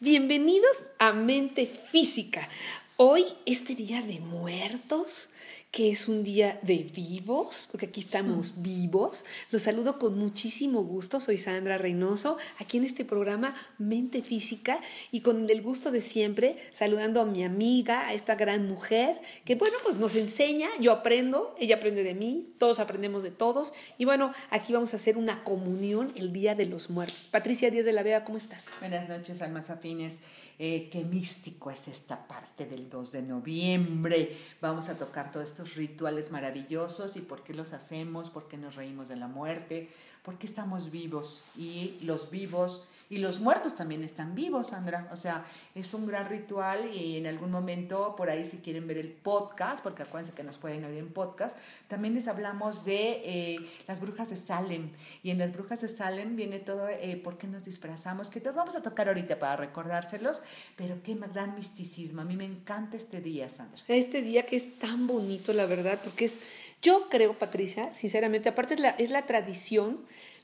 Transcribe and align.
Bienvenidos 0.00 0.82
a 0.98 1.12
Mente 1.12 1.66
Física. 1.66 2.48
Hoy, 2.96 3.24
este 3.46 3.76
día 3.76 4.02
de 4.02 4.18
muertos, 4.18 5.28
que 5.74 5.90
es 5.90 6.06
un 6.06 6.22
día 6.22 6.60
de 6.62 6.88
vivos, 6.94 7.66
porque 7.68 7.86
aquí 7.86 7.98
estamos 7.98 8.62
vivos. 8.62 9.24
Los 9.50 9.62
saludo 9.62 9.98
con 9.98 10.16
muchísimo 10.16 10.84
gusto. 10.84 11.18
Soy 11.18 11.36
Sandra 11.36 11.78
Reynoso, 11.78 12.38
aquí 12.60 12.76
en 12.76 12.84
este 12.84 13.04
programa 13.04 13.56
Mente 13.76 14.22
Física 14.22 14.78
y 15.10 15.22
con 15.22 15.50
el 15.50 15.62
gusto 15.62 15.90
de 15.90 16.00
siempre, 16.00 16.56
saludando 16.70 17.20
a 17.20 17.24
mi 17.24 17.42
amiga, 17.42 18.06
a 18.06 18.14
esta 18.14 18.36
gran 18.36 18.68
mujer, 18.68 19.20
que 19.44 19.56
bueno, 19.56 19.76
pues 19.82 19.96
nos 19.96 20.14
enseña, 20.14 20.68
yo 20.78 20.92
aprendo, 20.92 21.56
ella 21.58 21.74
aprende 21.74 22.04
de 22.04 22.14
mí, 22.14 22.54
todos 22.58 22.78
aprendemos 22.78 23.24
de 23.24 23.32
todos. 23.32 23.74
Y 23.98 24.04
bueno, 24.04 24.32
aquí 24.50 24.72
vamos 24.72 24.92
a 24.92 24.96
hacer 24.96 25.18
una 25.18 25.42
comunión 25.42 26.12
el 26.14 26.32
Día 26.32 26.54
de 26.54 26.66
los 26.66 26.88
Muertos. 26.88 27.26
Patricia 27.28 27.72
Díaz 27.72 27.84
de 27.84 27.92
la 27.92 28.04
Vega, 28.04 28.24
¿cómo 28.24 28.38
estás? 28.38 28.66
Buenas 28.78 29.08
noches, 29.08 29.42
almas 29.42 29.70
afines. 29.70 30.20
Eh, 30.58 30.88
qué 30.90 31.02
místico 31.04 31.70
es 31.70 31.88
esta 31.88 32.28
parte 32.28 32.66
del 32.66 32.88
2 32.88 33.12
de 33.12 33.22
noviembre. 33.22 34.36
Vamos 34.60 34.88
a 34.88 34.98
tocar 34.98 35.32
todos 35.32 35.46
estos 35.46 35.74
rituales 35.74 36.30
maravillosos 36.30 37.16
y 37.16 37.20
por 37.20 37.42
qué 37.42 37.54
los 37.54 37.72
hacemos, 37.72 38.30
por 38.30 38.46
qué 38.46 38.56
nos 38.56 38.76
reímos 38.76 39.08
de 39.08 39.16
la 39.16 39.26
muerte, 39.26 39.90
por 40.22 40.38
qué 40.38 40.46
estamos 40.46 40.90
vivos 40.90 41.42
y 41.56 41.98
los 42.02 42.30
vivos 42.30 42.86
y 43.10 43.18
los 43.18 43.40
muertos 43.40 43.74
también 43.74 44.02
están 44.02 44.34
vivos, 44.34 44.68
Sandra. 44.68 45.08
O 45.10 45.16
sea, 45.16 45.44
es 45.74 45.92
un 45.94 46.06
gran 46.06 46.28
ritual 46.28 46.94
y 46.94 47.16
en 47.16 47.26
algún 47.26 47.50
momento, 47.50 48.14
por 48.16 48.30
ahí 48.30 48.44
si 48.44 48.58
quieren 48.58 48.86
ver 48.86 48.98
el 48.98 49.08
podcast, 49.08 49.82
porque 49.82 50.02
acuérdense 50.02 50.34
que 50.34 50.42
nos 50.42 50.56
pueden 50.56 50.84
oír 50.84 50.98
en 50.98 51.12
podcast, 51.12 51.56
también 51.88 52.14
les 52.14 52.28
hablamos 52.28 52.84
de 52.84 53.20
eh, 53.24 53.70
las 53.86 54.00
brujas 54.00 54.30
de 54.30 54.36
Salem. 54.36 54.90
Y 55.22 55.30
en 55.30 55.38
las 55.38 55.52
brujas 55.52 55.80
de 55.82 55.88
Salem 55.88 56.36
viene 56.36 56.58
todo 56.58 56.88
eh, 56.88 57.20
por 57.22 57.36
qué 57.36 57.46
nos 57.46 57.64
disfrazamos, 57.64 58.30
que 58.30 58.40
vamos 58.40 58.74
a 58.74 58.82
tocar 58.82 59.08
ahorita 59.08 59.38
para 59.38 59.56
recordárselos, 59.56 60.42
pero 60.76 61.02
qué 61.02 61.14
gran 61.14 61.54
misticismo. 61.54 62.22
A 62.22 62.24
mí 62.24 62.36
me 62.36 62.44
encanta 62.44 62.96
este 62.96 63.20
día, 63.20 63.48
Sandra. 63.50 63.82
Este 63.88 64.22
día 64.22 64.46
que 64.46 64.56
es 64.56 64.78
tan 64.78 65.06
bonito, 65.06 65.52
la 65.52 65.66
verdad, 65.66 66.00
porque 66.02 66.24
es, 66.24 66.40
yo 66.82 67.08
creo, 67.08 67.38
Patricia, 67.38 67.92
sinceramente, 67.94 68.48
aparte 68.48 68.74
es 68.74 68.80
la, 68.80 68.90
es 68.90 69.10
la 69.10 69.26
tradición 69.26 70.00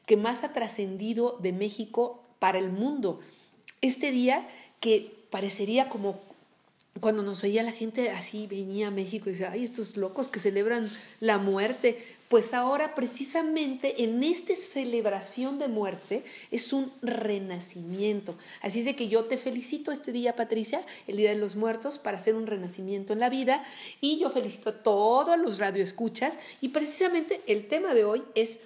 que 0.06 0.16
más 0.16 0.44
ha 0.44 0.52
trascendido 0.52 1.38
de 1.40 1.52
México 1.52 2.24
para 2.40 2.58
el 2.58 2.72
mundo. 2.72 3.20
Este 3.80 4.10
día 4.10 4.42
que 4.80 5.14
parecería 5.30 5.88
como 5.88 6.18
cuando 6.98 7.22
nos 7.22 7.40
veía 7.40 7.62
la 7.62 7.72
gente 7.72 8.10
así, 8.10 8.46
venía 8.46 8.88
a 8.88 8.90
México 8.90 9.28
y 9.28 9.32
decía, 9.32 9.50
ay, 9.52 9.64
estos 9.64 9.96
locos 9.96 10.28
que 10.28 10.40
celebran 10.40 10.88
la 11.20 11.38
muerte. 11.38 11.98
Pues 12.28 12.52
ahora 12.52 12.94
precisamente 12.94 14.02
en 14.02 14.22
esta 14.22 14.54
celebración 14.54 15.58
de 15.58 15.68
muerte 15.68 16.24
es 16.50 16.72
un 16.72 16.92
renacimiento. 17.00 18.36
Así 18.60 18.80
es 18.80 18.84
de 18.84 18.96
que 18.96 19.08
yo 19.08 19.24
te 19.24 19.38
felicito 19.38 19.92
este 19.92 20.12
día, 20.12 20.36
Patricia, 20.36 20.84
el 21.06 21.16
Día 21.16 21.30
de 21.30 21.36
los 21.36 21.56
Muertos, 21.56 21.98
para 21.98 22.18
hacer 22.18 22.34
un 22.34 22.46
renacimiento 22.46 23.12
en 23.12 23.20
la 23.20 23.30
vida. 23.30 23.64
Y 24.00 24.18
yo 24.18 24.28
felicito 24.30 24.70
a 24.70 24.82
todos 24.82 25.38
los 25.38 25.58
radioescuchas. 25.58 26.38
Y 26.60 26.68
precisamente 26.68 27.40
el 27.46 27.66
tema 27.66 27.94
de 27.94 28.04
hoy 28.04 28.22
es, 28.34 28.58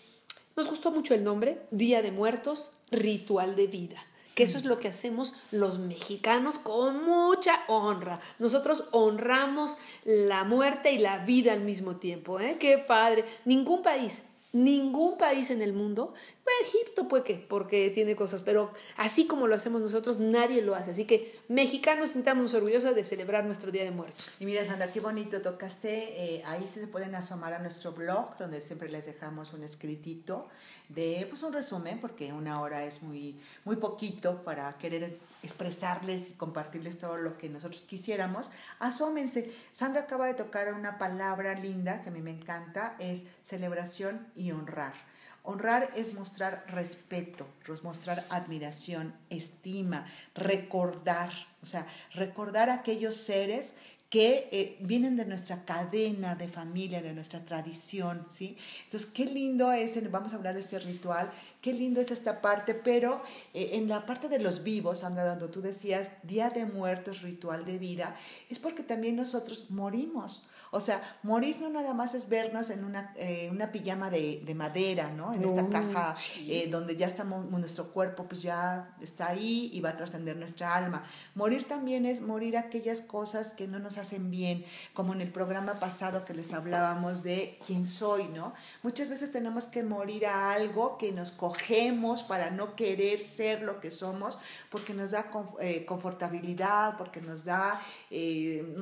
nos 0.56 0.68
gustó 0.68 0.90
mucho 0.90 1.14
el 1.14 1.24
nombre, 1.24 1.60
Día 1.70 2.02
de 2.02 2.12
Muertos, 2.12 2.72
ritual 2.90 3.56
de 3.56 3.66
vida 3.66 4.04
que 4.34 4.42
eso 4.42 4.58
es 4.58 4.64
lo 4.64 4.80
que 4.80 4.88
hacemos 4.88 5.32
los 5.52 5.78
mexicanos 5.78 6.58
con 6.58 7.04
mucha 7.04 7.60
honra. 7.68 8.20
Nosotros 8.40 8.82
honramos 8.90 9.76
la 10.04 10.42
muerte 10.42 10.90
y 10.90 10.98
la 10.98 11.18
vida 11.18 11.52
al 11.52 11.60
mismo 11.60 11.98
tiempo. 11.98 12.40
¿eh? 12.40 12.56
Qué 12.58 12.78
padre. 12.78 13.24
Ningún 13.44 13.82
país 13.82 14.22
Ningún 14.54 15.18
país 15.18 15.50
en 15.50 15.62
el 15.62 15.72
mundo, 15.72 16.14
Egipto 16.62 17.08
puede 17.08 17.24
que, 17.24 17.34
porque 17.36 17.90
tiene 17.90 18.16
cosas, 18.16 18.42
pero 18.42 18.72
así 18.96 19.26
como 19.26 19.46
lo 19.46 19.54
hacemos 19.54 19.80
nosotros, 19.80 20.18
nadie 20.20 20.62
lo 20.62 20.74
hace. 20.74 20.92
Así 20.92 21.04
que 21.04 21.34
mexicanos 21.48 22.10
sintamos 22.10 22.54
orgullosos 22.54 22.94
de 22.94 23.04
celebrar 23.04 23.44
nuestro 23.44 23.70
Día 23.70 23.84
de 23.84 23.90
Muertos. 23.90 24.36
Y 24.40 24.46
mira, 24.46 24.64
Sandra, 24.64 24.92
qué 24.92 25.00
bonito 25.00 25.40
tocaste. 25.40 26.36
Eh, 26.36 26.42
ahí 26.46 26.68
se 26.72 26.86
pueden 26.86 27.14
asomar 27.14 27.52
a 27.52 27.58
nuestro 27.58 27.92
blog, 27.92 28.36
donde 28.38 28.60
siempre 28.60 28.88
les 28.88 29.06
dejamos 29.06 29.52
un 29.52 29.62
escritito 29.62 30.48
de 30.88 31.26
pues 31.28 31.42
un 31.42 31.52
resumen, 31.52 32.00
porque 32.00 32.32
una 32.32 32.60
hora 32.60 32.84
es 32.84 33.02
muy, 33.02 33.40
muy 33.64 33.76
poquito 33.76 34.42
para 34.42 34.76
querer 34.76 35.18
expresarles 35.42 36.30
y 36.30 36.32
compartirles 36.32 36.98
todo 36.98 37.16
lo 37.16 37.38
que 37.38 37.48
nosotros 37.48 37.84
quisiéramos. 37.84 38.50
Asómense. 38.78 39.52
Sandra 39.72 40.02
acaba 40.02 40.26
de 40.26 40.34
tocar 40.34 40.72
una 40.74 40.98
palabra 40.98 41.54
linda 41.54 42.02
que 42.02 42.10
a 42.10 42.12
mí 42.12 42.20
me 42.20 42.30
encanta, 42.30 42.96
es 42.98 43.22
celebración 43.44 44.26
y 44.34 44.50
honrar. 44.52 45.13
Honrar 45.46 45.90
es 45.94 46.14
mostrar 46.14 46.64
respeto, 46.68 47.46
es 47.70 47.84
mostrar 47.84 48.24
admiración, 48.30 49.14
estima, 49.28 50.06
recordar, 50.34 51.30
o 51.62 51.66
sea, 51.66 51.86
recordar 52.14 52.70
a 52.70 52.76
aquellos 52.76 53.14
seres 53.14 53.74
que 54.08 54.48
eh, 54.52 54.78
vienen 54.80 55.16
de 55.16 55.26
nuestra 55.26 55.66
cadena 55.66 56.34
de 56.34 56.48
familia, 56.48 57.02
de 57.02 57.12
nuestra 57.12 57.44
tradición, 57.44 58.24
¿sí? 58.30 58.56
Entonces, 58.84 59.10
qué 59.10 59.26
lindo 59.26 59.70
es, 59.70 60.10
vamos 60.10 60.32
a 60.32 60.36
hablar 60.36 60.54
de 60.54 60.60
este 60.60 60.78
ritual, 60.78 61.30
qué 61.60 61.74
lindo 61.74 62.00
es 62.00 62.10
esta 62.10 62.40
parte, 62.40 62.72
pero 62.72 63.20
eh, 63.52 63.70
en 63.72 63.86
la 63.86 64.06
parte 64.06 64.30
de 64.30 64.38
los 64.38 64.62
vivos, 64.62 65.00
Sandra, 65.00 65.26
donde 65.26 65.48
tú 65.48 65.60
decías, 65.60 66.08
Día 66.22 66.48
de 66.48 66.64
Muertos, 66.64 67.20
ritual 67.20 67.66
de 67.66 67.76
vida, 67.76 68.16
es 68.48 68.58
porque 68.58 68.82
también 68.82 69.16
nosotros 69.16 69.70
morimos. 69.70 70.46
O 70.74 70.80
sea, 70.80 71.18
morir 71.22 71.60
no 71.60 71.70
nada 71.70 71.94
más 71.94 72.14
es 72.14 72.28
vernos 72.28 72.68
en 72.68 72.84
una, 72.84 73.12
eh, 73.14 73.48
una 73.52 73.70
pijama 73.70 74.10
de, 74.10 74.42
de, 74.44 74.54
madera, 74.56 75.08
¿no? 75.12 75.32
En 75.32 75.44
esta 75.44 75.68
caja 75.68 76.14
eh, 76.48 76.66
donde 76.68 76.96
ya 76.96 77.06
estamos, 77.06 77.48
nuestro 77.48 77.92
cuerpo 77.92 78.24
pues 78.24 78.42
ya 78.42 78.92
está 79.00 79.28
ahí 79.28 79.70
y 79.72 79.80
va 79.80 79.90
a 79.90 79.96
trascender 79.96 80.36
nuestra 80.36 80.74
alma. 80.74 81.04
Morir 81.36 81.68
también 81.68 82.06
es 82.06 82.22
morir 82.22 82.56
aquellas 82.56 83.00
cosas 83.00 83.52
que 83.52 83.68
no 83.68 83.78
nos 83.78 83.98
hacen 83.98 84.32
bien, 84.32 84.64
como 84.94 85.12
en 85.12 85.20
el 85.20 85.30
programa 85.30 85.74
pasado 85.74 86.24
que 86.24 86.34
les 86.34 86.52
hablábamos 86.52 87.22
de 87.22 87.56
quién 87.64 87.86
soy, 87.86 88.26
¿no? 88.26 88.52
Muchas 88.82 89.08
veces 89.08 89.30
tenemos 89.30 89.66
que 89.66 89.84
morir 89.84 90.26
a 90.26 90.54
algo 90.54 90.98
que 90.98 91.12
nos 91.12 91.30
cogemos 91.30 92.24
para 92.24 92.50
no 92.50 92.74
querer 92.74 93.20
ser 93.20 93.62
lo 93.62 93.78
que 93.78 93.92
somos, 93.92 94.38
porque 94.70 94.92
nos 94.92 95.12
da 95.12 95.30
eh, 95.60 95.84
confortabilidad, 95.84 96.96
porque 96.98 97.20
nos 97.20 97.44
da, 97.44 97.80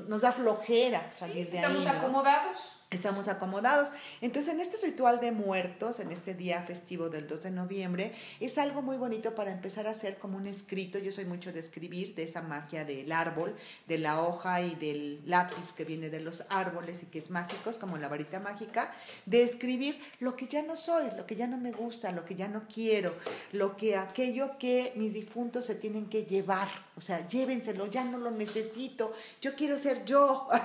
nos 0.09 0.23
da 0.23 0.33
flojera 0.33 1.13
salir 1.15 1.51
de 1.51 1.59
ahí 1.59 1.82
acomodados. 1.87 2.59
Estamos 2.93 3.29
acomodados. 3.29 3.89
Entonces, 4.21 4.53
en 4.53 4.61
este 4.61 4.77
ritual 4.87 5.19
de 5.19 5.33
muertos, 5.33 5.99
en 5.99 6.13
este 6.13 6.35
día 6.35 6.63
festivo 6.63 7.09
del 7.09 7.27
2 7.27 7.45
de 7.45 7.51
noviembre, 7.51 8.13
es 8.39 8.59
algo 8.59 8.83
muy 8.83 8.99
bonito 8.99 9.35
para 9.35 9.51
empezar 9.51 9.87
a 9.87 9.93
hacer 9.93 10.19
como 10.19 10.37
un 10.37 10.47
escrito. 10.47 10.99
Yo 10.99 11.11
soy 11.11 11.25
mucho 11.25 11.55
de 11.55 11.61
escribir, 11.61 12.15
de 12.15 12.25
esa 12.25 12.43
magia 12.43 12.85
del 12.85 13.11
árbol, 13.11 13.57
de 13.89 13.97
la 13.97 14.21
hoja 14.21 14.61
y 14.61 14.75
del 14.75 15.23
lápiz 15.25 15.73
que 15.75 15.85
viene 15.85 16.11
de 16.11 16.21
los 16.21 16.45
árboles 16.51 17.03
y 17.03 17.07
que 17.07 17.19
es 17.19 17.31
mágico, 17.31 17.71
es 17.71 17.79
como 17.79 17.97
la 17.97 18.09
varita 18.09 18.41
mágica, 18.41 18.93
de 19.25 19.43
escribir 19.43 19.99
lo 20.21 20.37
que 20.37 20.47
ya 20.47 20.63
no 20.63 20.77
soy, 20.77 21.07
lo 21.17 21.25
que 21.25 21.35
ya 21.37 21.47
no 21.47 21.57
me 21.57 21.73
gusta, 21.73 22.13
lo 22.13 22.27
que 22.27 22.35
ya 22.35 22.49
no 22.49 22.65
quiero, 22.73 23.15
lo 23.53 23.75
que 23.75 23.97
aquello 23.97 24.59
que 24.59 24.93
mis 24.97 25.15
difuntos 25.15 25.65
se 25.65 25.77
tienen 25.77 26.11
que 26.11 26.27
llevar. 26.27 26.69
O 26.97 27.01
sea, 27.01 27.27
llévenselo, 27.29 27.87
ya 27.87 28.05
no 28.05 28.19
lo 28.19 28.31
necesito, 28.31 29.15
yo 29.41 29.55
quiero 29.55 29.79
ser 29.79 30.05
yo. 30.05 30.49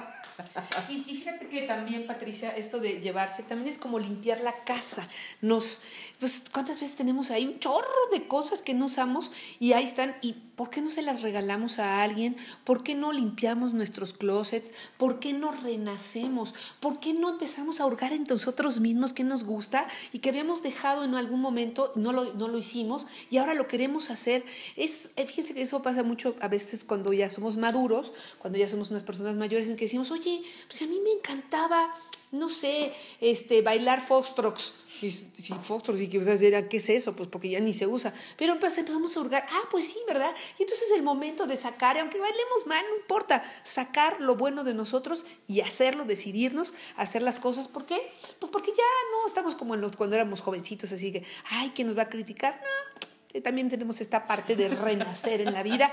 Y, 0.90 1.02
fíjate 1.04 1.48
que 1.48 1.64
también, 1.64 2.06
Patricia, 2.06 2.56
esto 2.56 2.80
de 2.80 3.02
llevarse 3.02 3.44
también 3.44 3.74
es 3.74 3.80
como 3.80 3.98
limpiar 3.98 4.42
la 4.42 4.64
casa. 4.64 5.08
Nos, 5.42 5.80
pues, 6.20 6.44
¿cuántas 6.52 6.80
veces 6.80 6.96
tenemos 6.96 7.32
ahí 7.32 7.46
un 7.46 7.60
chorro 7.60 7.88
de 8.12 8.28
cosas 8.28 8.62
que 8.62 8.74
no 8.74 8.86
usamos 8.86 9.32
y 9.60 9.74
ahí 9.74 9.86
están? 9.86 10.16
¿Y 10.22 10.34
por 10.34 10.70
qué 10.70 10.82
no 10.82 10.90
se 10.90 11.02
las 11.02 11.22
regalamos 11.22 11.80
a 11.80 12.04
alguien? 12.04 12.36
¿Por 12.64 12.84
qué 12.84 12.96
no 12.96 13.12
limpiamos 13.14 13.74
nuestros 13.74 14.14
closets? 14.14 14.74
¿Por 14.98 15.20
qué 15.20 15.34
no 15.34 15.52
renacemos? 15.52 16.56
¿Por 16.80 17.00
qué 17.00 17.14
no 17.14 17.30
empezamos 17.30 17.80
a 17.80 17.86
hurgar 17.86 18.14
en 18.14 18.24
nosotros 18.24 18.80
mismos 18.80 19.14
qué 19.14 19.24
nos 19.24 19.44
gusta 19.44 19.88
y 20.12 20.20
que 20.20 20.30
habíamos 20.30 20.64
dejado 20.64 21.04
en 21.04 21.16
algún 21.16 21.42
momento, 21.42 21.92
no 21.96 22.12
lo, 22.12 22.34
no 22.34 22.48
lo 22.48 22.58
hicimos 22.58 23.06
y 23.30 23.38
ahora 23.38 23.54
lo 23.54 23.68
queremos 23.68 24.10
hacer? 24.10 24.44
Es, 24.76 25.12
eh, 25.16 25.26
fíjense 25.28 25.54
que 25.54 25.62
eso 25.62 25.82
pasa 25.82 26.04
mucho 26.04 26.17
a 26.40 26.48
veces 26.48 26.84
cuando 26.84 27.14
ya 27.14 27.30
somos 27.30 27.58
maduros, 27.58 28.14
cuando 28.40 28.60
ya 28.60 28.68
somos 28.68 28.90
unas 28.90 29.04
personas 29.04 29.36
mayores 29.36 29.68
en 29.68 29.76
que 29.76 29.86
decimos, 29.86 30.12
oye, 30.12 30.42
pues 30.68 30.82
a 30.82 30.86
mí 30.86 31.00
me 31.04 31.12
encantaba, 31.12 31.94
no 32.32 32.50
sé, 32.50 32.94
este, 33.22 33.62
bailar 33.62 34.06
foxtrots. 34.06 34.74
Y, 35.02 35.12
sí, 35.12 35.54
foxtrots, 35.62 36.02
y 36.02 36.08
que 36.08 36.18
ustedes 36.18 36.40
dirán, 36.40 36.68
¿qué 36.68 36.78
es 36.78 36.90
eso? 36.90 37.16
Pues 37.16 37.30
porque 37.30 37.50
ya 37.50 37.60
ni 37.60 37.74
se 37.74 37.86
usa. 37.88 38.14
Pero 38.36 38.60
pues 38.60 38.78
empezamos 38.78 39.16
a 39.16 39.20
hurgar, 39.20 39.46
ah, 39.50 39.68
pues 39.70 39.86
sí, 39.86 39.98
¿verdad? 40.08 40.34
Y 40.58 40.64
entonces 40.64 40.90
es 40.90 40.98
el 40.98 41.04
momento 41.04 41.46
de 41.46 41.56
sacar, 41.56 41.98
aunque 42.00 42.20
bailemos 42.20 42.66
mal, 42.66 42.84
no 42.90 42.98
importa, 42.98 43.44
sacar 43.64 44.20
lo 44.20 44.36
bueno 44.36 44.64
de 44.64 44.74
nosotros 44.74 45.26
y 45.48 45.62
hacerlo, 45.62 46.06
decidirnos, 46.06 46.74
hacer 46.96 47.22
las 47.22 47.40
cosas. 47.40 47.68
¿Por 47.68 47.86
qué? 47.86 48.12
Pues 48.40 48.52
porque 48.52 48.72
ya 48.72 48.84
no 49.12 49.28
estamos 49.28 49.56
como 49.56 49.76
en 49.76 49.82
los, 49.82 49.96
cuando 49.96 50.16
éramos 50.16 50.42
jovencitos, 50.42 50.92
así 50.92 51.12
que, 51.12 51.24
ay, 51.52 51.72
¿quién 51.76 51.88
nos 51.88 51.98
va 51.98 52.04
a 52.04 52.10
criticar? 52.10 52.60
No, 52.62 53.08
también 53.42 53.70
tenemos 53.70 54.02
esta 54.02 54.26
parte 54.26 54.56
de 54.56 54.70
renacer 54.70 55.42
en 55.42 55.54
la 55.54 55.64
vida. 55.64 55.92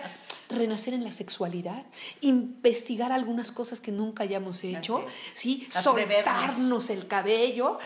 Renacer 0.49 0.95
en 0.95 1.05
la 1.05 1.13
sexualidad, 1.13 1.87
investigar 2.21 3.13
algunas 3.13 3.53
cosas 3.53 3.81
que 3.81 3.93
nunca 3.93 4.25
hayamos 4.25 4.65
hecho, 4.65 5.05
¿sí? 5.35 5.67
soltarnos 5.71 6.91
el 6.91 7.07
cabello, 7.07 7.79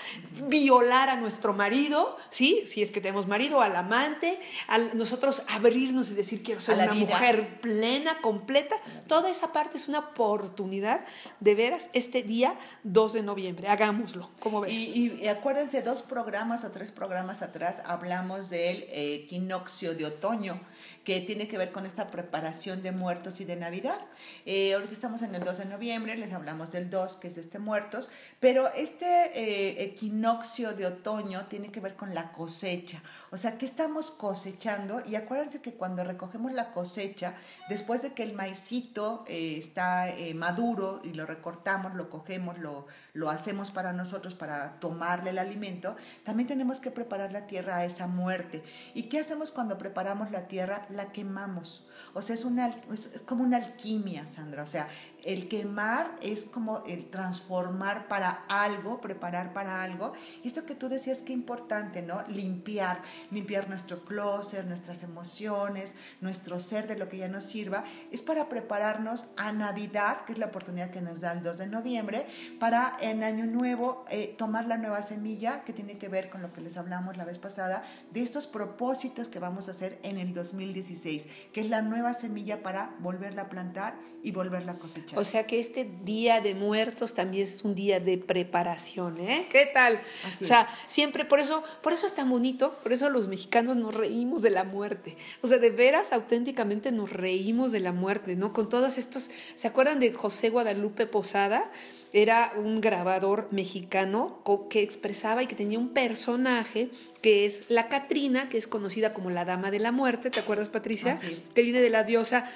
violar 0.48 1.08
a 1.10 1.16
nuestro 1.16 1.52
marido, 1.52 2.16
¿sí? 2.30 2.64
si 2.66 2.82
es 2.82 2.90
que 2.90 3.00
tenemos 3.00 3.26
marido, 3.26 3.60
al 3.60 3.76
amante, 3.76 4.38
al 4.66 4.96
nosotros 4.96 5.42
abrirnos 5.48 6.10
y 6.10 6.14
decir 6.14 6.42
quiero 6.42 6.60
ser 6.60 6.76
una 6.76 6.94
mujer 6.94 7.60
plena, 7.60 8.20
completa. 8.20 8.76
Toda 9.06 9.30
esa 9.30 9.52
parte 9.52 9.76
es 9.78 9.88
una 9.88 10.00
oportunidad 10.00 11.04
de 11.40 11.54
veras 11.54 11.90
este 11.92 12.22
día 12.22 12.58
2 12.84 13.12
de 13.14 13.22
noviembre. 13.22 13.68
Hagámoslo, 13.68 14.30
¿cómo 14.40 14.60
ves? 14.60 14.72
Y, 14.72 15.18
y 15.20 15.28
acuérdense, 15.28 15.82
dos 15.82 16.02
programas 16.02 16.64
o 16.64 16.70
tres 16.70 16.92
programas 16.92 17.42
atrás 17.42 17.82
hablamos 17.84 18.50
del 18.50 18.82
eh, 18.84 19.22
equinoccio 19.24 19.94
de 19.94 20.06
otoño 20.06 20.60
que 21.08 21.22
tiene 21.22 21.48
que 21.48 21.56
ver 21.56 21.72
con 21.72 21.86
esta 21.86 22.08
preparación 22.08 22.82
de 22.82 22.92
muertos 22.92 23.40
y 23.40 23.46
de 23.46 23.56
Navidad. 23.56 23.98
Eh, 24.44 24.74
ahorita 24.74 24.92
estamos 24.92 25.22
en 25.22 25.34
el 25.34 25.42
2 25.42 25.56
de 25.56 25.64
noviembre, 25.64 26.18
les 26.18 26.34
hablamos 26.34 26.70
del 26.70 26.90
2, 26.90 27.16
que 27.16 27.28
es 27.28 27.38
este 27.38 27.58
muertos, 27.58 28.10
pero 28.40 28.70
este 28.74 29.06
eh, 29.06 29.84
equinoccio 29.84 30.74
de 30.74 30.84
otoño 30.84 31.46
tiene 31.46 31.72
que 31.72 31.80
ver 31.80 31.94
con 31.94 32.14
la 32.14 32.30
cosecha. 32.30 33.00
O 33.30 33.36
sea, 33.36 33.58
¿qué 33.58 33.66
estamos 33.66 34.10
cosechando? 34.10 35.02
Y 35.06 35.14
acuérdense 35.14 35.60
que 35.60 35.74
cuando 35.74 36.02
recogemos 36.04 36.52
la 36.52 36.72
cosecha, 36.72 37.34
después 37.68 38.02
de 38.02 38.12
que 38.12 38.22
el 38.22 38.34
maicito 38.34 39.24
eh, 39.26 39.56
está 39.58 40.08
eh, 40.08 40.32
maduro 40.34 41.00
y 41.04 41.12
lo 41.12 41.26
recortamos, 41.26 41.94
lo 41.94 42.08
cogemos, 42.08 42.58
lo, 42.58 42.86
lo 43.12 43.30
hacemos 43.30 43.70
para 43.70 43.92
nosotros, 43.92 44.34
para 44.34 44.80
tomarle 44.80 45.30
el 45.30 45.38
alimento, 45.38 45.96
también 46.24 46.48
tenemos 46.48 46.80
que 46.80 46.90
preparar 46.90 47.32
la 47.32 47.46
tierra 47.46 47.78
a 47.78 47.84
esa 47.84 48.06
muerte. 48.06 48.62
¿Y 48.94 49.04
qué 49.04 49.20
hacemos 49.20 49.50
cuando 49.50 49.76
preparamos 49.76 50.30
la 50.30 50.48
tierra? 50.48 50.86
La 50.88 51.12
quemamos. 51.12 51.86
O 52.14 52.22
sea, 52.22 52.34
es, 52.34 52.44
una, 52.44 52.68
es 52.92 53.20
como 53.26 53.44
una 53.44 53.58
alquimia, 53.58 54.26
Sandra. 54.26 54.62
O 54.62 54.66
sea, 54.66 54.88
el 55.28 55.46
quemar 55.46 56.16
es 56.22 56.46
como 56.46 56.82
el 56.86 57.10
transformar 57.10 58.08
para 58.08 58.46
algo, 58.48 59.02
preparar 59.02 59.52
para 59.52 59.82
algo. 59.82 60.14
Y 60.42 60.48
esto 60.48 60.64
que 60.64 60.74
tú 60.74 60.88
decías 60.88 61.20
que 61.20 61.34
importante, 61.34 62.00
¿no? 62.00 62.26
Limpiar, 62.28 63.02
limpiar 63.30 63.68
nuestro 63.68 64.06
closet, 64.06 64.64
nuestras 64.64 65.02
emociones, 65.02 65.92
nuestro 66.22 66.58
ser 66.58 66.88
de 66.88 66.96
lo 66.96 67.10
que 67.10 67.18
ya 67.18 67.28
nos 67.28 67.44
sirva, 67.44 67.84
es 68.10 68.22
para 68.22 68.48
prepararnos 68.48 69.28
a 69.36 69.52
Navidad, 69.52 70.24
que 70.24 70.32
es 70.32 70.38
la 70.38 70.46
oportunidad 70.46 70.90
que 70.90 71.02
nos 71.02 71.20
da 71.20 71.32
el 71.32 71.42
2 71.42 71.58
de 71.58 71.66
noviembre, 71.66 72.24
para 72.58 72.96
en 72.98 73.22
Año 73.22 73.44
Nuevo 73.44 74.06
eh, 74.08 74.34
tomar 74.38 74.64
la 74.64 74.78
nueva 74.78 75.02
semilla, 75.02 75.62
que 75.62 75.74
tiene 75.74 75.98
que 75.98 76.08
ver 76.08 76.30
con 76.30 76.40
lo 76.40 76.54
que 76.54 76.62
les 76.62 76.78
hablamos 76.78 77.18
la 77.18 77.26
vez 77.26 77.38
pasada, 77.38 77.82
de 78.12 78.22
estos 78.22 78.46
propósitos 78.46 79.28
que 79.28 79.40
vamos 79.40 79.68
a 79.68 79.72
hacer 79.72 79.98
en 80.04 80.16
el 80.16 80.32
2016, 80.32 81.26
que 81.52 81.60
es 81.60 81.68
la 81.68 81.82
nueva 81.82 82.14
semilla 82.14 82.62
para 82.62 82.96
volverla 83.00 83.42
a 83.42 83.48
plantar 83.50 83.98
y 84.22 84.32
volverla 84.32 84.72
a 84.72 84.76
cosechar. 84.76 85.17
O 85.18 85.24
sea 85.24 85.46
que 85.46 85.58
este 85.58 85.88
Día 86.04 86.40
de 86.40 86.54
Muertos 86.54 87.12
también 87.12 87.42
es 87.42 87.64
un 87.64 87.74
día 87.74 87.98
de 87.98 88.18
preparación, 88.18 89.18
¿eh? 89.20 89.48
¿Qué 89.50 89.66
tal? 89.66 90.00
o 90.40 90.44
sea, 90.44 90.68
siempre, 90.86 91.24
por 91.24 91.40
eso, 91.40 91.64
por 91.82 91.92
eso 91.92 92.06
es 92.06 92.14
tan 92.14 92.30
bonito, 92.30 92.78
por 92.84 92.92
eso 92.92 93.10
los 93.10 93.26
mexicanos 93.26 93.76
nos 93.76 93.94
reímos 93.94 94.42
de 94.42 94.50
la 94.50 94.62
muerte. 94.62 95.16
O 95.42 95.48
sea, 95.48 95.58
de 95.58 95.70
veras, 95.70 96.12
auténticamente 96.12 96.92
nos 96.92 97.12
reímos 97.12 97.72
de 97.72 97.80
la 97.80 97.92
muerte, 97.92 98.36
¿no? 98.36 98.52
Con 98.52 98.68
todos 98.68 98.96
estos, 98.96 99.28
¿se 99.56 99.66
acuerdan 99.66 99.98
de 99.98 100.12
José 100.12 100.50
Guadalupe 100.50 101.06
Posada? 101.06 101.68
Era 102.12 102.52
un 102.56 102.80
grabador 102.80 103.48
mexicano 103.50 104.42
que 104.70 104.82
expresaba 104.82 105.42
y 105.42 105.46
que 105.46 105.54
tenía 105.54 105.78
un 105.78 105.90
personaje 105.90 106.90
que 107.20 107.44
es 107.44 107.64
la 107.68 107.88
Catrina, 107.88 108.48
que 108.48 108.56
es 108.56 108.66
conocida 108.66 109.12
como 109.12 109.30
la 109.30 109.44
Dama 109.44 109.70
de 109.70 109.80
la 109.80 109.92
Muerte, 109.92 110.30
¿te 110.30 110.40
acuerdas, 110.40 110.70
Patricia? 110.70 111.18
Que 111.54 111.62
viene 111.62 111.80
de 111.80 111.90
la 111.90 112.04
diosa 112.04 112.50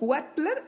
Mictecatzi 0.00 0.62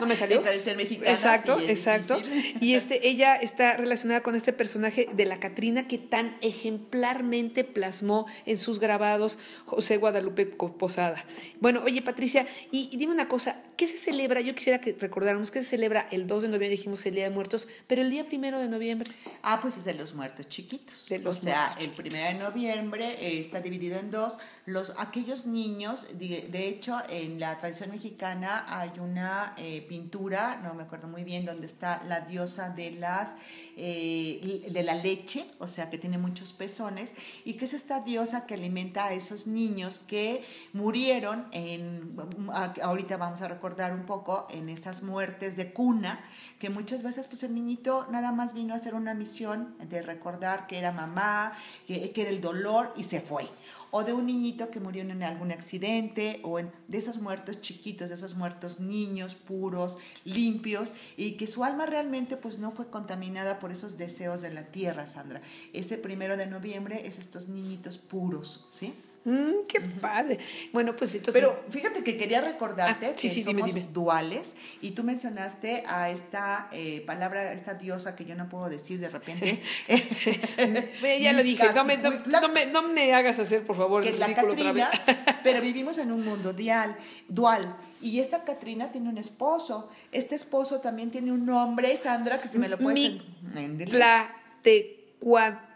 no 0.00 0.06
me 0.06 0.16
salió. 0.16 0.42
mexicana. 0.42 1.10
Exacto, 1.10 1.60
exacto. 1.60 2.20
Y 2.60 2.74
este, 2.74 3.08
ella 3.08 3.36
está 3.36 3.76
relacionada 3.76 4.22
con 4.22 4.34
este 4.34 4.52
personaje 4.52 5.08
de 5.12 5.26
la 5.26 5.40
Catrina 5.40 5.88
que 5.88 5.98
tan 5.98 6.36
ejemplarmente 6.40 7.64
plasmó 7.64 8.26
en 8.46 8.56
sus 8.56 8.78
grabados 8.78 9.38
José 9.64 9.96
Guadalupe 9.96 10.46
Posada. 10.46 11.24
Bueno, 11.60 11.82
oye 11.84 12.02
Patricia, 12.02 12.46
y, 12.70 12.96
dime 12.96 13.12
una 13.12 13.28
cosa, 13.28 13.62
¿qué 13.76 13.86
se 13.86 13.96
celebra? 13.96 14.40
Yo 14.40 14.54
quisiera 14.54 14.80
que 14.80 14.96
recordáramos 14.98 15.50
que 15.50 15.62
se 15.62 15.70
celebra 15.70 16.06
el 16.10 16.26
2 16.26 16.42
de 16.42 16.48
noviembre, 16.48 16.68
dijimos 16.68 17.04
el 17.06 17.14
Día 17.14 17.24
de 17.24 17.30
Muertos, 17.30 17.68
pero 17.86 18.02
el 18.02 18.10
día 18.10 18.26
primero 18.26 18.58
de 18.58 18.68
noviembre. 18.68 19.10
Ah, 19.42 19.60
pues 19.60 19.76
es 19.76 19.84
de 19.84 19.94
los 19.94 20.14
muertos 20.14 20.48
chiquitos. 20.48 21.06
De 21.08 21.18
los 21.18 21.38
o 21.38 21.40
sea, 21.42 21.74
el 21.80 21.90
primero 21.90 22.24
de 22.24 22.34
noviembre 22.34 23.16
eh, 23.20 23.40
está 23.40 23.60
dividido 23.60 23.98
en 23.98 24.10
dos. 24.10 24.38
Los, 24.66 24.92
aquellos 24.98 25.46
niños, 25.46 26.06
de 26.18 26.68
hecho, 26.68 26.98
en 27.08 27.40
la 27.40 27.58
tradición 27.58 27.90
mexicana, 27.90 28.47
hay 28.56 28.98
una 28.98 29.54
eh, 29.56 29.84
pintura, 29.88 30.60
no 30.62 30.74
me 30.74 30.82
acuerdo 30.82 31.08
muy 31.08 31.24
bien, 31.24 31.44
donde 31.44 31.66
está 31.66 32.02
la 32.04 32.20
diosa 32.20 32.70
de, 32.70 32.90
las, 32.92 33.34
eh, 33.76 34.68
de 34.70 34.82
la 34.82 34.94
leche, 34.94 35.46
o 35.58 35.66
sea, 35.66 35.90
que 35.90 35.98
tiene 35.98 36.18
muchos 36.18 36.52
pezones, 36.52 37.12
y 37.44 37.54
que 37.54 37.66
es 37.66 37.74
esta 37.74 38.00
diosa 38.00 38.46
que 38.46 38.54
alimenta 38.54 39.06
a 39.06 39.12
esos 39.12 39.46
niños 39.46 39.98
que 39.98 40.44
murieron 40.72 41.46
en, 41.52 42.16
ahorita 42.82 43.16
vamos 43.16 43.42
a 43.42 43.48
recordar 43.48 43.92
un 43.92 44.06
poco, 44.06 44.46
en 44.50 44.68
esas 44.68 45.02
muertes 45.02 45.56
de 45.56 45.72
cuna, 45.72 46.20
que 46.58 46.70
muchas 46.70 47.02
veces 47.02 47.26
pues 47.26 47.42
el 47.42 47.54
niñito 47.54 48.06
nada 48.10 48.32
más 48.32 48.54
vino 48.54 48.74
a 48.74 48.76
hacer 48.78 48.94
una 48.94 49.14
misión 49.14 49.76
de 49.88 50.02
recordar 50.02 50.66
que 50.66 50.78
era 50.78 50.92
mamá, 50.92 51.52
que, 51.86 52.10
que 52.12 52.22
era 52.22 52.30
el 52.30 52.40
dolor 52.40 52.92
y 52.96 53.04
se 53.04 53.20
fue 53.20 53.48
o 53.90 54.04
de 54.04 54.12
un 54.12 54.26
niñito 54.26 54.70
que 54.70 54.80
murió 54.80 55.02
en 55.02 55.22
algún 55.22 55.52
accidente, 55.52 56.40
o 56.42 56.58
en, 56.58 56.70
de 56.88 56.98
esos 56.98 57.20
muertos 57.20 57.60
chiquitos, 57.60 58.08
de 58.08 58.14
esos 58.14 58.36
muertos 58.36 58.80
niños 58.80 59.34
puros, 59.34 59.98
limpios, 60.24 60.92
y 61.16 61.32
que 61.32 61.46
su 61.46 61.64
alma 61.64 61.86
realmente 61.86 62.36
pues 62.36 62.58
no 62.58 62.70
fue 62.70 62.88
contaminada 62.90 63.58
por 63.58 63.72
esos 63.72 63.98
deseos 63.98 64.40
de 64.40 64.50
la 64.50 64.64
tierra, 64.64 65.06
Sandra. 65.06 65.42
Ese 65.72 65.98
primero 65.98 66.36
de 66.36 66.46
noviembre 66.46 67.06
es 67.06 67.18
estos 67.18 67.48
niñitos 67.48 67.98
puros, 67.98 68.68
¿sí? 68.72 68.94
Mm, 69.28 69.66
qué 69.68 69.80
padre. 69.82 70.38
Bueno, 70.72 70.96
pues 70.96 71.14
entonces. 71.14 71.34
Pero 71.38 71.62
fíjate 71.68 72.02
que 72.02 72.16
quería 72.16 72.40
recordarte 72.40 73.08
ah, 73.08 73.14
que 73.14 73.28
somos 73.28 73.92
duales 73.92 74.54
y 74.80 74.92
tú 74.92 75.04
mencionaste 75.04 75.84
a 75.86 76.08
esta 76.08 76.68
eh, 76.72 77.02
palabra, 77.06 77.52
esta 77.52 77.74
diosa 77.74 78.16
que 78.16 78.24
yo 78.24 78.34
no 78.34 78.48
puedo 78.48 78.70
decir 78.70 78.98
de 79.00 79.10
repente. 79.10 79.60
ya 81.20 81.34
lo 81.34 81.42
dije, 81.42 81.62
no 81.74 81.84
me, 81.84 81.98
no, 82.66 82.82
me, 82.82 83.12
hagas 83.12 83.38
hacer, 83.38 83.66
por 83.66 83.76
favor, 83.76 84.02
que 84.02 84.12
la 84.12 84.34
Catrina, 84.34 84.90
pero 85.44 85.60
vivimos 85.60 85.98
en 85.98 86.10
un 86.10 86.24
mundo 86.24 86.54
dual, 86.54 86.96
dual. 87.28 87.60
Y 88.00 88.20
esta 88.20 88.44
Catrina 88.44 88.90
tiene 88.92 89.10
un 89.10 89.18
esposo. 89.18 89.90
Este 90.10 90.36
esposo 90.36 90.80
también 90.80 91.10
tiene 91.10 91.32
un 91.32 91.44
nombre, 91.44 91.94
Sandra, 92.02 92.38
que 92.38 92.48
si 92.48 92.58
me 92.58 92.70
lo 92.70 92.78
puedes... 92.78 93.20
La 93.92 94.34
Tecuatli. 94.62 95.68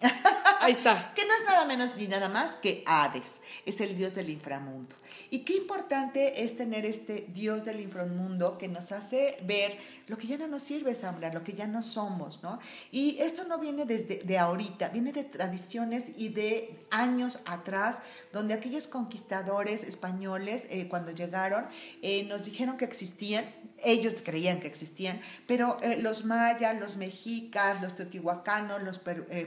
Ahí 0.60 0.72
está. 0.72 1.14
que 1.14 1.24
no 1.24 1.32
es 1.34 1.44
nada 1.46 1.64
menos 1.64 1.96
ni 1.96 2.06
nada 2.06 2.28
más 2.28 2.52
que 2.56 2.84
Hades, 2.86 3.40
es 3.64 3.80
el 3.80 3.96
dios 3.96 4.14
del 4.14 4.28
inframundo. 4.28 4.94
Y 5.30 5.38
qué 5.40 5.54
importante 5.56 6.44
es 6.44 6.54
tener 6.56 6.84
este 6.84 7.26
dios 7.28 7.64
del 7.64 7.80
inframundo 7.80 8.58
que 8.58 8.68
nos 8.68 8.92
hace 8.92 9.38
ver 9.44 9.78
lo 10.10 10.18
que 10.18 10.26
ya 10.26 10.36
no 10.36 10.48
nos 10.48 10.64
sirve, 10.64 10.94
Sambra, 10.96 11.32
lo 11.32 11.44
que 11.44 11.52
ya 11.52 11.68
no 11.68 11.82
somos, 11.82 12.42
¿no? 12.42 12.58
Y 12.90 13.18
esto 13.20 13.44
no 13.44 13.58
viene 13.58 13.86
desde 13.86 14.22
de 14.24 14.38
ahorita, 14.38 14.88
viene 14.88 15.12
de 15.12 15.22
tradiciones 15.22 16.06
y 16.16 16.30
de 16.30 16.84
años 16.90 17.38
atrás, 17.46 18.00
donde 18.32 18.54
aquellos 18.54 18.88
conquistadores 18.88 19.84
españoles, 19.84 20.64
eh, 20.68 20.88
cuando 20.88 21.12
llegaron, 21.12 21.66
eh, 22.02 22.24
nos 22.24 22.44
dijeron 22.44 22.76
que 22.76 22.84
existían, 22.84 23.44
ellos 23.82 24.14
creían 24.22 24.58
que 24.58 24.66
existían, 24.66 25.20
pero 25.46 25.78
eh, 25.80 25.96
los 26.02 26.24
mayas, 26.24 26.78
los 26.80 26.96
mexicas, 26.96 27.80
los 27.80 27.94
teotihuacanos, 27.94 28.82
los 28.82 28.98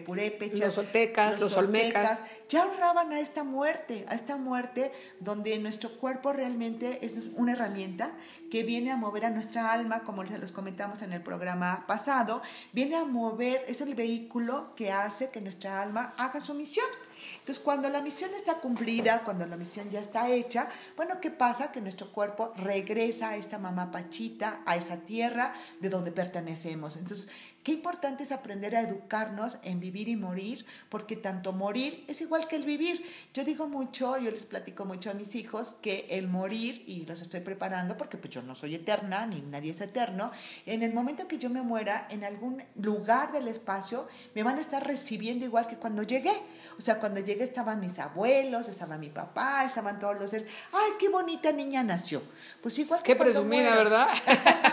purépechas, 0.05 0.77
los 0.77 0.77
los, 1.39 1.57
olmecas, 1.57 2.21
ya 2.49 2.65
honraban 2.65 3.11
a 3.11 3.19
esta 3.19 3.43
muerte, 3.43 4.05
a 4.07 4.15
esta 4.15 4.37
muerte 4.37 4.91
donde 5.19 5.57
nuestro 5.59 5.97
cuerpo 5.97 6.33
realmente 6.33 7.05
es 7.05 7.17
una 7.35 7.53
herramienta 7.53 8.11
que 8.51 8.63
viene 8.63 8.91
a 8.91 8.97
mover 8.97 9.25
a 9.25 9.29
nuestra 9.29 9.71
alma, 9.71 10.03
como 10.03 10.25
se 10.27 10.37
los 10.37 10.51
comentamos 10.51 11.01
en 11.01 11.13
el 11.13 11.21
programa 11.21 11.85
pasado, 11.87 12.41
viene 12.71 12.95
a 12.95 13.05
mover, 13.05 13.63
es 13.67 13.81
el 13.81 13.95
vehículo 13.95 14.75
que 14.75 14.91
hace 14.91 15.29
que 15.29 15.41
nuestra 15.41 15.81
alma 15.81 16.13
haga 16.17 16.39
su 16.39 16.53
misión. 16.53 16.85
Entonces, 17.39 17.63
cuando 17.63 17.89
la 17.89 18.01
misión 18.01 18.31
está 18.35 18.55
cumplida, 18.55 19.23
cuando 19.23 19.45
la 19.45 19.57
misión 19.57 19.89
ya 19.89 19.99
está 19.99 20.29
hecha, 20.29 20.69
bueno, 20.95 21.19
¿qué 21.19 21.29
pasa? 21.29 21.71
Que 21.71 21.81
nuestro 21.81 22.11
cuerpo 22.11 22.53
regresa 22.55 23.29
a 23.29 23.35
esta 23.35 23.57
mamá 23.57 23.91
pachita, 23.91 24.61
a 24.65 24.75
esa 24.75 24.97
tierra 24.97 25.53
de 25.79 25.89
donde 25.89 26.11
pertenecemos. 26.11 26.97
Entonces, 26.97 27.29
Qué 27.63 27.71
importante 27.71 28.23
es 28.23 28.33
aprender 28.33 28.75
a 28.75 28.81
educarnos 28.81 29.57
en 29.63 29.79
vivir 29.79 30.09
y 30.09 30.17
morir, 30.17 30.65
porque 30.89 31.15
tanto 31.15 31.53
morir 31.53 32.03
es 32.09 32.19
igual 32.19 32.49
que 32.49 32.57
el 32.57 32.65
vivir. 32.65 33.05
Yo 33.33 33.45
digo 33.45 33.69
mucho, 33.69 34.17
yo 34.17 34.31
les 34.31 34.45
platico 34.45 34.83
mucho 34.83 35.11
a 35.11 35.13
mis 35.13 35.33
hijos 35.35 35.75
que 35.81 36.05
el 36.09 36.27
morir, 36.27 36.83
y 36.85 37.05
los 37.05 37.21
estoy 37.21 37.39
preparando 37.39 37.97
porque 37.97 38.17
pues 38.17 38.33
yo 38.33 38.41
no 38.41 38.53
soy 38.53 38.75
eterna, 38.75 39.25
ni 39.25 39.39
nadie 39.41 39.71
es 39.71 39.79
eterno, 39.79 40.31
en 40.65 40.83
el 40.83 40.93
momento 40.93 41.25
que 41.25 41.37
yo 41.37 41.49
me 41.49 41.61
muera, 41.61 42.05
en 42.09 42.25
algún 42.25 42.61
lugar 42.75 43.31
del 43.31 43.47
espacio, 43.47 44.09
me 44.35 44.43
van 44.43 44.57
a 44.57 44.61
estar 44.61 44.85
recibiendo 44.85 45.45
igual 45.45 45.67
que 45.67 45.77
cuando 45.77 46.03
llegué. 46.03 46.33
O 46.77 46.81
sea, 46.81 46.99
cuando 46.99 47.19
llegué 47.19 47.43
estaban 47.43 47.79
mis 47.79 47.99
abuelos, 47.99 48.67
estaba 48.67 48.97
mi 48.97 49.09
papá, 49.09 49.65
estaban 49.65 49.99
todos 49.99 50.19
los 50.19 50.31
seres. 50.31 50.47
¡Ay, 50.71 50.91
qué 50.99 51.09
bonita 51.09 51.51
niña 51.51 51.83
nació! 51.83 52.21
Pues 52.61 52.77
igual 52.79 53.01
que 53.03 53.13
Qué 53.13 53.15
presumida, 53.15 53.75
¿verdad? 53.75 54.07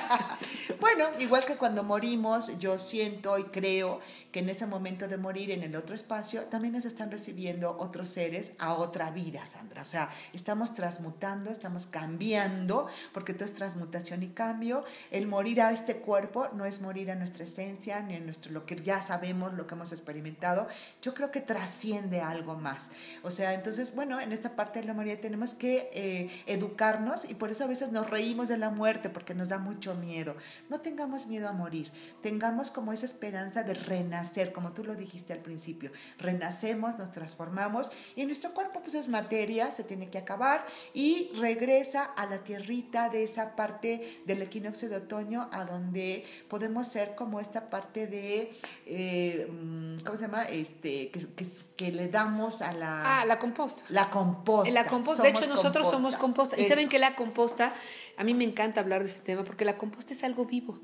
bueno, 0.80 1.08
igual 1.18 1.44
que 1.44 1.56
cuando 1.56 1.82
morimos, 1.82 2.58
yo 2.58 2.78
siento 2.78 3.38
y 3.38 3.44
creo 3.44 4.00
que 4.32 4.40
en 4.40 4.48
ese 4.48 4.66
momento 4.66 5.08
de 5.08 5.16
morir 5.16 5.50
en 5.50 5.62
el 5.62 5.76
otro 5.76 5.94
espacio 5.94 6.42
también 6.44 6.74
nos 6.74 6.84
están 6.84 7.10
recibiendo 7.10 7.76
otros 7.78 8.08
seres 8.08 8.52
a 8.58 8.74
otra 8.74 9.10
vida, 9.10 9.44
Sandra. 9.46 9.82
O 9.82 9.86
sea, 9.86 10.10
estamos 10.32 10.74
transmutando, 10.74 11.50
estamos 11.50 11.86
cambiando, 11.86 12.86
porque 13.12 13.34
todo 13.34 13.44
es 13.44 13.54
transmutación 13.54 14.22
y 14.22 14.28
cambio. 14.28 14.84
El 15.10 15.26
morir 15.26 15.60
a 15.60 15.72
este 15.72 15.96
cuerpo 15.96 16.48
no 16.54 16.64
es 16.64 16.80
morir 16.80 17.10
a 17.10 17.14
nuestra 17.14 17.44
esencia, 17.44 18.00
ni 18.00 18.16
a 18.16 18.20
nuestro, 18.20 18.52
lo 18.52 18.66
que 18.66 18.76
ya 18.76 19.02
sabemos, 19.02 19.52
lo 19.54 19.66
que 19.66 19.74
hemos 19.74 19.92
experimentado. 19.92 20.68
Yo 21.02 21.12
creo 21.14 21.30
que 21.30 21.40
trasciende 21.40 21.89
algo 21.98 22.54
más. 22.56 22.90
O 23.22 23.30
sea, 23.30 23.54
entonces, 23.54 23.94
bueno, 23.94 24.20
en 24.20 24.32
esta 24.32 24.56
parte 24.56 24.80
de 24.80 24.86
la 24.86 24.94
morir 24.94 25.20
tenemos 25.20 25.54
que 25.54 25.90
eh, 25.92 26.42
educarnos 26.46 27.28
y 27.28 27.34
por 27.34 27.50
eso 27.50 27.64
a 27.64 27.66
veces 27.66 27.92
nos 27.92 28.08
reímos 28.08 28.48
de 28.48 28.58
la 28.58 28.70
muerte, 28.70 29.10
porque 29.10 29.34
nos 29.34 29.48
da 29.48 29.58
mucho 29.58 29.94
miedo. 29.94 30.36
No 30.68 30.80
tengamos 30.80 31.26
miedo 31.26 31.48
a 31.48 31.52
morir, 31.52 31.90
tengamos 32.22 32.70
como 32.70 32.92
esa 32.92 33.06
esperanza 33.06 33.62
de 33.62 33.74
renacer, 33.74 34.52
como 34.52 34.72
tú 34.72 34.84
lo 34.84 34.94
dijiste 34.94 35.32
al 35.32 35.40
principio. 35.40 35.90
Renacemos, 36.18 36.98
nos 36.98 37.12
transformamos 37.12 37.90
y 38.16 38.24
nuestro 38.24 38.52
cuerpo 38.52 38.80
pues 38.80 38.94
es 38.94 39.08
materia, 39.08 39.70
se 39.72 39.84
tiene 39.84 40.10
que 40.10 40.18
acabar 40.18 40.66
y 40.94 41.30
regresa 41.38 42.04
a 42.04 42.26
la 42.26 42.38
tierrita 42.38 43.08
de 43.08 43.24
esa 43.24 43.56
parte 43.56 44.22
del 44.26 44.42
equinoccio 44.42 44.88
de 44.88 44.96
otoño 44.96 45.48
a 45.52 45.64
donde 45.64 46.24
podemos 46.48 46.88
ser 46.88 47.14
como 47.14 47.40
esta 47.40 47.70
parte 47.70 48.06
de, 48.06 48.52
eh, 48.86 49.48
mm, 49.50 50.04
¿cómo 50.04 50.16
se 50.16 50.22
llama? 50.22 50.44
Este, 50.44 51.10
que, 51.10 51.26
que, 51.36 51.44
le 51.80 52.08
damos 52.08 52.62
a 52.62 52.72
la... 52.72 53.20
Ah, 53.20 53.24
la 53.24 53.38
composta. 53.38 53.82
La 53.88 54.10
composta. 54.10 54.72
La 54.72 54.86
composta. 54.86 55.22
de 55.22 55.30
hecho, 55.30 55.46
nosotros 55.46 55.90
somos 55.90 56.16
composta. 56.16 56.60
Y 56.60 56.66
saben 56.66 56.88
que 56.88 56.98
la 56.98 57.14
composta 57.14 57.72
a 58.20 58.24
mí 58.24 58.34
me 58.34 58.44
encanta 58.44 58.82
hablar 58.82 59.02
de 59.02 59.08
este 59.08 59.22
tema 59.22 59.44
porque 59.44 59.64
la 59.64 59.78
composta 59.78 60.12
es 60.12 60.24
algo 60.24 60.44
vivo. 60.44 60.78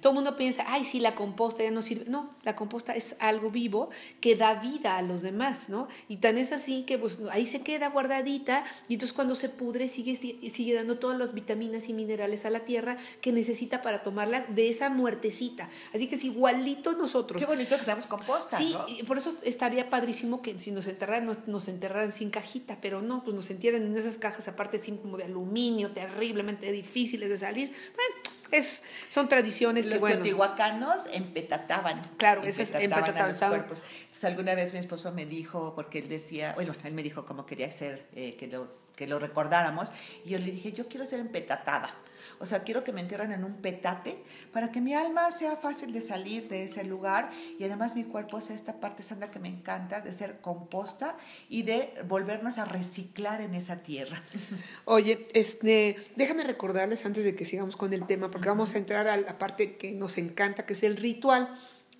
Todo 0.00 0.12
el 0.12 0.14
mundo 0.14 0.38
piensa, 0.38 0.64
ay, 0.68 0.86
sí, 0.86 1.00
la 1.00 1.14
composta 1.14 1.62
ya 1.62 1.70
no 1.70 1.82
sirve. 1.82 2.06
No, 2.08 2.30
la 2.44 2.56
composta 2.56 2.94
es 2.94 3.14
algo 3.18 3.50
vivo 3.50 3.90
que 4.22 4.36
da 4.36 4.54
vida 4.54 4.96
a 4.96 5.02
los 5.02 5.20
demás, 5.20 5.68
¿no? 5.68 5.86
Y 6.08 6.16
tan 6.16 6.38
es 6.38 6.50
así 6.50 6.84
que 6.84 6.96
pues, 6.96 7.18
ahí 7.30 7.44
se 7.44 7.60
queda 7.60 7.90
guardadita 7.90 8.64
y 8.88 8.94
entonces 8.94 9.12
cuando 9.14 9.34
se 9.34 9.50
pudre 9.50 9.86
sigue, 9.86 10.16
sigue 10.48 10.72
dando 10.72 10.98
todas 10.98 11.18
las 11.18 11.34
vitaminas 11.34 11.90
y 11.90 11.92
minerales 11.92 12.46
a 12.46 12.50
la 12.50 12.60
tierra 12.60 12.96
que 13.20 13.32
necesita 13.32 13.82
para 13.82 14.02
tomarlas 14.02 14.54
de 14.54 14.70
esa 14.70 14.88
muertecita. 14.88 15.68
Así 15.92 16.08
que 16.08 16.14
es 16.14 16.24
igualito 16.24 16.92
nosotros. 16.92 17.38
Qué 17.38 17.46
bonito 17.46 17.76
que 17.76 17.84
seamos 17.84 18.06
composta. 18.06 18.56
Sí, 18.56 18.74
por 19.06 19.18
eso 19.18 19.30
estaría 19.42 19.90
padrísimo 19.90 20.40
que 20.40 20.58
si 20.58 20.70
nos 20.70 20.86
enterraran, 20.86 21.30
nos, 21.46 21.68
enterraran 21.68 22.12
sin 22.12 22.30
cajita, 22.30 22.78
pero 22.80 23.02
no, 23.02 23.24
pues 23.24 23.36
nos 23.36 23.50
entierran 23.50 23.82
en 23.82 23.94
esas 23.94 24.16
cajas 24.16 24.48
aparte, 24.48 24.78
sin 24.78 24.96
como 24.96 25.18
de 25.18 25.24
aluminio, 25.24 25.90
terriblemente 25.90 26.77
difíciles 26.82 27.28
de 27.28 27.36
salir. 27.36 27.72
Bueno, 27.94 28.14
es, 28.50 28.82
son 29.08 29.28
tradiciones 29.28 29.84
los 29.86 29.94
que, 29.94 30.00
bueno. 30.00 30.16
Los 30.16 30.24
teotihuacanos 30.24 31.06
empetataban. 31.12 32.10
Claro, 32.16 32.42
eso 32.42 32.62
es 32.62 32.72
empetataban. 32.72 33.28
Los 33.28 33.38
cuerpos. 33.38 33.82
Entonces, 34.00 34.24
alguna 34.24 34.54
vez 34.54 34.72
mi 34.72 34.78
esposo 34.78 35.12
me 35.12 35.26
dijo, 35.26 35.72
porque 35.74 35.98
él 35.98 36.08
decía, 36.08 36.52
bueno, 36.54 36.74
él 36.84 36.92
me 36.92 37.02
dijo 37.02 37.24
cómo 37.26 37.44
quería 37.46 37.70
ser, 37.70 38.06
eh, 38.14 38.36
que, 38.38 38.46
lo, 38.46 38.68
que 38.96 39.06
lo 39.06 39.18
recordáramos, 39.18 39.90
y 40.24 40.30
yo 40.30 40.38
le 40.38 40.50
dije, 40.50 40.72
yo 40.72 40.88
quiero 40.88 41.04
ser 41.04 41.20
empetatada. 41.20 41.94
O 42.40 42.46
sea, 42.46 42.62
quiero 42.62 42.84
que 42.84 42.92
me 42.92 43.00
entierren 43.00 43.32
en 43.32 43.44
un 43.44 43.54
petate 43.56 44.22
para 44.52 44.70
que 44.70 44.80
mi 44.80 44.94
alma 44.94 45.30
sea 45.30 45.56
fácil 45.56 45.92
de 45.92 46.00
salir 46.00 46.48
de 46.48 46.64
ese 46.64 46.84
lugar 46.84 47.30
y 47.58 47.64
además 47.64 47.94
mi 47.94 48.04
cuerpo 48.04 48.40
sea 48.40 48.54
esta 48.54 48.80
parte 48.80 49.02
santa 49.02 49.30
que 49.30 49.38
me 49.38 49.48
encanta 49.48 50.00
de 50.00 50.12
ser 50.12 50.40
composta 50.40 51.16
y 51.48 51.62
de 51.62 51.92
volvernos 52.06 52.58
a 52.58 52.64
reciclar 52.64 53.40
en 53.40 53.54
esa 53.54 53.76
tierra. 53.82 54.22
Oye, 54.84 55.26
este, 55.34 55.96
déjame 56.16 56.44
recordarles 56.44 57.04
antes 57.06 57.24
de 57.24 57.34
que 57.34 57.44
sigamos 57.44 57.76
con 57.76 57.92
el 57.92 58.06
tema, 58.06 58.30
porque 58.30 58.48
vamos 58.48 58.74
a 58.74 58.78
entrar 58.78 59.06
a 59.08 59.16
la 59.16 59.38
parte 59.38 59.76
que 59.76 59.92
nos 59.92 60.18
encanta, 60.18 60.66
que 60.66 60.72
es 60.72 60.82
el 60.82 60.96
ritual. 60.96 61.48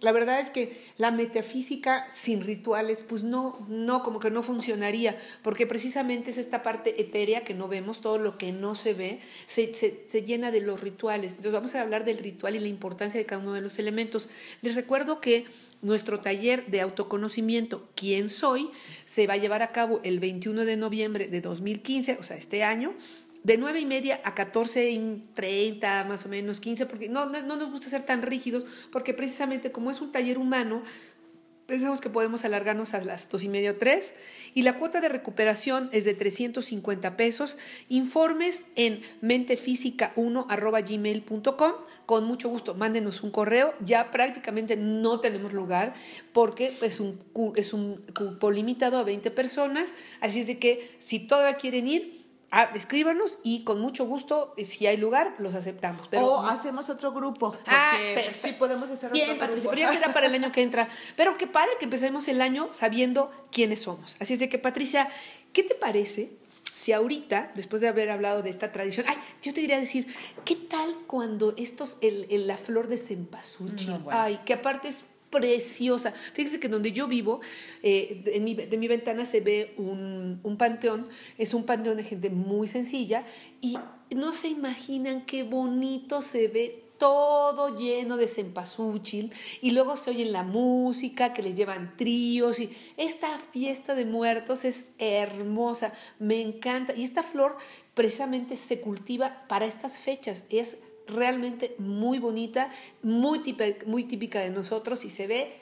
La 0.01 0.13
verdad 0.13 0.39
es 0.39 0.51
que 0.51 0.77
la 0.97 1.11
metafísica 1.11 2.07
sin 2.13 2.41
rituales, 2.43 3.01
pues 3.01 3.25
no, 3.25 3.67
no, 3.69 4.05
como 4.05 4.21
que 4.21 4.31
no 4.31 4.45
funcionaría, 4.45 5.19
porque 5.43 5.67
precisamente 5.67 6.31
es 6.31 6.39
esta 6.39 6.63
parte 6.63 7.01
etérea 7.01 7.43
que 7.43 7.55
no 7.55 7.67
vemos, 7.67 8.01
todo 8.01 8.19
lo 8.19 8.39
que 8.39 8.53
no 8.53 8.77
se 8.77 8.95
ve, 8.95 9.19
se, 9.47 9.75
se, 9.75 10.23
llena 10.23 10.53
de 10.53 10.61
los 10.61 10.81
rituales. 10.81 11.33
Entonces 11.33 11.53
vamos 11.53 11.75
a 11.75 11.81
hablar 11.81 12.05
del 12.05 12.19
ritual 12.19 12.55
y 12.55 12.61
la 12.61 12.69
importancia 12.69 13.19
de 13.19 13.27
cada 13.27 13.43
uno 13.43 13.55
de 13.55 13.61
los 13.61 13.81
elementos. 13.81 14.29
Les 14.63 14.77
recuerdo 14.77 15.21
que 15.21 15.47
nuestro 15.83 16.21
taller 16.21 16.67
de 16.67 16.81
autoconocimiento, 16.81 17.89
¿Quién 17.97 18.29
soy?, 18.29 18.71
se 19.05 19.27
va 19.27 19.35
a 19.35 19.39
llevar 19.39 19.63
a 19.63 19.73
cabo 19.73 20.01
el 20.05 20.21
21 20.21 20.65
de 20.65 20.77
noviembre 20.77 21.27
de 21.27 21.41
2015, 21.41 22.19
o 22.21 22.23
sea, 22.23 22.37
este 22.37 22.63
año, 22.63 22.95
de 23.49 23.57
9 23.57 23.81
y 23.81 23.87
media 23.87 24.21
a 24.25 24.35
14 24.35 24.91
y 24.91 25.25
30, 25.33 26.05
más 26.05 26.27
o 26.27 26.29
menos 26.29 26.61
15, 26.61 26.85
porque 26.85 27.09
no, 27.09 27.25
no, 27.25 27.57
nos 27.57 27.71
gusta 27.71 27.89
ser 27.89 28.03
tan 28.03 28.21
rígidos, 28.21 28.65
porque 28.93 29.15
precisamente 29.15 29.73
como 29.73 29.91
es 29.91 30.03
un 30.03 30.13
taller 30.13 30.37
humano, 30.37 30.83
pensamos 31.65 32.03
que 32.03 32.11
podemos 32.11 32.45
alargarnos 32.45 32.93
a 32.93 33.03
las 33.03 33.31
2 33.31 33.45
y 33.45 33.49
media 33.49 33.71
o 33.71 33.77
3, 33.77 34.15
y 34.53 34.65
la 34.65 34.75
cuota 34.75 35.01
de 35.01 35.09
recuperación 35.09 35.89
es 35.93 36.05
de 36.05 36.13
350 36.13 37.17
pesos. 37.17 37.57
Informes 37.89 38.65
en 38.75 39.01
mentefísica1 39.23 40.45
Con 42.05 42.25
mucho 42.25 42.51
gusto, 42.51 42.75
mándenos 42.75 43.23
un 43.23 43.31
correo. 43.31 43.73
Ya 43.81 44.11
prácticamente 44.11 44.77
no 44.77 45.21
tenemos 45.21 45.55
lugar 45.55 45.95
porque 46.35 46.75
es 46.83 47.01
un, 47.01 47.19
es 47.57 47.73
un 47.73 47.97
cupo 48.15 48.51
limitado 48.51 48.99
a 48.99 49.05
20 49.05 49.31
personas. 49.31 49.95
Así 50.21 50.41
es 50.41 50.47
de 50.49 50.59
que 50.59 50.97
si 50.99 51.21
todavía 51.21 51.57
quieren 51.57 51.89
ir, 51.89 52.18
Ah, 52.51 52.71
escríbanos 52.75 53.39
y 53.43 53.63
con 53.65 53.79
mucho 53.81 54.07
gusto, 54.07 54.55
eh, 54.57 54.65
si 54.65 54.87
hay 54.87 54.97
lugar, 54.97 55.35
los 55.39 55.55
aceptamos. 55.55 56.09
Pero, 56.09 56.27
o 56.27 56.47
hacemos 56.47 56.89
otro 56.89 57.13
grupo. 57.13 57.55
Ah, 57.67 57.99
sí 58.33 58.53
podemos 58.53 58.91
hacer 58.91 59.13
Bien, 59.13 59.31
otro 59.31 59.41
Patricia, 59.41 59.71
pero 59.71 59.81
ya 59.81 59.89
será 59.89 60.15
para 60.15 60.27
el 60.27 60.35
año 60.43 60.51
que 60.51 60.63
entra. 60.63 60.89
Pero 61.15 61.37
qué 61.37 61.47
padre 61.47 61.73
que 61.79 61.85
empecemos 61.85 62.27
el 62.29 62.41
año 62.41 62.69
sabiendo 62.73 63.31
quiénes 63.53 63.83
somos. 63.83 64.17
Así 64.19 64.35
es 64.35 64.41
de 64.41 64.49
que, 64.49 64.59
Patricia, 64.59 65.11
¿qué 65.53 65.63
te 65.63 65.75
parece 65.75 66.33
si 66.73 66.93
ahorita, 66.93 67.51
después 67.55 67.83
de 67.83 67.89
haber 67.89 68.09
hablado 68.09 68.41
de 68.41 68.51
esta 68.51 68.71
tradición, 68.71 69.05
ay, 69.09 69.19
yo 69.43 69.53
te 69.53 69.61
quería 69.61 69.81
decir, 69.81 70.07
¿qué 70.45 70.55
tal 70.55 70.95
cuando 71.09 71.53
estos, 71.57 71.99
el, 72.03 72.47
la 72.47 72.57
flor 72.57 72.87
de 72.87 72.99
cempasúchil, 72.99 73.95
ay, 74.11 74.41
que 74.45 74.55
aparte 74.55 74.89
es 74.89 75.03
preciosa. 75.31 76.13
Fíjese 76.33 76.61
que 76.61 76.69
donde 76.69 76.93
yo 76.93 77.07
vivo, 77.07 77.41
eh, 77.83 78.23
de 78.71 78.79
mi 78.79 78.89
ventana 78.89 79.25
se 79.25 79.41
ve 79.41 79.75
un, 79.77 80.41
un, 80.43 80.57
panteón, 80.57 81.09
es 81.37 81.55
un 81.55 81.65
panteón 81.65 81.97
de 81.97 82.05
gente 82.05 82.31
muy 82.31 82.69
sencilla 82.69 83.25
y 83.61 83.77
no 84.15 84.33
se 84.33 84.49
imaginan 84.49 85.27
qué 85.27 85.43
bonito 85.43 86.23
se 86.23 86.49
ve 86.49 86.89
todo 86.99 87.79
lleno 87.79 88.17
de 88.17 88.27
cempasúchil 88.27 89.33
y 89.63 89.71
luego 89.71 89.97
se 89.97 90.11
oye 90.11 90.25
la 90.25 90.43
música 90.43 91.33
que 91.33 91.43
les 91.43 91.55
llevan 91.55 91.97
tríos 91.97 92.59
y 92.59 92.77
esta 92.97 93.29
fiesta 93.53 93.95
de 93.95 94.05
muertos 94.05 94.65
es 94.65 94.91
hermosa, 94.99 95.93
me 96.19 96.41
encanta 96.41 96.95
y 96.95 97.05
esta 97.05 97.23
flor 97.23 97.57
precisamente 97.95 98.57
se 98.57 98.81
cultiva 98.81 99.45
para 99.49 99.67
estas 99.67 99.99
fechas, 99.99 100.45
es 100.51 100.77
realmente 101.09 101.75
muy 101.79 102.19
bonita, 102.19 102.71
muy 103.03 103.41
típica, 103.41 103.85
muy 103.87 104.05
típica 104.05 104.41
de 104.41 104.51
nosotros 104.51 105.05
y 105.05 105.11
se 105.11 105.27
ve 105.27 105.61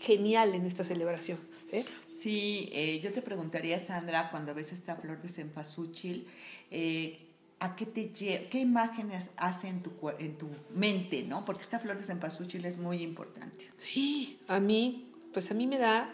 genial 0.00 0.54
en 0.54 0.66
esta 0.66 0.84
celebración. 0.84 1.38
¿eh? 1.72 1.84
Sí, 2.10 2.68
eh, 2.72 3.00
yo 3.02 3.12
te 3.12 3.22
preguntaría, 3.22 3.78
Sandra, 3.78 4.30
cuando 4.30 4.54
ves 4.54 4.72
esta 4.72 4.96
flor 4.96 5.20
de 5.22 5.28
cempasúchil, 5.28 6.26
eh, 6.70 7.18
¿a 7.60 7.76
qué 7.76 7.86
te 7.86 8.10
qué 8.10 8.58
imágenes 8.58 9.30
hace 9.36 9.68
en 9.68 9.82
tu, 9.82 9.92
en 10.18 10.36
tu 10.36 10.48
mente, 10.74 11.22
no? 11.22 11.44
Porque 11.44 11.62
esta 11.62 11.78
flor 11.78 11.98
de 11.98 12.04
cempasúchil 12.04 12.64
es 12.64 12.78
muy 12.78 13.02
importante. 13.02 13.70
Sí, 13.80 14.38
a 14.48 14.60
mí, 14.60 15.10
pues 15.32 15.50
a 15.50 15.54
mí 15.54 15.66
me 15.66 15.78
da 15.78 16.12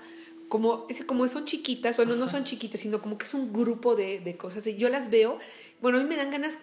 como, 0.49 0.87
como 1.07 1.27
son 1.29 1.47
chiquitas, 1.47 1.97
bueno, 1.97 2.15
no 2.15 2.27
son 2.27 2.45
chiquitas, 2.45 2.81
sino 2.81 3.01
como 3.01 3.17
que 3.17 3.25
es 3.25 3.35
un 3.35 3.53
grupo 3.53 3.95
de, 3.97 4.21
de 4.21 4.37
cosas. 4.37 4.67
Y 4.67 4.77
yo 4.77 4.89
las 4.89 5.09
veo, 5.09 5.39
bueno, 5.81 5.99
a 5.99 6.03
mí 6.03 6.09
me 6.09 6.17
dan 6.17 6.31
ganas 6.31 6.59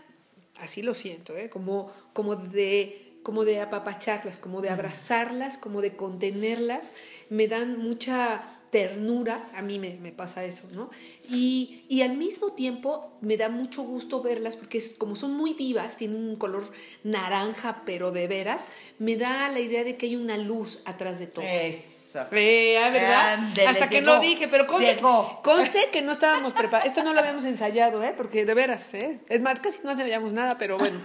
así 0.62 0.82
lo 0.82 0.94
siento, 0.94 1.36
¿eh? 1.38 1.50
como, 1.50 1.92
como, 2.14 2.36
de, 2.36 3.20
como 3.24 3.46
de 3.46 3.62
apapacharlas, 3.62 4.40
como 4.40 4.62
de 4.62 4.70
abrazarlas, 4.70 5.58
como 5.58 5.82
de 5.82 5.96
contenerlas, 5.96 6.94
me 7.30 7.48
dan 7.48 7.80
mucha 7.80 8.59
ternura, 8.70 9.48
a 9.56 9.62
mí 9.62 9.80
me, 9.80 9.96
me 9.96 10.12
pasa 10.12 10.44
eso, 10.46 10.68
¿no? 10.74 10.90
Y, 11.30 11.86
y, 11.90 12.02
al 12.02 12.16
mismo 12.18 12.54
tiempo 12.54 13.18
me 13.22 13.36
da 13.38 13.50
mucho 13.50 13.84
gusto 13.84 14.22
verlas 14.22 14.56
porque 14.56 14.78
es, 14.78 14.96
como 14.98 15.16
son 15.16 15.34
muy 15.34 15.54
vivas, 15.54 15.98
tienen 15.98 16.18
un 16.24 16.36
color 16.36 16.72
naranja, 17.04 17.82
pero 17.86 18.12
de 18.12 18.28
veras, 18.28 18.70
me 19.00 19.16
da 19.18 19.50
la 19.50 19.60
idea 19.60 19.84
de 19.84 19.98
que 19.98 20.06
hay 20.08 20.16
una 20.16 20.38
luz 20.38 20.82
atrás 20.86 21.20
de 21.20 21.28
todo. 21.28 21.44
Es 21.46 22.10
Eso. 22.10 22.26
Eh, 22.32 22.78
ah, 22.84 22.90
¿verdad? 22.90 23.34
Ándele, 23.36 23.68
Hasta 23.68 23.88
que 23.90 24.00
llegó. 24.02 24.16
no 24.16 24.20
dije, 24.20 24.48
pero 24.48 24.66
conste, 24.66 24.96
Llegó. 24.96 25.42
conste 25.44 25.90
que 25.92 26.02
no 26.02 26.12
estábamos 26.12 26.54
preparados. 26.54 26.88
Esto 26.88 27.04
no 27.04 27.14
lo 27.14 27.20
habíamos 27.20 27.44
ensayado, 27.46 28.02
¿eh? 28.04 28.16
Porque 28.18 28.46
de 28.46 28.54
veras, 28.56 28.94
¿eh? 28.96 29.20
Es 29.30 29.42
más, 29.42 29.60
casi 29.60 29.80
no 29.84 29.92
ensayamos 29.92 30.34
nada, 30.34 30.58
pero 30.58 30.78
bueno. 30.80 31.00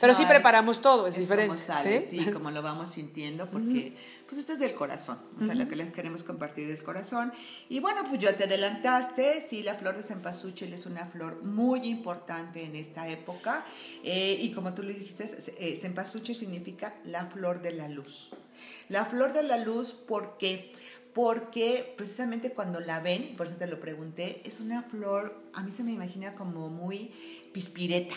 pero 0.00 0.12
No, 0.12 0.16
sí 0.18 0.24
es- 0.24 0.28
preparamos 0.28 0.80
todo, 0.80 1.06
es, 1.06 1.14
Es 1.14 1.20
diferente. 1.20 1.54
como 1.54 1.58
sale, 1.78 2.08
¿sí? 2.10 2.18
sí, 2.24 2.30
como 2.32 2.50
lo 2.50 2.60
vamos 2.62 2.90
sintiendo, 2.90 3.48
porque 3.48 3.94
pues 4.26 4.38
esto 4.40 4.54
es 4.54 4.58
del 4.58 4.74
corazón, 4.74 5.18
o 5.40 5.44
sea, 5.44 5.54
lo 5.54 5.68
que 5.68 5.76
les 5.76 5.92
queremos 5.92 6.22
compartir 6.24 6.66
del 6.66 6.82
corazón. 6.82 7.32
Y 7.68 7.78
bueno, 7.80 8.02
pues 8.08 8.20
yo 8.20 8.34
te 8.34 8.44
adelantaste, 8.44 9.46
sí, 9.48 9.62
la 9.62 9.74
flor 9.76 9.96
de 9.96 10.02
cempasúchil 10.02 10.72
es 10.72 10.84
una 10.86 11.06
flor 11.06 11.42
muy 11.44 11.84
importante 11.86 12.64
en 12.64 12.74
esta 12.76 13.08
época, 13.08 13.64
eh, 14.02 14.36
y 14.40 14.50
como 14.52 14.74
tú 14.74 14.82
lo 14.82 14.88
dijiste, 14.88 15.30
eh, 15.58 15.76
cempasúchil 15.80 16.34
significa 16.34 16.94
la 17.04 17.26
flor 17.26 17.62
de 17.62 17.72
la 17.72 17.88
luz. 17.88 18.30
La 18.88 19.04
flor 19.04 19.32
de 19.32 19.42
la 19.44 19.58
luz, 19.58 19.92
¿por 19.92 20.38
qué? 20.38 20.72
Porque 21.14 21.94
precisamente 21.96 22.50
cuando 22.52 22.78
la 22.80 23.00
ven, 23.00 23.34
por 23.36 23.46
eso 23.46 23.56
te 23.56 23.66
lo 23.66 23.80
pregunté, 23.80 24.42
es 24.44 24.60
una 24.60 24.82
flor, 24.82 25.40
a 25.54 25.62
mí 25.62 25.72
se 25.74 25.82
me 25.82 25.92
imagina 25.92 26.34
como 26.34 26.68
muy 26.68 27.10
pispireta. 27.52 28.14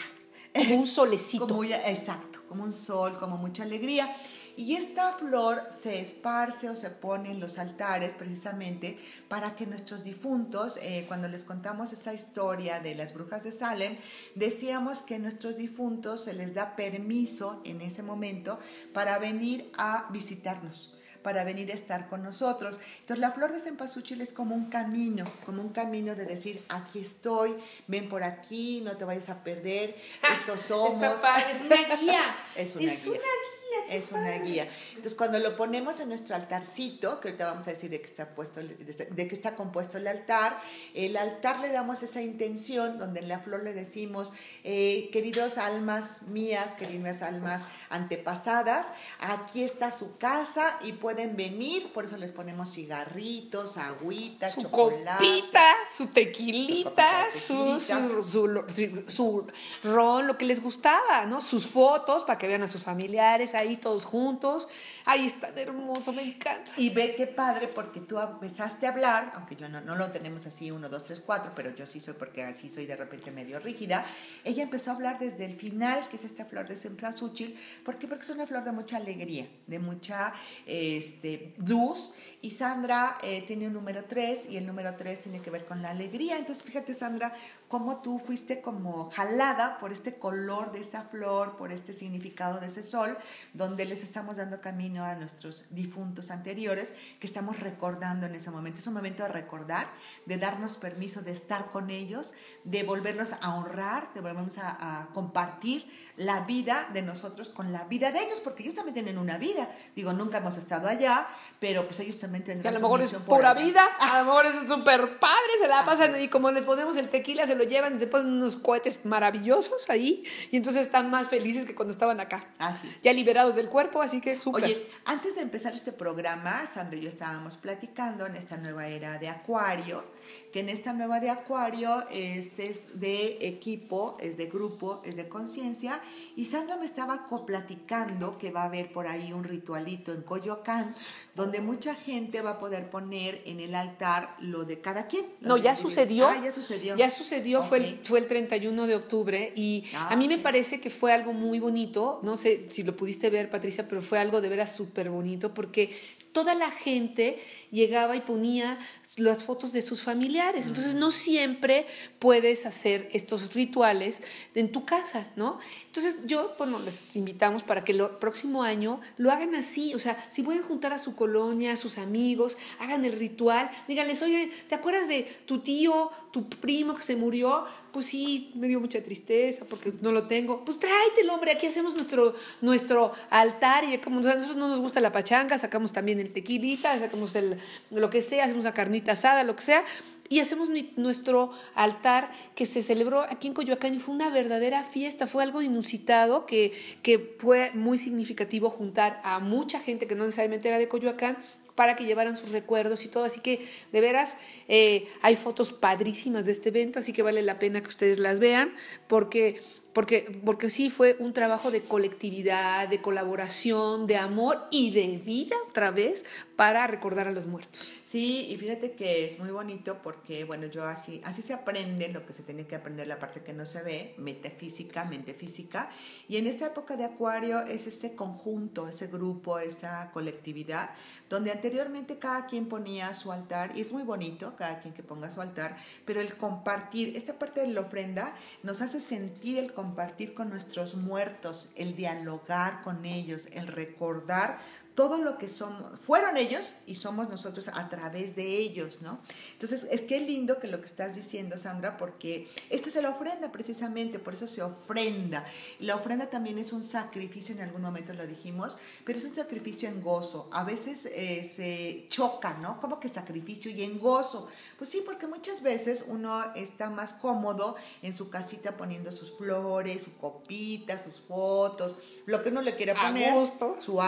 Como 0.54 0.76
un 0.80 0.88
solecito. 0.88 1.48
Como 1.48 1.64
ya- 1.64 1.88
exacto, 1.90 2.40
como 2.50 2.64
un 2.64 2.74
sol, 2.74 3.16
como 3.20 3.38
mucha 3.38 3.62
alegría. 3.64 4.12
Y 4.58 4.76
esta 4.76 5.14
flor 5.14 5.68
se 5.72 6.00
esparce 6.00 6.70
o 6.70 6.76
se 6.76 6.90
pone 6.90 7.32
en 7.32 7.40
los 7.40 7.58
altares 7.58 8.14
precisamente 8.18 8.98
para 9.28 9.56
que 9.56 9.66
nuestros 9.66 10.04
difuntos, 10.04 10.78
eh, 10.82 11.06
cuando 11.08 11.28
les 11.28 11.44
contamos 11.44 11.94
esa 11.94 12.14
historia 12.14 12.80
de 12.80 12.96
las 12.96 13.14
brujas 13.14 13.44
de 13.44 13.52
Salem, 13.52 13.98
decíamos 14.36 15.02
que 15.02 15.20
nuestros 15.20 15.56
difuntos 15.56 16.26
se 16.26 16.34
les 16.34 16.54
da 16.54 16.76
permiso 16.76 17.62
en 17.66 17.82
ese 17.82 18.04
momento 18.04 18.60
para 18.94 19.18
venir 19.20 19.72
a 19.78 20.08
visitarnos 20.12 20.96
para 21.24 21.44
venir 21.44 21.72
a 21.72 21.76
estar 21.76 22.08
con 22.08 22.24
nosotros. 22.24 22.80
Entonces 23.02 23.20
la 23.20 23.32
flor 23.32 23.52
de 23.52 23.60
cempasúchil 23.60 24.22
es 24.22 24.34
como 24.34 24.56
un 24.56 24.70
camino, 24.70 25.26
como 25.46 25.62
un 25.62 25.70
camino 25.70 26.16
de 26.16 26.26
decir, 26.26 26.64
aquí 26.70 27.00
estoy, 27.00 27.58
ven 27.88 28.10
por 28.10 28.24
aquí, 28.24 28.82
no 28.82 28.98
te 28.98 29.06
vayas 29.06 29.30
a 29.30 29.44
perder, 29.44 29.96
estos 30.34 30.62
somos. 30.62 31.22
Es 31.52 31.62
una 31.62 31.76
guía. 31.98 32.22
Es 32.56 32.76
una 32.76 32.86
es 32.86 33.06
guía. 33.06 33.12
una 33.14 33.20
guía. 33.20 33.59
Es 33.90 34.12
una 34.12 34.38
guía. 34.40 34.70
Entonces, 34.90 35.16
cuando 35.16 35.40
lo 35.40 35.56
ponemos 35.58 36.00
en 36.00 36.10
nuestro 36.10 36.36
altarcito, 36.36 37.20
que 37.20 37.30
ahorita 37.30 37.48
vamos 37.48 37.68
a 37.68 37.72
decir 37.72 37.90
de 37.90 38.00
qué 38.02 38.08
está, 38.08 38.28
puesto, 38.36 38.62
de 38.62 39.28
qué 39.28 39.36
está 39.36 39.56
compuesto 39.56 39.98
el 39.98 40.08
altar, 40.08 40.60
el 40.94 41.18
altar 41.18 41.60
le 41.60 41.72
damos 41.72 42.04
esa 42.04 42.22
intención 42.22 43.00
donde 43.00 43.20
en 43.22 43.28
la 43.28 43.40
flor 43.40 43.64
le 43.64 43.74
decimos, 43.74 44.32
eh, 44.64 45.10
queridos 45.12 45.58
almas 45.58 46.24
mías, 46.24 46.76
queridas 46.76 47.22
almas 47.24 47.64
antepasadas, 47.90 48.88
aquí 49.20 49.64
está 49.64 49.92
su 49.92 50.18
casa 50.18 50.78
y 50.84 50.94
pueden 50.94 51.36
venir, 51.36 51.92
por 51.94 52.06
eso 52.06 52.18
les 52.18 52.32
ponemos 52.32 52.72
cigarritos, 52.74 53.78
agüita, 53.78 54.50
Su 54.50 54.64
chocolate. 54.64 55.24
copita, 55.26 55.66
su 55.90 56.08
tequilita, 56.08 57.26
Su 57.32 57.80
su, 57.80 57.80
su, 57.80 58.24
su, 58.24 58.64
su- 58.68 59.04
su 59.08 59.48
ron, 59.84 60.28
lo 60.28 60.38
que 60.38 60.46
les 60.46 60.62
gustaba, 60.62 61.26
¿no? 61.26 61.42
Sus 61.42 61.66
fotos 61.68 62.24
para 62.24 62.38
que 62.38 62.48
vean 62.48 62.64
a 62.64 62.68
sus 62.68 62.84
familiares 62.84 63.56
ahí 63.60 63.78
todos 63.78 64.06
juntos. 64.06 64.68
Ahí 65.06 65.26
está 65.26 65.50
hermoso, 65.56 66.12
me 66.14 66.24
encanta. 66.24 66.72
Y 66.78 66.90
ve 66.90 67.16
qué 67.16 67.28
padre 67.28 67.68
porque 67.68 68.00
tú 68.00 68.20
empezaste 68.20 68.88
a 68.88 68.92
hablar, 68.92 69.34
aunque 69.36 69.56
yo 69.56 69.70
no, 69.70 69.82
no 69.82 69.96
lo 69.96 70.12
tenemos 70.12 70.46
así, 70.46 70.72
uno, 70.72 70.90
dos, 70.90 71.04
tres, 71.04 71.22
cuatro, 71.26 71.52
pero 71.56 71.74
yo 71.76 71.86
sí 71.86 72.00
soy 72.00 72.14
porque 72.14 72.44
así 72.44 72.70
soy 72.70 72.86
de 72.86 72.96
repente 72.96 73.32
medio 73.32 73.60
rígida. 73.60 74.06
Ella 74.44 74.64
empezó 74.64 74.92
a 74.92 74.96
hablar 74.96 75.20
desde 75.20 75.46
el 75.46 75.56
final, 75.56 76.08
que 76.10 76.18
es 76.18 76.24
esta 76.24 76.46
flor 76.46 76.68
de 76.68 76.76
cempasúchil. 76.76 77.60
¿Por 77.84 77.98
qué? 77.98 78.08
Porque 78.08 78.24
es 78.24 78.30
una 78.30 78.48
flor 78.48 78.64
de 78.64 78.72
mucha 78.72 78.98
alegría, 78.98 79.48
de 79.68 79.80
mucha 79.80 80.34
este, 80.66 81.54
luz. 81.58 82.14
Y 82.42 82.52
Sandra 82.52 83.18
eh, 83.22 83.44
tiene 83.46 83.68
un 83.68 83.74
número 83.74 84.06
tres 84.06 84.50
y 84.50 84.56
el 84.56 84.66
número 84.66 84.96
tres 84.96 85.20
tiene 85.20 85.42
que 85.42 85.50
ver 85.50 85.66
con 85.66 85.82
la 85.82 85.90
alegría. 85.90 86.38
Entonces 86.38 86.64
fíjate 86.64 86.94
Sandra, 86.94 87.36
cómo 87.68 88.02
tú 88.02 88.18
fuiste 88.18 88.62
como 88.62 89.10
jalada 89.12 89.78
por 89.78 89.92
este 89.92 90.14
color 90.14 90.72
de 90.72 90.80
esa 90.80 91.04
flor, 91.04 91.58
por 91.58 91.74
este 91.74 91.92
significado 91.92 92.62
de 92.62 92.68
ese 92.68 92.84
sol, 92.84 93.18
donde 93.54 93.84
les 93.84 94.04
estamos 94.04 94.38
dando 94.38 94.62
camino 94.62 95.04
a 95.04 95.16
nuestros 95.16 95.66
difuntos 95.70 96.32
anteriores 96.32 96.94
que 97.20 97.28
estamos 97.28 97.60
recordando 97.60 98.26
en 98.26 98.36
ese 98.36 98.52
momento. 98.52 98.80
Es 98.80 98.88
un 98.88 98.94
momento 98.94 99.24
de 99.24 99.30
recordar, 99.30 99.88
de 100.26 100.38
darnos 100.38 100.78
permiso 100.78 101.22
de 101.22 101.34
estar 101.34 101.72
con 101.72 101.90
ellos, 101.90 102.34
de 102.64 102.84
volverlos 102.84 103.34
a 103.42 103.54
honrar, 103.54 104.14
de 104.14 104.22
volvernos 104.22 104.58
a, 104.60 105.02
a 105.02 105.08
compartir 105.08 105.92
la 106.20 106.42
vida 106.42 106.90
de 106.94 107.02
nosotros 107.02 107.50
con 107.50 107.72
la 107.72 107.86
vida 107.86 108.12
de 108.12 108.20
ellos, 108.20 108.42
porque 108.42 108.64
ellos 108.64 108.76
también 108.76 108.94
tienen 108.94 109.18
una 109.18 109.38
vida. 109.38 109.70
Digo, 109.96 110.12
nunca 110.12 110.40
hemos 110.40 110.58
estado 110.58 110.90
allá, 110.90 111.26
pero 111.60 111.88
pues 111.88 112.02
ellos 112.02 112.20
también 112.20 112.44
Que 112.44 112.68
a 112.68 112.72
lo 112.72 112.82
mejor 112.82 113.02
es 113.02 113.14
pura 113.14 113.52
allá. 113.52 113.64
vida, 113.64 113.86
a 114.00 114.20
lo 114.20 114.26
mejor 114.26 114.46
es 114.46 114.56
súper 114.68 115.18
padre, 115.18 115.52
se 115.62 115.68
la 115.70 115.86
pasan 115.86 116.22
y 116.22 116.28
como 116.28 116.52
les 116.52 116.66
ponemos 116.66 116.98
el 116.98 117.08
tequila, 117.08 117.48
se 117.48 117.56
lo 117.56 117.64
llevan 117.64 117.96
y 117.96 118.00
se 118.00 118.08
ponen 118.08 118.34
unos 118.34 118.58
cohetes 118.58 119.06
maravillosos 119.06 119.90
ahí 119.90 120.26
y 120.52 120.58
entonces 120.58 120.82
están 120.82 121.10
más 121.10 121.28
felices 121.28 121.66
que 121.66 121.74
cuando 121.74 121.94
estaban 121.94 122.20
acá. 122.20 122.46
Así 122.58 122.88
es. 122.90 123.02
Ya 123.02 123.14
liberados 123.14 123.56
del 123.56 123.70
cuerpo, 123.70 124.02
así 124.02 124.20
que 124.20 124.36
súper. 124.36 124.66
Oye, 124.66 124.88
antes 125.06 125.36
de 125.36 125.42
empezar 125.42 125.74
este 125.74 125.94
programa, 125.94 126.70
Sandra 126.74 126.98
y 126.98 127.04
yo 127.04 127.10
estábamos 127.10 127.56
platicando 127.56 128.26
en 128.26 128.36
esta 128.36 128.58
nueva 128.58 128.88
era 128.88 129.18
de 129.18 129.30
Acuario, 129.30 130.04
que 130.52 130.62
en 130.62 130.70
esta 130.70 130.94
nueva 130.94 131.20
de 131.20 131.30
Acuario 131.30 132.04
este 132.12 132.68
es 132.70 133.00
de 133.00 133.38
equipo, 133.48 134.18
es 134.20 134.38
de 134.38 134.46
grupo, 134.48 135.02
es 135.06 135.16
de 135.16 135.28
conciencia, 135.28 136.02
y 136.36 136.46
Sandra 136.46 136.78
me 136.78 136.86
estaba 136.86 137.28
platicando 137.46 138.38
que 138.38 138.52
va 138.52 138.62
a 138.64 138.66
haber 138.66 138.92
por 138.92 139.08
ahí 139.08 139.34
un 139.34 139.44
ritualito 139.44 140.14
en 140.14 140.22
Coyoacán, 140.22 140.96
donde 141.36 141.62
mucha 141.62 141.96
gente 141.96 142.42
va 142.42 142.52
a 142.52 142.60
poder 142.60 142.90
poner 142.90 143.42
en 143.46 143.60
el 143.60 143.76
altar 143.76 144.36
lo 144.40 144.66
de 144.66 144.80
cada 144.82 145.08
quien. 145.08 145.26
No, 145.42 145.58
ya 145.58 145.76
sucedió. 145.76 146.28
Ah, 146.28 146.42
ya 146.44 146.52
sucedió. 146.52 146.96
Ya 146.96 147.10
sucedió, 147.10 147.64
fue, 147.64 147.78
el, 147.78 148.00
fue 148.04 148.20
el 148.20 148.28
31 148.28 148.88
de 148.88 148.96
octubre 148.96 149.54
y 149.56 149.86
Ah, 149.94 150.10
a 150.12 150.16
mí 150.16 150.28
me 150.28 150.36
ok. 150.36 150.42
parece 150.42 150.80
que 150.80 150.90
fue 150.90 151.12
algo 151.14 151.34
muy 151.34 151.60
bonito, 151.60 152.20
no 152.24 152.36
sé 152.36 152.66
si 152.70 152.84
lo 152.84 152.96
pudiste 152.96 153.30
ver 153.30 153.50
Patricia, 153.50 153.88
pero 153.88 154.02
fue 154.02 154.20
algo 154.20 154.42
de 154.42 154.50
veras 154.50 154.76
súper 154.76 155.10
bonito 155.10 155.54
porque 155.54 155.92
toda 156.32 156.56
la 156.56 156.72
gente 156.72 157.40
llegaba 157.72 158.16
y 158.16 158.22
ponía 158.22 158.78
las 159.18 159.44
fotos 159.44 159.72
de 159.72 159.82
sus 159.82 160.04
familiares, 160.04 160.68
entonces 160.68 160.96
no 160.96 161.12
siempre 161.12 161.86
puedes 162.20 162.66
hacer 162.66 163.10
estos 163.12 163.54
rituales 163.54 164.22
en 164.56 164.72
tu 164.72 164.86
casa, 164.86 165.28
¿no? 165.36 165.60
Entonces 166.00 166.28
yo, 166.28 166.56
bueno, 166.58 166.80
les 166.80 167.14
invitamos 167.14 167.62
para 167.62 167.84
que 167.84 167.92
el 167.92 168.08
próximo 168.22 168.64
año 168.64 169.02
lo 169.18 169.34
hagan 169.34 169.54
así, 169.54 169.94
o 169.94 170.00
sea, 170.00 170.18
si 170.30 170.44
pueden 170.44 170.64
juntar 170.64 170.94
a 170.94 170.98
su 170.98 171.14
colonia, 171.14 171.74
a 171.74 171.76
sus 171.76 171.98
amigos, 171.98 172.58
hagan 172.80 173.04
el 173.04 173.20
ritual, 173.20 173.70
díganles, 173.86 174.22
oye, 174.22 174.50
¿te 174.70 174.76
acuerdas 174.76 175.10
de 175.10 175.24
tu 175.46 175.60
tío, 175.60 176.10
tu 176.32 176.48
primo 176.48 176.96
que 176.96 177.02
se 177.02 177.18
murió? 177.18 177.66
Pues 177.92 178.06
sí, 178.06 178.54
me 178.56 178.70
dio 178.70 178.80
mucha 178.80 179.04
tristeza 179.04 179.66
porque 179.70 179.92
no 180.00 180.14
lo 180.14 180.26
tengo. 180.28 180.64
Pues 180.64 180.80
tráetelo, 180.80 181.34
hombre, 181.34 181.52
aquí 181.52 181.68
hacemos 181.68 181.94
nuestro, 181.96 182.34
nuestro 182.62 183.12
altar 183.30 183.84
y 183.84 183.98
como 183.98 184.20
a 184.20 184.22
nosotros 184.22 184.56
no 184.56 184.70
nos 184.70 184.80
gusta 184.80 185.02
la 185.02 185.12
pachanga, 185.12 185.58
sacamos 185.58 185.92
también 185.92 186.22
el 186.22 186.32
tequilita, 186.32 186.98
sacamos 186.98 187.36
el, 187.36 187.58
lo 187.92 188.10
que 188.10 188.22
sea, 188.22 188.46
hacemos 188.46 188.64
la 188.64 188.74
carnita 188.74 189.12
asada, 189.12 189.44
lo 189.44 189.58
que 189.58 189.64
sea. 189.64 189.84
Y 190.30 190.40
hacemos 190.40 190.70
nuestro 190.96 191.52
altar 191.74 192.32
que 192.54 192.68
se 192.68 192.84
celebró 192.84 193.22
aquí 193.22 193.48
en 193.48 193.56
Coyoacán 193.56 193.96
y 193.96 194.00
fue 194.00 194.14
una 194.14 194.30
verdadera 194.30 194.84
fiesta, 194.84 195.26
fue 195.26 195.42
algo 195.42 195.64
inusitado 195.64 196.46
que, 196.46 196.72
que 197.02 197.36
fue 197.40 197.72
muy 197.74 197.98
significativo 197.98 198.70
juntar 198.70 199.20
a 199.24 199.40
mucha 199.40 199.80
gente 199.80 200.06
que 200.06 200.14
no 200.14 200.26
necesariamente 200.26 200.68
era 200.68 200.78
de 200.78 200.88
Coyoacán 200.88 201.38
para 201.80 201.96
que 201.96 202.04
llevaran 202.04 202.36
sus 202.36 202.52
recuerdos 202.52 203.06
y 203.06 203.08
todo. 203.08 203.24
Así 203.24 203.40
que, 203.40 203.66
de 203.94 204.02
veras, 204.02 204.36
eh, 204.68 205.08
hay 205.22 205.38
fotos 205.38 205.72
padrísimas 205.72 206.46
de 206.46 206.52
este 206.52 206.68
evento, 206.68 207.00
así 207.00 207.14
que 207.14 207.24
vale 207.24 207.42
la 207.42 207.58
pena 207.58 207.82
que 207.82 207.88
ustedes 207.88 208.20
las 208.20 208.42
vean, 208.42 208.74
porque, 209.08 209.62
porque, 209.94 210.42
porque 210.44 210.70
sí 210.70 210.90
fue 210.90 211.16
un 211.20 211.32
trabajo 211.32 211.72
de 211.72 211.80
colectividad, 211.80 212.90
de 212.90 213.00
colaboración, 213.00 214.08
de 214.08 214.18
amor 214.18 214.68
y 214.72 214.92
de 214.92 215.22
vida 215.24 215.56
otra 215.70 215.90
vez 215.90 216.26
para 216.58 216.86
recordar 216.86 217.30
a 217.30 217.32
los 217.32 217.48
muertos. 217.48 217.94
Sí, 218.10 218.48
y 218.50 218.58
fíjate 218.58 218.94
que 218.94 219.24
es 219.24 219.38
muy 219.38 219.52
bonito 219.52 220.00
porque, 220.02 220.44
bueno, 220.44 220.66
yo 220.66 220.84
así, 220.84 221.22
así 221.26 221.44
se 221.44 221.54
aprende 221.54 222.08
lo 222.08 222.26
que 222.26 222.34
se 222.34 222.42
tiene 222.42 222.66
que 222.66 222.76
aprender, 222.76 223.06
la 223.06 223.20
parte 223.20 223.42
que 223.44 223.54
no 223.54 223.68
se 223.68 223.84
ve, 223.84 224.16
metafísica, 224.18 225.06
mente 225.06 225.36
física. 225.36 225.92
Y 226.28 226.38
en 226.38 226.48
esta 226.48 226.66
época 226.66 226.98
de 226.98 227.06
Acuario 227.06 227.60
es 227.60 227.86
ese 227.86 228.16
conjunto, 228.16 228.88
ese 228.88 229.06
grupo, 229.06 229.60
esa 229.60 230.10
colectividad, 230.12 230.90
donde 231.30 231.52
anteriormente 231.52 232.18
cada 232.18 232.48
quien 232.48 232.68
ponía 232.68 233.14
su 233.14 233.32
altar, 233.32 233.78
y 233.78 233.82
es 233.82 233.92
muy 233.92 234.02
bonito 234.02 234.56
cada 234.58 234.80
quien 234.80 234.96
que 234.96 235.04
ponga 235.04 235.30
su 235.30 235.40
altar, 235.40 235.78
pero 236.04 236.20
el 236.20 236.36
compartir, 236.36 237.16
esta 237.16 237.38
parte 237.38 237.62
de 237.62 237.68
la 237.68 237.82
ofrenda 237.82 238.34
nos 238.64 238.82
hace 238.82 239.00
sentir 239.00 239.60
el 239.60 239.72
compartir 239.72 240.34
con 240.34 240.50
nuestros 240.50 240.96
muertos, 240.96 241.72
el 241.76 241.96
dialogar 241.96 242.82
con 242.82 243.06
ellos, 243.06 243.50
el 243.52 243.68
recordar 243.68 244.58
todo 245.00 245.18
lo 245.18 245.38
que 245.38 245.48
somos, 245.48 245.98
fueron 245.98 246.36
ellos 246.36 246.74
y 246.86 246.96
somos 246.96 247.30
nosotros 247.30 247.70
a 247.70 247.88
través 247.88 248.36
de 248.36 248.58
ellos, 248.58 249.02
¿no? 249.02 249.20
Entonces, 249.54 249.88
es 249.90 250.02
que 250.02 250.20
lindo 250.20 250.60
que 250.60 250.68
lo 250.68 250.82
que 250.82 250.88
estás 250.88 251.16
diciendo, 251.16 251.58
Sandra, 251.58 251.96
porque 251.96 252.50
esto 252.70 252.90
es 252.90 252.96
la 252.96 253.12
ofrenda 253.12 253.50
precisamente, 253.50 254.20
por 254.20 254.34
eso 254.34 254.46
se 254.46 254.62
ofrenda. 254.62 255.46
La 255.80 255.96
ofrenda 255.96 256.30
también 256.30 256.58
es 256.58 256.74
un 256.74 256.84
sacrificio, 256.84 257.56
en 257.56 257.62
algún 257.62 257.82
momento 257.82 258.12
lo 258.12 258.28
dijimos, 258.28 258.78
pero 259.06 259.18
es 259.18 259.24
un 259.24 259.34
sacrificio 259.34 259.88
en 259.88 260.02
gozo. 260.02 260.50
A 260.52 260.66
veces 260.66 261.06
eh, 261.06 261.46
se 261.46 262.08
choca, 262.10 262.58
¿no? 262.62 262.82
Como 262.82 263.00
que 263.00 263.08
sacrificio 263.08 263.72
y 263.72 263.84
en 263.84 264.00
gozo. 264.00 264.50
Pues 264.78 264.90
sí, 264.90 265.02
porque 265.06 265.28
muchas 265.28 265.62
veces 265.62 266.04
uno 266.10 266.54
está 266.56 266.90
más 266.90 267.14
cómodo 267.14 267.78
en 268.02 268.14
su 268.14 268.30
casita 268.30 268.76
poniendo 268.76 269.14
sus 269.14 269.32
flores, 269.32 270.04
su 270.04 270.18
copita, 270.18 271.00
sus 271.00 271.16
fotos, 271.22 271.96
lo 272.26 272.44
que 272.44 272.50
uno 272.50 272.62
le 272.62 272.76
quiera 272.76 272.94
poner, 272.94 273.34
su 273.82 274.02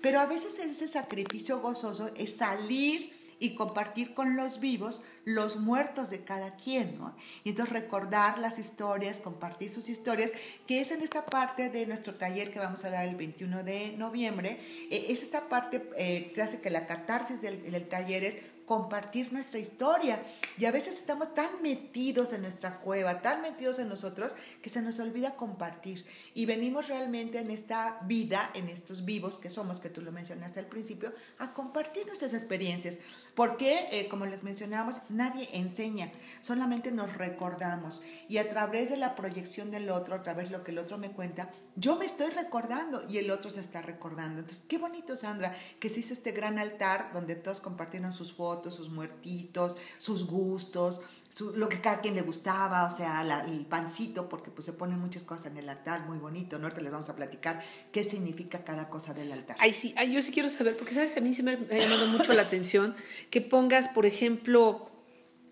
pero 0.00 0.20
a 0.20 0.26
veces 0.26 0.58
ese 0.58 0.88
sacrificio 0.88 1.60
gozoso 1.60 2.10
es 2.16 2.36
salir 2.36 3.12
y 3.38 3.54
compartir 3.54 4.14
con 4.14 4.36
los 4.36 4.60
vivos 4.60 5.02
los 5.24 5.56
muertos 5.56 6.10
de 6.10 6.24
cada 6.24 6.56
quien, 6.56 6.98
¿no? 6.98 7.14
Y 7.42 7.50
entonces 7.50 7.72
recordar 7.72 8.38
las 8.38 8.58
historias, 8.58 9.20
compartir 9.20 9.70
sus 9.70 9.88
historias, 9.88 10.30
que 10.66 10.80
es 10.80 10.90
en 10.92 11.02
esta 11.02 11.26
parte 11.26 11.68
de 11.68 11.86
nuestro 11.86 12.14
taller 12.14 12.52
que 12.52 12.58
vamos 12.58 12.84
a 12.84 12.90
dar 12.90 13.06
el 13.06 13.16
21 13.16 13.64
de 13.64 13.96
noviembre, 13.96 14.60
eh, 14.90 15.06
es 15.08 15.22
esta 15.22 15.48
parte 15.48 15.82
eh, 15.96 16.32
que 16.62 16.70
la 16.70 16.86
catarsis 16.86 17.40
del 17.42 17.88
taller 17.88 18.24
es 18.24 18.38
compartir 18.66 19.32
nuestra 19.32 19.58
historia. 19.58 20.22
Y 20.58 20.64
a 20.64 20.70
veces 20.70 20.96
estamos 20.96 21.34
tan 21.34 21.62
metidos 21.62 22.32
en 22.32 22.42
nuestra 22.42 22.80
cueva, 22.80 23.22
tan 23.22 23.42
metidos 23.42 23.78
en 23.78 23.88
nosotros, 23.88 24.32
que 24.62 24.70
se 24.70 24.82
nos 24.82 24.98
olvida 24.98 25.36
compartir. 25.36 26.04
Y 26.34 26.46
venimos 26.46 26.88
realmente 26.88 27.38
en 27.38 27.50
esta 27.50 27.98
vida, 28.02 28.50
en 28.54 28.68
estos 28.68 29.04
vivos 29.04 29.38
que 29.38 29.50
somos, 29.50 29.80
que 29.80 29.90
tú 29.90 30.00
lo 30.00 30.12
mencionaste 30.12 30.60
al 30.60 30.66
principio, 30.66 31.12
a 31.38 31.52
compartir 31.52 32.06
nuestras 32.06 32.34
experiencias. 32.34 32.98
Porque, 33.34 33.88
eh, 33.90 34.08
como 34.08 34.26
les 34.26 34.44
mencionábamos, 34.44 35.00
nadie 35.08 35.48
enseña, 35.52 36.12
solamente 36.40 36.92
nos 36.92 37.12
recordamos. 37.14 38.02
Y 38.28 38.38
a 38.38 38.48
través 38.48 38.90
de 38.90 38.96
la 38.96 39.16
proyección 39.16 39.70
del 39.70 39.90
otro, 39.90 40.14
a 40.14 40.22
través 40.22 40.50
de 40.50 40.56
lo 40.56 40.64
que 40.64 40.70
el 40.70 40.78
otro 40.78 40.98
me 40.98 41.10
cuenta, 41.10 41.50
yo 41.76 41.96
me 41.96 42.06
estoy 42.06 42.30
recordando 42.30 43.08
y 43.08 43.18
el 43.18 43.30
otro 43.30 43.50
se 43.50 43.60
está 43.60 43.82
recordando. 43.82 44.40
Entonces, 44.40 44.64
qué 44.68 44.78
bonito, 44.78 45.16
Sandra, 45.16 45.54
que 45.80 45.88
se 45.88 46.00
hizo 46.00 46.12
este 46.12 46.32
gran 46.32 46.58
altar 46.58 47.10
donde 47.12 47.34
todos 47.34 47.60
compartieron 47.60 48.12
sus 48.12 48.32
fotos, 48.32 48.74
sus 48.74 48.90
muertitos, 48.90 49.76
sus 49.98 50.26
gustos, 50.26 51.00
lo 51.40 51.68
que 51.68 51.80
cada 51.80 52.00
quien 52.00 52.14
le 52.14 52.22
gustaba, 52.22 52.84
o 52.84 52.90
sea, 52.90 53.22
el 53.46 53.66
pancito, 53.66 54.28
porque 54.28 54.50
pues 54.50 54.66
se 54.66 54.72
ponen 54.72 54.98
muchas 54.98 55.24
cosas 55.24 55.46
en 55.46 55.56
el 55.56 55.68
altar, 55.68 56.06
muy 56.06 56.18
bonito, 56.18 56.58
¿no? 56.58 56.70
Te 56.70 56.80
les 56.80 56.92
vamos 56.92 57.08
a 57.08 57.16
platicar 57.16 57.62
qué 57.92 58.04
significa 58.04 58.62
cada 58.62 58.88
cosa 58.88 59.14
del 59.14 59.32
altar. 59.32 59.56
Ay, 59.58 59.72
sí, 59.72 59.94
yo 60.10 60.22
sí 60.22 60.32
quiero 60.32 60.48
saber, 60.48 60.76
porque 60.76 60.94
sabes, 60.94 61.16
a 61.16 61.20
mí 61.20 61.32
se 61.32 61.42
me 61.42 61.52
ha 61.52 61.76
llamado 61.76 62.06
mucho 62.06 62.32
la 62.32 62.42
atención 62.42 62.94
que 63.30 63.40
pongas, 63.40 63.88
por 63.88 64.06
ejemplo, 64.06 64.90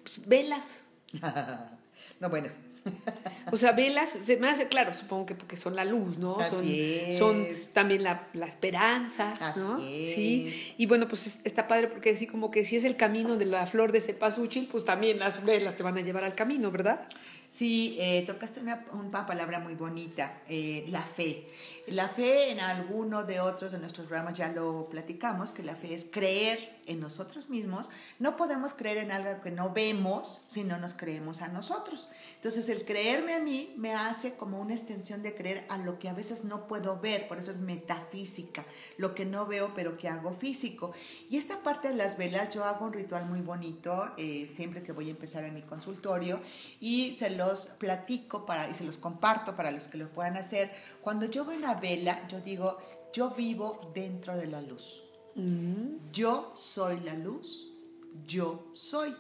pues, 0.05 0.27
velas. 0.27 0.85
no, 2.21 2.31
bueno. 2.31 2.72
O 3.53 3.57
sea, 3.57 3.73
velas, 3.73 4.09
se 4.11 4.39
me 4.39 4.49
hace 4.49 4.69
claro, 4.69 4.93
supongo 4.93 5.27
que 5.27 5.35
porque 5.35 5.57
son 5.57 5.77
la 5.77 5.85
luz, 5.85 6.17
¿no? 6.19 6.39
son, 6.41 6.65
son 7.13 7.47
también 7.73 8.03
la, 8.03 8.29
la 8.33 8.47
esperanza, 8.47 9.35
¿no? 9.57 9.79
Sí. 9.79 10.75
Y 10.79 10.87
bueno, 10.87 11.07
pues 11.07 11.41
está 11.45 11.69
padre 11.69 11.89
porque 11.89 12.11
así 12.11 12.27
como 12.27 12.51
que 12.51 12.65
si 12.65 12.77
es 12.77 12.85
el 12.85 12.97
camino 12.97 13.37
de 13.37 13.45
la 13.47 13.67
flor 13.67 13.93
de 13.93 14.01
cempasúchil, 14.01 14.69
pues 14.69 14.85
también 14.85 15.19
las 15.19 15.45
velas 15.45 15.77
te 15.77 15.83
van 15.83 15.99
a 15.99 16.01
llevar 16.01 16.25
al 16.25 16.35
camino, 16.35 16.71
¿verdad? 16.71 17.07
Sí, 17.51 17.97
eh, 18.01 18.25
tocaste 18.27 18.61
una, 18.61 18.87
una, 18.95 19.27
palabra 19.27 19.59
muy 19.59 19.75
bonita, 19.75 20.41
eh, 20.49 20.87
la 20.89 21.03
fe. 21.03 21.47
La 21.89 22.09
fe 22.09 22.51
en 22.51 22.61
alguno 22.61 23.25
de 23.25 23.41
otros 23.41 23.73
de 23.73 23.79
nuestros 23.79 24.07
programas 24.07 24.39
ya 24.39 24.49
lo 24.49 24.89
platicamos, 24.89 25.53
que 25.53 25.63
la 25.63 25.77
fe 25.77 25.93
es 25.93 26.07
creer 26.11 26.81
en 26.87 27.01
nosotros 27.01 27.49
mismos. 27.49 27.91
No 28.19 28.37
podemos 28.37 28.75
creer 28.75 28.99
en 28.99 29.13
algo 29.13 29.41
que 29.43 29.51
no 29.51 29.71
vemos 29.73 30.43
si 30.49 30.65
no 30.65 30.79
nos 30.79 30.95
creemos 30.95 31.43
a 31.43 31.49
nosotros. 31.49 32.09
Entonces 32.37 32.69
el 32.69 32.85
creerme 32.85 33.35
a 33.35 33.41
mí 33.41 33.73
me 33.77 33.95
hace 33.95 34.35
como 34.35 34.61
una 34.61 34.75
extensión 34.75 35.23
de 35.23 35.35
creer 35.35 35.65
a 35.69 35.79
lo 35.79 35.99
que 35.99 36.09
a 36.09 36.15
veces 36.15 36.45
no 36.45 36.67
puedo 36.67 36.99
ver, 37.01 37.29
por 37.29 37.39
eso 37.39 37.51
es 37.51 37.59
metafísica, 37.59 38.65
lo 38.97 39.15
que 39.15 39.25
no 39.25 39.47
veo 39.47 39.73
pero 39.75 39.97
que 39.99 40.09
hago 40.09 40.33
físico. 40.35 40.93
Y 41.29 41.37
esta 41.37 41.63
parte 41.63 41.89
de 41.89 41.95
las 41.95 42.17
velas, 42.17 42.55
yo 42.55 42.65
hago 42.65 42.87
un 42.87 42.93
ritual 42.93 43.27
muy 43.27 43.41
bonito 43.41 44.13
eh, 44.17 44.51
siempre 44.55 44.83
que 44.83 44.93
voy 44.93 45.09
a 45.09 45.13
empezar 45.13 45.45
en 45.45 45.55
mi 45.55 45.63
consultorio 45.63 46.41
y 46.81 47.15
se 47.15 47.31
los 47.31 47.67
platico 47.67 48.47
para, 48.47 48.69
y 48.69 48.75
se 48.75 48.85
los 48.85 48.99
comparto 48.99 49.57
para 49.57 49.71
los 49.71 49.89
que 49.89 49.99
lo 49.99 50.09
puedan 50.09 50.37
hacer. 50.37 50.73
Cuando 51.01 51.27
yo 51.27 51.45
veo 51.45 51.59
una 51.59 51.75
vela, 51.75 52.27
yo 52.29 52.41
digo, 52.41 52.79
yo 53.13 53.31
vivo 53.31 53.93
dentro 53.95 54.37
de 54.37 54.47
la 54.47 54.63
luz. 54.63 55.12
Yo 56.13 56.53
soy 56.55 57.01
la 57.01 57.15
luz, 57.15 57.73
yo 58.27 58.69
soy 58.73 59.15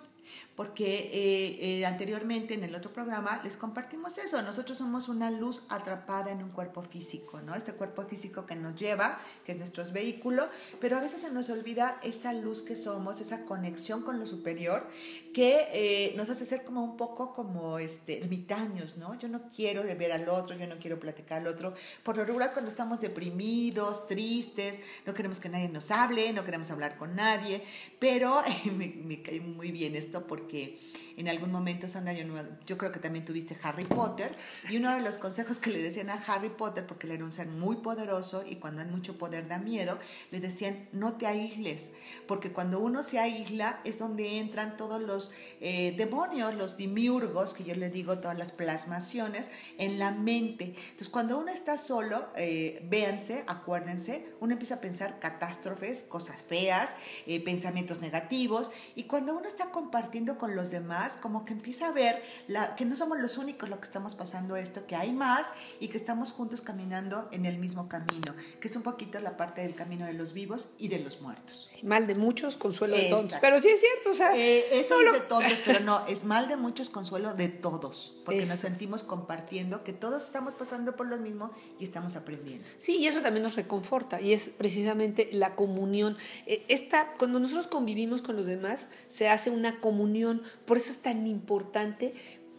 porque 0.57 1.11
eh, 1.13 1.79
eh, 1.81 1.87
anteriormente 1.87 2.55
en 2.55 2.63
el 2.63 2.75
otro 2.75 2.93
programa 2.93 3.41
les 3.43 3.57
compartimos 3.57 4.19
eso. 4.19 4.43
Nosotros 4.43 4.79
somos 4.79 5.09
una 5.09 5.31
luz 5.31 5.63
atrapada 5.71 6.31
en 6.31 6.43
un 6.43 6.51
cuerpo 6.51 6.83
físico, 6.83 7.41
¿no? 7.41 7.55
Este 7.55 7.73
cuerpo 7.73 8.03
físico 8.03 8.45
que 8.45 8.55
nos 8.55 8.77
lleva, 8.77 9.19
que 9.45 9.53
es 9.53 9.59
nuestro 9.59 9.83
vehículo, 9.93 10.47
pero 10.81 10.99
a 10.99 11.01
veces 11.01 11.23
se 11.23 11.31
nos 11.31 11.49
olvida 11.49 11.99
esa 12.03 12.33
luz 12.35 12.63
que 12.63 12.77
somos, 12.77 13.21
esa 13.21 13.45
conexión 13.47 14.03
con 14.03 14.21
lo 14.21 14.27
superior, 14.27 14.87
que 15.33 15.69
eh, 15.73 16.15
nos 16.17 16.29
hace 16.29 16.45
ser 16.45 16.65
como 16.65 16.85
un 16.85 16.97
poco 16.97 17.33
como 17.33 17.79
este, 17.79 18.19
ermitaños, 18.19 18.99
¿no? 18.99 19.19
Yo 19.19 19.29
no 19.29 19.49
quiero 19.55 19.83
ver 19.83 20.13
al 20.13 20.29
otro, 20.29 20.57
yo 20.57 20.67
no 20.67 20.79
quiero 20.79 21.01
platicar 21.01 21.41
al 21.41 21.47
otro. 21.47 21.75
Por 22.03 22.19
lo 22.19 22.25
regular, 22.25 22.53
cuando 22.53 22.71
estamos 22.71 23.01
deprimidos, 23.01 24.07
tristes, 24.07 24.81
no 25.07 25.15
queremos 25.15 25.41
que 25.41 25.49
nadie 25.49 25.69
nos 25.71 25.91
hable, 25.91 26.33
no 26.33 26.45
queremos 26.45 26.71
hablar 26.71 26.99
con 26.99 27.17
nadie, 27.17 27.65
pero 27.99 28.43
me, 28.77 28.89
me 28.89 29.23
cae 29.23 29.41
muy 29.41 29.73
bien 29.73 29.97
esto 29.97 30.27
porque 30.27 30.42
porque 30.43 30.79
en 31.17 31.29
algún 31.29 31.53
momento, 31.53 31.89
Sandra, 31.89 32.13
yo, 32.13 32.79
creo 32.79 32.93
que 32.93 33.01
también 33.01 33.25
tuviste 33.25 33.57
Harry 33.63 33.85
Potter, 33.85 34.33
y 34.69 34.77
uno 34.77 34.95
de 34.95 35.01
los 35.01 35.19
consejos 35.19 35.59
que 35.59 35.71
le 35.71 35.83
decían 35.83 36.11
a 36.11 36.15
Harry 36.15 36.51
Potter, 36.51 36.87
porque 36.87 37.07
él 37.07 37.13
era 37.13 37.25
un 37.25 37.33
ser 37.33 37.49
muy 37.49 37.77
poderoso 37.77 38.45
y 38.47 38.57
cuando 38.57 38.83
hay 38.83 38.89
mucho 38.89 39.19
poder 39.19 39.49
da 39.49 39.59
miedo, 39.59 39.99
le 40.31 40.41
decían, 40.41 40.89
no 40.93 41.15
te 41.15 41.27
aísles, 41.27 41.93
porque 42.27 42.53
cuando 42.53 42.81
uno 42.81 43.03
se 43.03 43.19
aísla 43.19 43.81
es 43.85 43.99
donde 43.99 44.39
entran 44.39 44.77
todos 44.77 45.01
los 45.01 45.33
eh, 45.61 45.95
demonios, 45.97 46.55
los 46.55 46.77
dimiurgos, 46.77 47.55
que 47.55 47.65
yo 47.65 47.75
le 47.75 47.91
digo, 47.91 48.19
todas 48.19 48.39
las 48.39 48.53
plasmaciones, 48.53 49.49
en 49.79 49.99
la 49.99 50.11
mente. 50.11 50.75
Entonces, 50.91 51.09
cuando 51.09 51.39
uno 51.39 51.51
está 51.51 51.79
solo, 51.79 52.29
eh, 52.37 52.85
véanse, 52.89 53.45
acuérdense, 53.47 54.33
uno 54.41 54.53
empieza 54.53 54.77
a 54.77 54.81
pensar 54.81 55.19
catástrofes, 55.19 56.03
cosas 56.03 56.43
feas, 56.43 56.91
eh, 57.27 57.43
pensamientos 57.43 58.01
negativos, 58.01 58.71
y 58.95 59.05
cuando 59.05 59.35
uno 59.35 59.47
está 59.47 59.71
compartiendo 59.71 60.39
con 60.39 60.57
los 60.57 60.71
demás, 60.71 61.02
como 61.11 61.45
que 61.45 61.53
empieza 61.53 61.89
a 61.89 61.93
ver 61.93 62.23
la, 62.49 62.77
que 62.77 62.85
no 62.85 62.97
somos 62.97 63.19
los 63.19 63.39
únicos 63.39 63.69
los 63.69 63.79
que 63.79 63.85
estamos 63.85 64.15
pasando 64.15 64.57
esto, 64.57 64.87
que 64.87 64.97
hay 64.97 65.13
más 65.13 65.47
y 65.81 65.89
que 65.89 65.97
estamos 65.97 66.33
juntos 66.33 66.63
caminando 66.63 67.29
en 67.33 67.47
el 67.47 67.59
mismo 67.59 67.89
camino, 67.89 68.35
que 68.61 68.69
es 68.69 68.77
un 68.77 68.83
poquito 68.83 69.21
la 69.21 69.37
parte 69.37 69.63
del 69.63 69.75
camino 69.75 70.07
de 70.07 70.13
los 70.13 70.33
vivos 70.33 70.71
y 70.79 70.89
de 70.89 70.99
los 70.99 71.21
muertos. 71.21 71.69
Mal 71.83 72.07
de 72.07 72.15
muchos, 72.15 72.57
consuelo 72.57 72.97
de 72.97 73.09
todos. 73.09 73.35
Pero 73.41 73.59
sí 73.59 73.69
es 73.69 73.81
cierto, 73.81 74.11
o 74.11 74.15
sea. 74.15 74.35
Eh, 74.37 74.81
eso 74.81 75.01
es 75.01 75.13
de 75.13 75.21
todos, 75.21 75.53
pero 75.65 75.81
no, 75.81 76.07
es 76.07 76.25
mal 76.25 76.49
de 76.49 76.57
muchos, 76.57 76.91
consuelo 76.91 77.35
de 77.35 77.49
todos, 77.49 78.21
porque 78.25 78.47
nos 78.47 78.59
sentimos 78.59 79.03
compartiendo 79.03 79.85
que 79.85 79.93
todos 79.93 80.25
estamos 80.25 80.55
pasando 80.55 80.97
por 80.97 81.07
lo 81.07 81.17
mismo 81.19 81.51
y 81.79 81.85
estamos 81.85 82.17
aprendiendo. 82.17 82.67
Sí, 82.77 82.99
y 82.99 83.07
eso 83.07 83.21
también 83.21 83.43
nos 83.43 83.57
reconforta 83.57 84.21
y 84.21 84.33
es 84.33 84.51
precisamente 84.51 85.29
la 85.33 85.55
comunión. 85.55 86.17
Eh, 86.47 86.65
esta, 86.69 87.13
cuando 87.19 87.41
nosotros 87.41 87.67
convivimos 87.67 88.23
con 88.23 88.37
los 88.37 88.47
demás, 88.47 88.89
se 89.09 89.29
hace 89.29 89.51
una 89.51 89.81
comunión. 89.81 90.43
Por 90.65 90.77
eso 90.77 90.91
tan 90.99 91.27
importante 91.27 92.15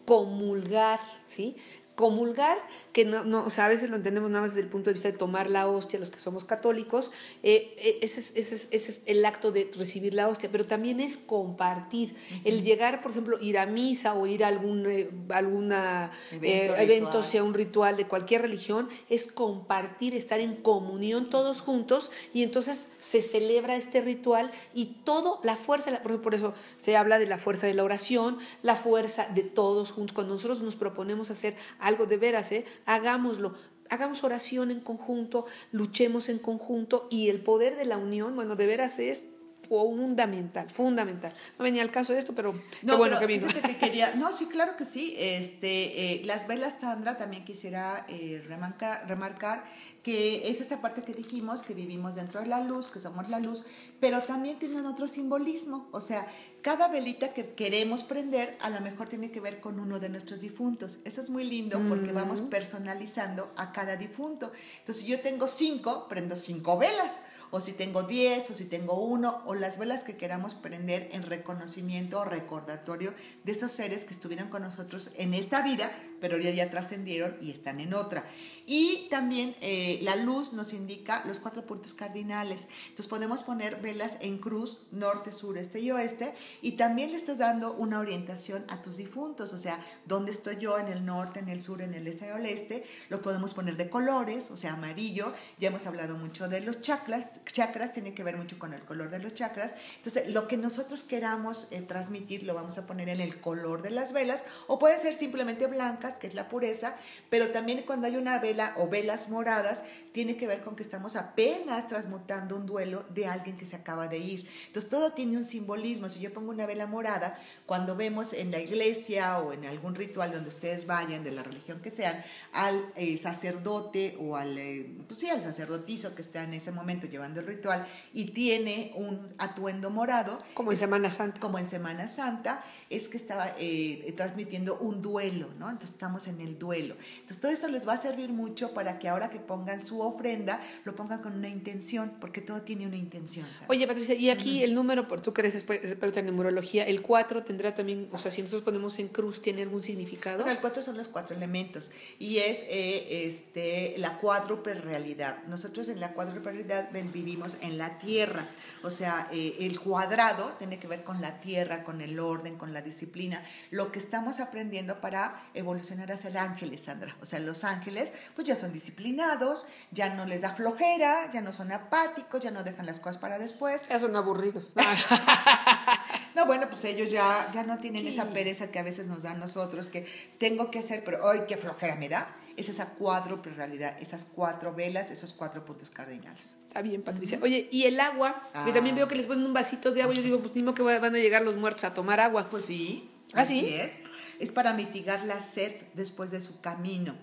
comulgar, 0.06 1.00
¿sí? 1.26 1.56
Comulgar, 1.96 2.58
que 2.92 3.06
no, 3.06 3.24
no, 3.24 3.46
o 3.46 3.50
sea, 3.50 3.66
a 3.66 3.68
veces 3.68 3.90
lo 3.90 3.96
entendemos 3.96 4.30
nada 4.30 4.42
más 4.42 4.52
desde 4.52 4.64
el 4.64 4.70
punto 4.70 4.90
de 4.90 4.94
vista 4.94 5.12
de 5.12 5.18
tomar 5.18 5.50
la 5.50 5.68
hostia, 5.68 6.00
los 6.00 6.10
que 6.10 6.20
somos 6.20 6.44
católicos, 6.44 7.12
eh, 7.44 7.76
eh, 7.78 8.00
ese, 8.02 8.20
es, 8.20 8.34
ese, 8.36 8.56
es, 8.56 8.68
ese, 8.72 8.92
es, 8.92 9.02
el 9.06 9.24
acto 9.26 9.52
de 9.52 9.70
recibir 9.78 10.14
la 10.14 10.28
hostia, 10.28 10.50
pero 10.52 10.66
también 10.66 11.00
es 11.00 11.18
compartir, 11.18 12.16
el 12.46 12.64
llegar, 12.64 13.02
por 13.02 13.12
ejemplo, 13.12 13.40
ir 13.40 13.60
a 13.60 13.68
misa 13.68 14.16
o 14.16 14.26
ir 14.26 14.44
a 14.44 14.48
algún 14.48 14.86
eh, 14.88 15.10
alguna, 15.30 16.12
evento, 16.32 16.76
evento 16.78 17.24
sea 17.24 17.44
un 17.44 17.54
ritual 17.54 17.96
de 17.96 18.08
cualquier 18.08 18.42
religión, 18.42 18.90
es 19.10 19.28
compartir, 19.28 20.16
estar 20.16 20.40
en 20.40 20.56
comunión 20.58 21.30
todos 21.30 21.62
juntos 21.62 22.12
y 22.34 22.42
entonces 22.42 22.90
se 23.00 23.22
celebra 23.22 23.76
este 23.76 24.02
ritual 24.02 24.52
y 24.74 24.98
todo, 25.04 25.40
la 25.44 25.58
fuerza, 25.58 26.02
por 26.02 26.34
eso 26.34 26.54
se 26.78 26.98
habla 26.98 27.20
de 27.20 27.28
la 27.28 27.38
fuerza 27.38 27.68
de 27.68 27.76
la 27.76 27.84
oración, 27.84 28.38
la 28.64 28.76
fuerza 28.76 29.28
de 29.28 29.44
todos 29.44 29.92
juntos, 29.92 30.14
cuando 30.14 30.34
nosotros 30.34 30.64
nos 30.64 30.76
proponemos 30.76 31.30
hacer 31.30 31.56
algo 31.84 32.06
de 32.06 32.18
veras, 32.18 32.52
¿eh? 32.52 32.66
hagámoslo. 32.86 33.56
Hagamos 33.90 34.24
oración 34.24 34.72
en 34.72 34.80
conjunto, 34.80 35.46
luchemos 35.72 36.30
en 36.30 36.40
conjunto 36.40 37.08
y 37.12 37.30
el 37.30 37.42
poder 37.42 37.76
de 37.76 37.86
la 37.86 37.98
unión, 37.98 38.36
bueno, 38.36 38.56
de 38.56 38.66
veras 38.66 38.98
es 38.98 39.28
fundamental, 39.74 40.70
fundamental. 40.70 41.34
No 41.58 41.64
venía 41.64 41.82
al 41.82 41.92
caso 41.92 42.14
de 42.14 42.20
esto, 42.20 42.34
pero 42.36 42.54
no, 42.84 42.98
bueno 42.98 43.20
que 43.20 43.26
vino. 43.26 43.48
quería, 43.80 44.14
no, 44.16 44.32
sí, 44.32 44.46
claro 44.48 44.78
que 44.78 44.86
sí. 44.86 45.16
Este, 45.18 46.14
eh, 46.14 46.22
las 46.26 46.48
velas 46.48 46.76
Sandra 46.80 47.18
también 47.18 47.44
quisiera 47.44 48.06
eh, 48.08 48.44
remarcar, 48.48 49.08
remarcar 49.08 49.64
que 50.04 50.50
es 50.50 50.60
esta 50.60 50.82
parte 50.82 51.02
que 51.02 51.14
dijimos, 51.14 51.64
que 51.64 51.74
vivimos 51.74 52.16
dentro 52.16 52.42
de 52.42 52.48
la 52.48 52.62
luz, 52.62 52.90
que 52.90 53.00
somos 53.00 53.30
la 53.30 53.40
luz, 53.40 53.64
pero 54.02 54.22
también 54.22 54.60
tienen 54.60 54.86
otro 54.86 55.08
simbolismo. 55.08 55.88
O 55.92 56.02
sea, 56.02 56.28
cada 56.62 56.90
velita 56.90 57.34
que 57.34 57.54
queremos 57.54 58.04
prender 58.04 58.58
a 58.60 58.70
lo 58.70 58.82
mejor 58.82 59.08
tiene 59.08 59.32
que 59.32 59.40
ver 59.40 59.62
con 59.62 59.80
uno 59.80 60.00
de 60.00 60.10
nuestros 60.10 60.42
difuntos. 60.42 61.00
Eso 61.06 61.22
es 61.22 61.30
muy 61.30 61.46
lindo 61.46 61.82
porque 61.88 62.12
vamos 62.12 62.42
personalizando 62.42 63.54
a 63.56 63.72
cada 63.72 63.96
difunto. 63.96 64.52
Entonces, 64.80 65.06
si 65.06 65.10
yo 65.10 65.22
tengo 65.22 65.48
cinco, 65.48 66.08
prendo 66.10 66.36
cinco 66.36 66.78
velas 66.78 67.20
o 67.54 67.62
si 67.62 67.72
tengo 67.72 68.02
10, 68.02 68.50
o 68.50 68.56
si 68.56 68.66
tengo 68.66 68.96
uno, 68.96 69.44
o 69.46 69.54
las 69.54 69.78
velas 69.78 70.04
que 70.04 70.18
queramos 70.18 70.56
prender 70.56 71.10
en 71.12 71.22
reconocimiento 71.22 72.20
o 72.20 72.26
recordatorio 72.26 73.14
de 73.44 73.52
esos 73.52 73.72
seres 73.72 74.06
que 74.06 74.14
estuvieron 74.16 74.50
con 74.50 74.64
nosotros 74.64 75.12
en 75.18 75.36
esta 75.36 75.62
vida, 75.62 75.92
pero 76.24 76.38
ya, 76.38 76.52
ya 76.52 76.70
trascendieron 76.70 77.36
y 77.42 77.52
están 77.52 77.82
en 77.82 77.94
otra. 77.94 78.24
Y 78.66 79.10
también 79.10 79.58
eh, 79.60 80.00
la 80.04 80.16
luz 80.16 80.54
nos 80.54 80.72
indica 80.72 81.22
los 81.26 81.40
cuatro 81.40 81.66
puntos 81.66 81.94
cardinales. 81.94 82.66
Entonces 82.84 83.08
podemos 83.08 83.44
poner 83.44 83.82
velas 83.82 84.16
en 84.22 84.38
cruz, 84.38 84.86
norte, 84.94 85.34
sur, 85.34 85.58
este 85.58 85.82
y 85.82 85.92
oeste, 85.92 86.34
y 86.62 86.78
también 86.78 87.12
le 87.12 87.18
estás 87.18 87.40
dando 87.40 87.74
una 87.74 88.00
orientación 88.00 88.64
a 88.70 88.82
tus 88.82 88.96
difuntos, 88.96 89.52
o 89.52 89.58
sea, 89.58 89.84
dónde 90.06 90.32
estoy 90.32 90.60
yo, 90.60 90.80
en 90.80 90.88
el 90.88 91.06
norte, 91.06 91.42
en 91.42 91.50
el 91.50 91.62
sur, 91.62 91.82
en 91.82 91.94
el 91.94 92.08
este 92.08 92.28
y 92.28 92.30
el 92.30 92.36
oeste, 92.36 92.86
lo 93.10 93.22
podemos 93.22 93.54
poner 93.54 93.76
de 93.76 93.90
colores, 93.90 94.50
o 94.50 94.56
sea, 94.56 94.76
amarillo, 94.76 95.34
ya 95.60 95.68
hemos 95.68 95.86
hablado 95.88 96.16
mucho 96.16 96.48
de 96.48 96.62
los 96.62 96.82
chakras, 96.82 97.32
chakras 97.52 97.92
tiene 97.92 98.14
que 98.14 98.24
ver 98.24 98.38
mucho 98.38 98.58
con 98.58 98.74
el 98.74 98.84
color 98.84 99.10
de 99.10 99.20
los 99.20 99.34
chakras, 99.34 99.74
entonces 99.98 100.30
lo 100.30 100.48
que 100.48 100.56
nosotros 100.56 101.04
queramos 101.04 101.68
eh, 101.72 101.82
transmitir 101.82 102.44
lo 102.44 102.54
vamos 102.54 102.78
a 102.78 102.88
poner 102.88 103.10
en 103.10 103.20
el 103.20 103.42
color 103.42 103.82
de 103.82 103.90
las 103.90 104.14
velas, 104.14 104.46
o 104.68 104.80
puede 104.80 104.98
ser 105.00 105.16
simplemente 105.16 105.68
blancas, 105.68 106.13
que 106.20 106.28
es 106.28 106.34
la 106.34 106.50
pureza, 106.50 106.96
pero 107.30 107.52
también 107.52 107.84
cuando 107.86 108.08
hay 108.08 108.16
una 108.16 108.40
vela 108.40 108.74
o 108.78 108.88
velas 108.88 109.30
moradas, 109.30 109.82
tiene 110.14 110.38
que 110.38 110.48
ver 110.48 110.62
con 110.62 110.76
que 110.76 110.84
estamos 110.84 111.16
apenas 111.16 111.88
transmutando 111.88 112.56
un 112.56 112.66
duelo 112.66 113.04
de 113.10 113.26
alguien 113.26 113.58
que 113.58 113.66
se 113.66 113.76
acaba 113.76 114.08
de 114.08 114.20
ir. 114.20 114.48
Entonces 114.68 114.90
todo 114.90 115.12
tiene 115.12 115.38
un 115.38 115.46
simbolismo. 115.46 116.08
Si 116.08 116.20
yo 116.20 116.32
pongo 116.32 116.52
una 116.52 116.66
vela 116.66 116.86
morada, 116.86 117.40
cuando 117.66 117.96
vemos 117.96 118.34
en 118.34 118.52
la 118.52 118.60
iglesia 118.60 119.40
o 119.40 119.54
en 119.54 119.66
algún 119.66 119.96
ritual 119.96 120.32
donde 120.32 120.50
ustedes 120.50 120.86
vayan, 120.86 121.24
de 121.24 121.32
la 121.32 121.44
religión 121.44 121.80
que 121.82 121.90
sean, 121.90 122.24
al 122.54 122.86
eh, 122.96 123.18
sacerdote 123.18 124.16
o 124.20 124.36
al, 124.36 124.58
eh, 124.58 124.92
pues 125.08 125.20
sí, 125.20 125.30
al 125.30 125.42
sacerdotisa 125.42 126.16
que 126.16 126.22
está 126.22 126.44
en 126.44 126.54
ese 126.54 126.72
momento 126.72 127.08
llevando 127.08 127.40
el 127.40 127.48
ritual 127.48 127.88
y 128.14 128.26
tiene 128.26 128.94
un 128.96 129.34
atuendo 129.38 129.90
morado. 129.90 130.38
Como 130.54 130.72
en 130.72 130.78
Semana 130.78 131.10
Santa. 131.10 131.40
Como 131.40 131.58
en 131.58 131.68
Semana 131.68 132.08
Santa, 132.08 132.64
es 132.96 133.08
que 133.08 133.18
estaba 133.18 133.56
eh, 133.60 134.14
transmitiendo 134.16 134.78
un 134.78 135.02
duelo, 135.02 135.50
¿no? 135.60 135.70
Entonces 135.70 135.92
estamos 135.92 136.28
en 136.28 136.42
el 136.42 136.58
duelo. 136.60 136.96
Entonces 137.16 137.40
todo 137.40 137.52
esto 137.52 137.68
les 137.68 137.88
va 137.88 137.94
a 137.94 138.02
servir 138.02 138.30
mucho 138.30 138.74
para 138.74 139.00
que 139.00 139.08
ahora 139.08 139.30
que 139.30 139.40
pongan 139.40 139.82
su 139.82 140.02
ofrenda, 140.02 140.62
lo 140.86 140.96
pongan 140.96 141.22
con 141.22 141.34
una 141.34 141.50
intención, 141.50 142.14
porque 142.20 142.42
todo 142.42 142.62
tiene 142.62 142.88
una 142.88 142.98
intención. 142.98 143.46
Oye, 143.68 143.88
Patricia, 143.88 144.16
y 144.16 144.30
aquí 144.30 144.64
el 144.64 144.76
número, 144.76 145.08
por 145.08 145.22
tú 145.22 145.34
que 145.34 145.42
eres 145.42 145.56
experta 145.56 146.20
en 146.20 146.28
numerología, 146.28 146.86
el 146.86 147.02
4 147.02 147.44
tendrá 147.44 147.74
también, 147.74 148.10
o 148.12 148.18
sea, 148.18 148.32
si 148.32 148.42
nosotros 148.42 148.64
ponemos 148.64 149.00
en 149.00 149.08
cruz, 149.08 149.42
¿tiene 149.42 149.62
algún 149.62 149.84
significado? 149.84 150.38
Bueno, 150.38 150.52
el 150.52 150.60
4 150.60 150.84
son 150.84 150.98
los 150.98 151.08
cuatro 151.08 151.36
elementos 151.36 151.92
y 152.20 152.38
es 152.38 152.60
eh, 152.70 153.26
este, 153.26 153.96
la 153.98 154.18
cuádruple 154.20 154.74
realidad. 154.76 155.44
Nosotros 155.48 155.90
en 155.90 156.00
la 156.00 156.14
cuádruple 156.14 156.52
realidad 156.52 156.90
vivimos 157.14 157.58
en 157.62 157.78
la 157.78 157.98
tierra, 157.98 158.50
o 158.84 158.92
sea, 158.92 159.28
eh, 159.32 159.58
el 159.62 159.80
cuadrado 159.80 160.54
tiene 160.60 160.80
que 160.80 160.88
ver 160.88 161.04
con 161.04 161.22
la 161.22 161.40
tierra, 161.40 161.84
con 161.84 162.02
el 162.02 162.20
orden, 162.20 162.58
con 162.58 162.74
la 162.74 162.83
disciplina, 162.84 163.44
lo 163.72 163.92
que 163.92 164.00
estamos 164.00 164.40
aprendiendo 164.40 165.02
para 165.02 165.50
evolucionar 165.54 166.12
hacia 166.12 166.30
el 166.30 166.38
ángel, 166.38 166.78
Sandra. 166.78 167.16
O 167.22 167.26
sea, 167.26 167.40
los 167.40 167.64
ángeles 167.64 168.12
pues 168.36 168.48
ya 168.48 168.56
son 168.56 168.74
disciplinados, 168.74 169.66
ya 169.92 170.14
no 170.14 170.26
les 170.26 170.42
da 170.42 170.54
flojera, 170.54 171.32
ya 171.32 171.42
no 171.42 171.54
son 171.54 171.72
apáticos, 171.72 172.42
ya 172.42 172.52
no 172.52 172.64
dejan 172.64 172.86
las 172.86 173.00
cosas 173.00 173.18
para 173.18 173.40
después. 173.40 173.88
Ya 173.88 174.00
son 174.00 174.16
aburridos. 174.16 174.72
no, 176.36 176.46
bueno, 176.46 176.68
pues 176.70 176.84
ellos 176.86 177.10
ya, 177.10 177.52
ya 177.54 177.64
no 177.64 177.80
tienen 177.80 178.08
esa 178.08 178.26
pereza 178.26 178.72
que 178.72 178.80
a 178.80 178.84
veces 178.84 179.08
nos 179.08 179.24
dan 179.24 179.40
nosotros, 179.40 179.88
que 179.88 180.08
tengo 180.38 180.72
que 180.72 180.80
hacer, 180.80 181.04
pero 181.04 181.26
hoy 181.26 181.42
qué 181.48 181.58
flojera 181.58 181.96
me 181.96 182.10
da. 182.10 182.36
Es 182.56 182.70
esa 182.70 182.90
cuádruple 182.90 183.54
realidad, 183.54 183.98
esas 184.00 184.26
cuatro 184.26 184.74
velas, 184.74 185.10
esos 185.10 185.34
cuatro 185.34 185.66
puntos 185.66 185.90
cardinales. 185.90 186.58
Está 186.74 186.82
bien, 186.82 187.04
Patricia. 187.04 187.38
Oye, 187.44 187.70
y 187.72 187.84
el 187.84 188.00
agua, 188.00 188.50
yo 188.66 188.74
también 188.74 188.96
veo 188.96 189.08
que 189.08 189.14
les 189.14 189.28
ponen 189.28 189.46
un 189.46 189.54
vasito 189.54 189.92
de 189.92 190.02
agua. 190.02 190.16
Yo 190.16 190.24
digo, 190.24 190.40
pues 190.40 190.56
ni 190.56 190.64
modo 190.64 190.74
que 190.74 190.82
van 190.82 191.14
a 191.14 191.20
llegar 191.20 191.44
los 191.44 191.56
muertos 191.56 191.84
a 191.84 191.94
tomar 191.94 192.20
agua. 192.20 192.50
Pues 192.50 192.66
sí. 192.66 193.12
¿Ah, 193.32 193.42
así 193.42 193.76
es. 193.76 193.94
Es 194.40 194.52
para 194.52 194.74
mitigar 194.74 195.24
la 195.26 195.40
sed 195.40 195.72
después 195.94 196.32
de 196.32 196.42
su 196.42 196.62
camino. 196.62 197.14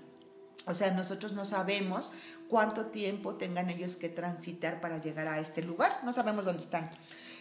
O 0.66 0.74
sea, 0.74 0.92
nosotros 0.92 1.32
no 1.32 1.44
sabemos 1.44 2.12
cuánto 2.48 2.86
tiempo 2.86 3.34
tengan 3.34 3.70
ellos 3.70 3.96
que 3.96 4.08
transitar 4.08 4.80
para 4.80 5.00
llegar 5.00 5.26
a 5.26 5.40
este 5.40 5.62
lugar. 5.62 5.98
No 6.04 6.12
sabemos 6.12 6.44
dónde 6.44 6.62
están. 6.62 6.88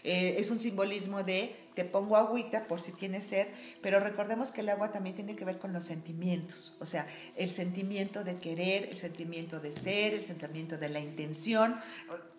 Eh, 0.04 0.36
es 0.38 0.50
un 0.50 0.60
simbolismo 0.60 1.24
de 1.24 1.56
te 1.80 1.86
pongo 1.86 2.18
agüita 2.18 2.66
por 2.66 2.82
si 2.82 2.92
tienes 2.92 3.26
sed, 3.26 3.48
pero 3.82 4.02
recordemos 4.02 4.52
que 4.52 4.60
el 4.60 4.70
agua 4.70 4.92
también 4.92 5.16
tiene 5.16 5.38
que 5.38 5.46
ver 5.46 5.60
con 5.60 5.72
los 5.72 5.86
sentimientos, 5.86 6.76
o 6.82 6.86
sea, 6.86 7.08
el 7.38 7.50
sentimiento 7.50 8.26
de 8.26 8.38
querer, 8.38 8.90
el 8.90 8.98
sentimiento 8.98 9.62
de 9.62 9.72
ser, 9.72 10.14
el 10.14 10.26
sentimiento 10.26 10.78
de 10.78 10.90
la 10.90 11.00
intención, 11.00 11.80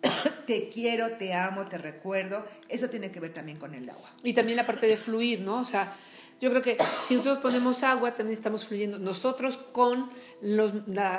te 0.45 0.69
quiero, 0.69 1.13
te 1.13 1.33
amo, 1.33 1.65
te 1.65 1.79
recuerdo, 1.79 2.45
eso 2.69 2.89
tiene 2.89 3.11
que 3.11 3.19
ver 3.19 3.33
también 3.33 3.57
con 3.57 3.73
el 3.73 3.89
agua. 3.89 4.11
Y 4.23 4.33
también 4.33 4.57
la 4.57 4.67
parte 4.67 4.85
de 4.85 4.97
fluir, 4.97 5.41
¿no? 5.41 5.61
O 5.61 5.63
sea, 5.63 5.95
yo 6.41 6.49
creo 6.49 6.63
que 6.63 6.77
si 7.03 7.15
nosotros 7.15 7.37
ponemos 7.37 7.83
agua, 7.83 8.15
también 8.15 8.33
estamos 8.33 8.65
fluyendo 8.65 8.97
nosotros 8.97 9.59
con 9.71 10.09
los, 10.41 10.73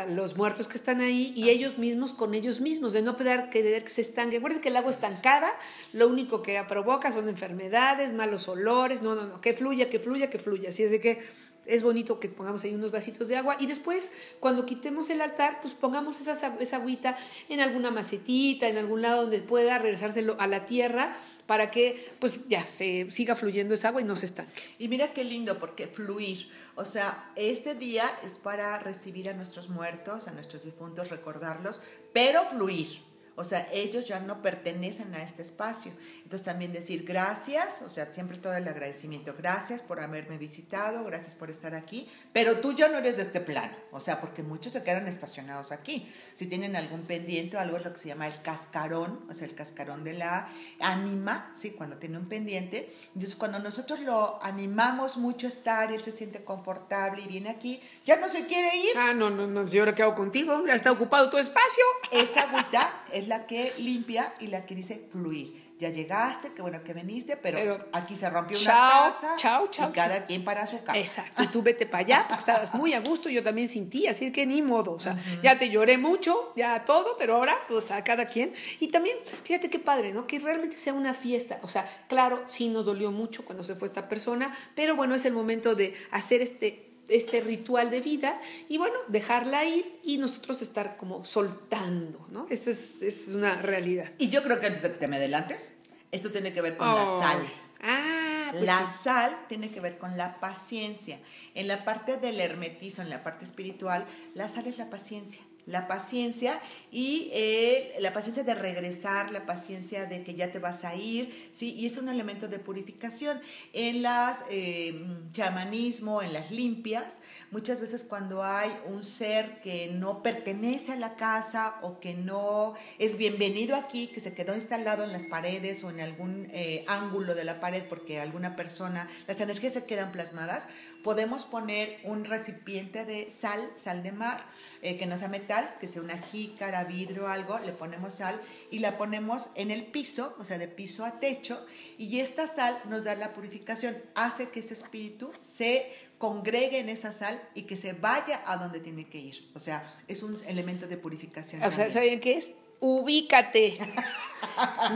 los 0.09 0.37
muertos 0.37 0.67
que 0.67 0.77
están 0.77 1.01
ahí 1.01 1.33
y 1.37 1.49
ellos 1.49 1.79
mismos 1.79 2.13
con 2.13 2.35
ellos 2.35 2.61
mismos, 2.61 2.93
de 2.93 3.03
no 3.03 3.17
poder 3.17 3.49
querer 3.49 3.85
que 3.85 3.91
se 3.91 4.01
estanque. 4.01 4.39
Acuérdense 4.39 4.61
que 4.61 4.71
el 4.71 4.77
agua 4.77 4.91
estancada 4.91 5.49
lo 5.93 6.09
único 6.09 6.43
que 6.43 6.61
provoca 6.69 7.13
son 7.13 7.29
enfermedades, 7.29 8.13
malos 8.13 8.49
olores, 8.49 9.01
no, 9.01 9.15
no, 9.15 9.27
no, 9.29 9.41
que 9.41 9.53
fluya, 9.53 9.89
que 9.89 10.01
fluya, 10.01 10.29
que 10.29 10.41
fluya. 10.41 10.71
Así 10.71 10.83
es 10.83 10.91
de 10.91 11.01
que 11.01 11.23
es 11.67 11.83
bonito 11.83 12.19
que 12.19 12.29
pongamos 12.29 12.65
ahí 12.65 12.75
unos 12.75 12.91
vasitos 12.91 13.29
de 13.29 13.37
agua 13.37 13.57
y 13.61 13.67
después 13.67 14.11
cuando 14.41 14.67
quitemos 14.67 15.11
el 15.11 15.21
altar 15.21 15.61
pues 15.61 15.75
pongamos 15.75 16.21
esa, 16.21 16.57
esa 16.59 16.77
agüita 16.77 17.17
en 17.49 17.61
alguna 17.61 17.91
macetita, 17.91 18.69
en 18.69 18.79
algún 18.79 19.03
lado 19.03 19.23
donde 19.23 19.41
pueda 19.41 19.79
regresárselo 19.79 20.37
a 20.39 20.47
la 20.47 20.65
tierra 20.65 21.15
para 21.47 21.71
que 21.71 22.15
pues 22.19 22.41
ya 22.49 22.67
se 22.67 23.11
siga 23.11 23.37
fluyendo 23.37 23.75
esa 23.75 23.89
agua 23.89 24.01
y 24.01 24.05
no 24.05 24.17
se 24.17 24.27
estanque. 24.27 24.63
Y 24.79 24.89
mira 24.89 25.13
qué 25.13 25.25
lindo 25.25 25.59
porque 25.59 25.87
fluir, 25.87 26.49
o 26.75 26.85
sea, 26.85 27.31
este 27.37 27.75
día 27.75 28.11
es 28.25 28.35
para 28.35 28.79
recibir 28.79 29.29
a 29.29 29.35
nuestros 29.35 29.69
muertos, 29.69 30.29
a 30.29 30.33
nuestros 30.33 30.65
difuntos, 30.65 31.11
recordarlos, 31.11 31.81
pero 32.13 32.45
fluir. 32.47 33.12
O 33.37 33.45
sea, 33.45 33.69
ellos 33.73 34.07
ya 34.07 34.21
no 34.21 34.43
pertenecen 34.43 35.15
a 35.15 35.23
este 35.23 35.43
espacio. 35.43 35.93
Entonces 36.23 36.45
también 36.45 36.73
decir 36.73 37.05
gracias, 37.05 37.83
o 37.83 37.89
sea, 37.89 38.07
siempre 38.07 38.39
todo 38.39 38.55
el 38.55 38.69
agradecimiento. 38.69 39.35
Gracias 39.37 39.83
por 39.83 40.01
haberme 40.01 40.39
visitado, 40.39 41.05
gracias 41.05 41.35
por 41.35 41.51
estar 41.51 41.75
aquí, 41.75 42.09
pero 42.33 42.59
tú 42.59 42.75
ya 42.75 42.89
no 42.89 42.99
eres 42.99 43.17
de 43.17 43.23
este 43.23 43.41
plano. 43.41 43.77
O 43.91 44.01
sea, 44.01 44.21
porque 44.21 44.43
muchos 44.43 44.73
se 44.73 44.83
quedan 44.83 45.09
estacionados 45.09 45.73
aquí. 45.73 46.11
Si 46.35 46.47
tienen 46.47 46.77
algún 46.77 47.03
pendiente 47.03 47.57
o 47.57 47.61
algo 47.61 47.79
lo 47.79 47.93
que 47.93 47.99
se 47.99 48.09
llama 48.09 48.27
el 48.27 48.41
cascarón, 48.43 49.25
o 49.29 49.35
sea, 49.35 49.47
el 49.47 49.55
cascarón 49.55 50.05
de 50.05 50.15
la 50.15 50.49
ánima, 50.81 51.53
¿sí? 51.55 51.71
Cuando 51.71 51.97
tiene 51.97 52.19
un 52.19 52.29
pendiente. 52.29 52.95
Entonces, 53.09 53.35
cuando 53.37 53.59
nosotros 53.59 54.01
lo 54.01 54.43
animamos 54.43 55.17
mucho 55.17 55.47
a 55.47 55.51
estar 55.51 55.73
él 55.91 56.03
se 56.03 56.13
siente 56.13 56.45
confortable 56.45 57.23
y 57.23 57.29
viene 57.29 57.51
aquí, 57.51 57.81
ya 58.05 58.17
no 58.17 58.29
se 58.29 58.47
quiere 58.47 58.77
ir. 58.77 58.97
Ah, 58.97 59.13
no, 59.15 59.31
no, 59.31 59.47
no, 59.47 59.67
yo 59.67 59.83
ahora 59.83 59.95
quedo 59.95 60.15
contigo, 60.15 60.65
ya 60.67 60.75
está 60.75 60.93
ocupado 60.93 61.31
tu 61.31 61.39
espacio. 61.39 61.85
Esa 62.11 62.43
agüita 62.43 62.93
es 63.23 63.29
la 63.29 63.47
que 63.47 63.73
limpia 63.79 64.35
y 64.41 64.49
la 64.49 64.67
que 64.67 64.75
dice 64.75 65.07
fluir. 65.11 65.73
Ya 65.79 65.89
llegaste, 65.89 66.53
qué 66.53 66.63
bueno 66.63 66.85
que 66.85 66.93
viniste, 66.95 67.37
pero, 67.37 67.77
aquí 67.93 68.17
se 68.17 68.31
rompió 68.31 68.57
una 68.57 68.67
taza. 68.67 69.37
Chao, 69.37 69.67
chao. 69.67 69.91
Y 69.91 69.93
cada 69.93 70.27
quien 70.27 70.45
para 70.45 70.65
su 70.65 70.81
casa. 70.85 70.97
Exacto. 70.97 71.43
Y 71.43 71.49
tú 71.49 71.61
vete 71.61 71.87
para 71.87 72.05
allá, 72.05 72.25
porque 72.29 72.39
estabas 72.39 72.73
muy 72.75 72.95
a 72.95 73.01
gusto, 73.01 73.29
yo 73.29 73.43
también 73.43 73.69
sin 73.69 73.91
ti, 73.91 74.07
así 74.07 74.31
que 74.31 74.47
ni 74.47 74.63
modo. 74.63 74.93
O 74.93 75.01
sea, 75.01 75.17
ya 75.43 75.59
te 75.59 75.71
lloré 75.71 75.99
mucho, 75.99 76.53
ya 76.55 76.85
todo, 76.85 77.17
pero 77.19 77.35
ahora, 77.35 77.57
pues 77.67 77.91
a 77.91 78.05
cada 78.05 78.27
quien. 78.27 78.53
Y 78.79 78.89
también, 78.89 79.17
fíjate 79.43 79.71
qué 79.71 79.81
padre, 79.81 80.13
¿no? 80.13 80.25
Que 80.29 80.39
realmente 80.39 80.77
sea 80.77 80.93
una 80.93 81.15
fiesta. 81.15 81.59
O 81.63 81.69
sea, 81.69 81.85
claro, 82.07 82.45
sí 82.47 82.69
nos 82.69 82.85
dolió 82.85 83.11
mucho 83.11 83.45
cuando 83.45 83.65
se 83.65 83.75
fue 83.75 83.89
esta 83.89 84.09
persona, 84.09 84.55
pero 84.77 84.95
bueno, 84.95 85.17
es 85.17 85.25
el 85.25 85.33
momento 85.33 85.75
de 85.75 85.97
hacer 86.13 86.43
este 86.43 86.92
este 87.09 87.41
ritual 87.41 87.91
de 87.91 88.01
vida 88.01 88.41
y 88.69 88.79
bueno, 88.79 88.95
dejarla 89.09 89.65
ir 89.65 89.99
y 90.03 90.19
nosotros 90.19 90.63
estar 90.63 90.97
como 90.97 91.25
soltando, 91.25 92.27
¿no? 92.31 92.47
Esta 92.51 92.71
es, 92.71 93.03
es 93.03 93.29
una 93.35 93.61
realidad. 93.61 94.13
Y 94.19 94.29
yo 94.29 94.43
creo 94.43 94.61
que 94.61 94.67
antes 94.67 94.83
de 94.83 94.93
que 94.93 94.99
te 94.99 95.09
me 95.09 95.17
adelantes, 95.17 95.73
esto 96.11 96.31
tiene 96.31 96.53
que 96.53 96.61
ver 96.61 96.77
con 96.77 96.89
la 96.89 97.05
sal. 97.05 97.47
Ah, 97.81 98.49
pues 98.53 98.65
la 98.65 98.87
sal 98.93 99.37
tiene 99.49 99.71
que 99.71 99.81
ver 99.81 99.99
con 99.99 100.17
la 100.17 100.39
paciencia. 100.39 101.19
En 101.55 101.67
la 101.69 101.85
parte 101.85 102.17
del 102.17 102.41
hermetismo, 102.41 103.03
en 103.03 103.11
la 103.11 103.25
parte 103.25 103.45
espiritual, 103.45 104.07
la 104.35 104.49
sal 104.49 104.67
es 104.67 104.79
la 104.79 104.89
paciencia. 104.89 105.41
La 105.67 105.87
paciencia 105.87 106.61
y 106.91 107.31
eh, 107.33 107.95
la 108.01 108.13
paciencia 108.13 108.43
de 108.43 108.55
regresar, 108.55 109.31
la 109.31 109.47
paciencia 109.47 110.07
de 110.07 110.23
que 110.23 110.35
ya 110.35 110.53
te 110.53 110.59
vas 110.59 110.85
a 110.85 110.95
ir, 110.95 111.51
¿sí? 111.55 111.73
Y 111.75 111.87
es 111.87 111.97
un 111.97 112.09
elemento 112.09 112.49
de 112.49 112.59
purificación. 112.59 113.41
En 113.73 114.03
las 114.03 114.45
eh, 114.51 115.05
chamanismo, 115.33 116.23
en 116.23 116.33
las 116.33 116.51
limpias, 116.51 117.05
muchas 117.51 117.81
veces 117.81 118.03
cuando 118.03 118.43
hay 118.43 118.71
un 118.87 119.05
ser 119.05 119.61
que 119.61 119.89
no 119.89 120.23
pertenece 120.23 120.93
a 120.93 120.97
la 120.97 121.15
casa 121.17 121.77
o 121.83 122.01
que 122.01 122.15
no 122.15 122.75
es 122.99 123.17
bienvenido 123.17 123.77
aquí, 123.77 124.09
que 124.09 124.21
se 124.21 124.35
quedó 124.35 124.55
instalado 124.55 125.05
en 125.05 125.13
las 125.13 125.25
paredes 125.25 125.85
o 125.85 125.91
en 125.91 126.01
algún 126.01 126.49
eh, 126.51 126.85
ángulo 126.89 127.35
de 127.35 127.45
la 127.45 127.61
pared 127.61 127.85
porque 127.89 128.21
alguna 128.21 128.57
persona, 128.57 129.09
las 129.27 129.41
energías 129.41 129.75
se 129.75 129.85
quedan 129.85 130.13
plasmadas, 130.13 130.67
podemos 131.05 131.45
poner 131.45 132.01
un 132.05 132.25
recipiente 132.25 133.05
de 133.05 133.31
sal, 133.31 133.71
sal 133.77 134.03
de 134.03 134.13
mar, 134.13 134.45
eh, 134.83 134.99
que 134.99 135.07
no 135.07 135.17
sea 135.17 135.29
metal, 135.29 135.75
que 135.81 135.87
sea 135.89 136.03
una 136.03 136.19
jícara, 136.19 136.85
vidrio, 136.85 137.29
algo, 137.29 137.59
le 137.61 137.73
ponemos 137.73 138.15
sal 138.15 138.41
y 138.71 138.81
la 138.81 138.99
ponemos 138.99 139.51
en 139.55 139.71
el 139.71 139.87
piso, 139.87 140.35
o 140.39 140.45
sea, 140.45 140.59
de 140.59 140.69
piso 140.69 141.05
a 141.05 141.21
techo, 141.21 141.65
y 141.99 142.19
esta 142.19 142.49
sal 142.49 142.81
nos 142.89 143.05
da 143.05 143.15
la 143.15 143.33
purificación, 143.33 143.97
hace 144.15 144.49
que 144.49 144.61
ese 144.61 144.75
espíritu 144.75 145.33
se 145.41 145.87
congregue 146.19 146.79
en 146.79 146.89
esa 146.89 147.13
sal 147.13 147.41
y 147.55 147.63
que 147.63 147.77
se 147.77 147.95
vaya 147.95 148.43
a 148.47 148.57
donde 148.57 148.81
tiene 148.81 149.09
que 149.09 149.19
ir. 149.19 149.51
O 149.55 149.59
sea, 149.59 149.99
es 150.09 150.23
un 150.23 150.37
elemento 150.47 150.87
de 150.87 150.97
purificación. 150.97 151.63
O 151.63 151.71
sea, 151.71 151.91
¿saben 151.91 152.21
qué 152.21 152.37
es? 152.37 152.53
Ubícate. 152.83 153.79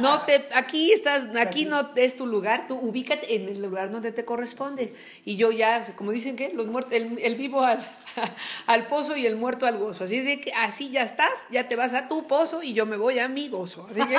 No 0.01 0.23
te, 0.23 0.49
aquí 0.55 0.93
estás, 0.93 1.29
aquí 1.37 1.67
no 1.67 1.93
es 1.95 2.17
tu 2.17 2.27
lugar, 2.27 2.67
tú 2.67 2.75
ubícate 2.75 3.37
en 3.37 3.49
el 3.49 3.63
lugar 3.63 3.91
donde 3.93 4.11
te 4.11 4.25
corresponde. 4.25 4.93
Y 5.25 5.37
yo 5.37 5.53
ya, 5.53 5.83
como 5.95 6.11
dicen 6.11 6.35
que 6.35 6.53
los 6.53 6.67
muertos, 6.67 6.93
el, 6.93 7.37
vivo 7.37 7.63
al, 7.63 7.79
al, 8.67 8.87
pozo 8.89 9.17
y 9.17 9.25
el 9.25 9.37
muerto 9.37 9.67
al 9.67 9.79
gozo. 9.79 10.05
Así 10.05 10.17
es 10.17 10.41
que 10.41 10.53
así 10.53 10.91
ya 10.91 11.03
estás, 11.03 11.33
ya 11.51 11.69
te 11.69 11.77
vas 11.77 11.95
a 11.95 12.09
tu 12.09 12.27
pozo 12.27 12.63
y 12.63 12.73
yo 12.73 12.87
me 12.87 12.97
voy 12.97 13.21
a 13.21 13.29
mi 13.29 13.49
gozo. 13.49 13.87
Así 13.89 14.01
que 14.01 14.19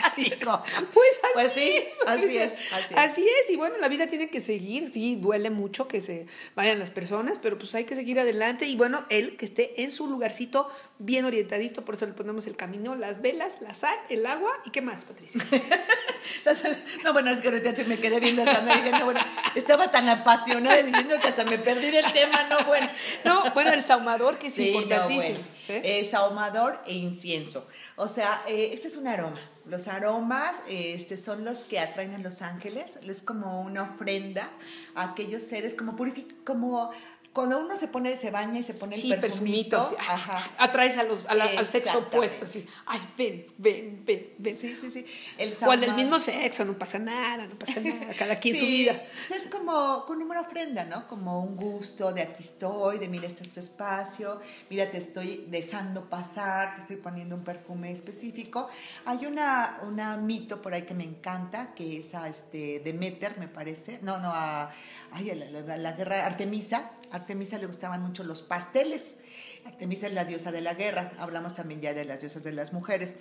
Así 0.04 0.22
es. 0.22 0.36
Pues, 0.36 1.20
pues 1.34 1.50
así, 1.50 1.76
es, 1.76 1.96
así, 2.06 2.36
es, 2.36 2.52
así, 2.94 3.26
es. 3.40 3.50
Y 3.50 3.56
bueno, 3.56 3.76
la 3.78 3.88
vida 3.88 4.06
tiene 4.06 4.28
que 4.28 4.40
seguir. 4.40 4.92
Sí, 4.92 5.16
duele 5.16 5.50
mucho 5.50 5.88
que 5.88 6.00
se 6.00 6.26
vayan 6.54 6.78
las 6.78 6.90
personas, 6.90 7.38
pero 7.40 7.58
pues 7.58 7.74
hay 7.74 7.84
que 7.84 7.94
seguir 7.94 8.18
adelante. 8.18 8.66
Y 8.66 8.76
bueno, 8.76 9.04
él 9.08 9.36
que 9.36 9.44
esté 9.44 9.82
en 9.82 9.90
su 9.90 10.06
lugarcito 10.06 10.70
bien 10.98 11.24
orientadito, 11.24 11.84
por 11.84 11.94
eso 11.94 12.06
le 12.06 12.12
ponemos 12.12 12.46
el 12.46 12.56
camino, 12.56 12.94
las 12.94 13.22
velas, 13.22 13.60
la 13.60 13.74
sal, 13.74 13.96
el 14.08 14.26
agua 14.26 14.52
y 14.64 14.70
qué 14.70 14.82
más, 14.82 15.04
Patricia. 15.04 15.42
no, 17.04 17.12
bueno, 17.12 17.30
es 17.30 17.40
que 17.40 17.48
ahorita 17.48 17.72
me 17.86 17.98
quedé 17.98 18.20
viendo 18.20 18.44
no, 18.44 19.04
bueno, 19.04 19.20
estaba 19.54 19.90
tan 19.90 20.08
apasionada 20.08 20.82
diciendo 20.82 21.16
que 21.20 21.28
hasta 21.28 21.44
me 21.44 21.58
perdí 21.58 21.86
el 21.86 22.12
tema, 22.12 22.46
no, 22.48 22.64
bueno. 22.66 22.88
No, 23.24 23.50
bueno, 23.52 23.72
el 23.72 23.84
saumador 23.84 24.38
que 24.38 24.48
es 24.48 24.58
importantísimo. 24.58 25.38
¿sí? 25.60 26.08
saumador 26.10 26.80
e 26.86 26.94
incienso. 26.94 27.66
O 27.96 28.08
sea, 28.08 28.42
eh, 28.46 28.70
este 28.72 28.88
es 28.88 28.96
un 28.96 29.06
aroma. 29.06 29.40
Los 29.70 29.86
aromas 29.86 30.52
este, 30.68 31.16
son 31.16 31.44
los 31.44 31.62
que 31.62 31.78
atraen 31.78 32.12
a 32.14 32.18
los 32.18 32.42
ángeles. 32.42 32.98
Es 33.02 33.22
como 33.22 33.62
una 33.62 33.84
ofrenda 33.84 34.50
a 34.96 35.12
aquellos 35.12 35.44
seres, 35.44 35.76
como, 35.76 35.96
como 36.44 36.90
cuando 37.32 37.60
uno 37.60 37.76
se 37.76 37.86
pone, 37.86 38.16
se 38.16 38.30
baña 38.30 38.58
y 38.58 38.62
se 38.64 38.74
pone 38.74 38.96
el 38.96 39.20
perfumito, 39.20 39.78
ajá. 39.98 40.50
atraes 40.58 40.98
a 40.98 41.04
los, 41.04 41.24
al 41.26 41.64
sexo 41.64 41.98
opuesto, 41.98 42.44
así, 42.44 42.66
ay, 42.86 43.00
ven, 43.16 43.46
ven, 43.56 44.02
ven, 44.04 44.34
ven. 44.36 44.58
Sí, 44.58 44.76
sí, 44.80 44.90
sí. 44.90 45.06
El 45.38 45.54
Cuando 45.54 45.86
el 45.86 45.94
mismo 45.94 46.18
sexo, 46.18 46.64
no 46.64 46.76
pasa 46.76 46.98
nada, 46.98 47.46
no 47.46 47.56
pasa 47.56 47.80
nada, 47.80 48.12
cada 48.18 48.36
quien 48.36 48.56
su 48.56 48.64
vida. 48.64 49.00
Es 49.30 49.46
como 49.46 50.04
con 50.06 50.20
una 50.20 50.40
ofrenda, 50.40 50.84
¿no? 50.84 51.06
Como 51.06 51.40
un 51.40 51.54
gusto 51.54 52.12
de 52.12 52.22
aquí 52.22 52.42
estoy, 52.42 52.98
de 52.98 53.06
mira, 53.06 53.28
este 53.28 53.44
es 53.44 53.52
tu 53.52 53.60
espacio, 53.60 54.40
mira, 54.68 54.90
te 54.90 54.98
estoy 54.98 55.46
dejando 55.48 56.06
pasar, 56.06 56.74
te 56.74 56.80
estoy 56.80 56.96
poniendo 56.96 57.36
un 57.36 57.44
perfume 57.44 57.92
específico. 57.92 58.68
Hay 59.04 59.26
una, 59.26 59.78
una 59.86 60.16
mito 60.16 60.60
por 60.60 60.74
ahí 60.74 60.82
que 60.82 60.94
me 60.94 61.04
encanta, 61.04 61.74
que 61.74 62.00
es 62.00 62.12
a 62.14 62.28
este, 62.28 62.80
Demeter, 62.80 63.38
me 63.38 63.46
parece, 63.46 64.00
no, 64.02 64.18
no, 64.18 64.32
a, 64.34 64.72
ay, 65.12 65.32
la, 65.34 65.60
la, 65.60 65.76
la 65.76 65.92
guerra 65.92 66.26
Artemisa, 66.26 66.92
Artemisa 67.10 67.58
le 67.58 67.66
gustaban 67.66 68.02
mucho 68.02 68.24
los 68.24 68.42
pasteles. 68.42 69.16
Artemisa 69.64 70.06
es 70.06 70.14
la 70.14 70.24
diosa 70.24 70.52
de 70.52 70.62
la 70.62 70.74
guerra, 70.74 71.12
hablamos 71.18 71.54
también 71.54 71.80
ya 71.80 71.92
de 71.92 72.04
las 72.04 72.20
diosas 72.20 72.42
de 72.42 72.52
las 72.52 72.72
mujeres. 72.72 73.16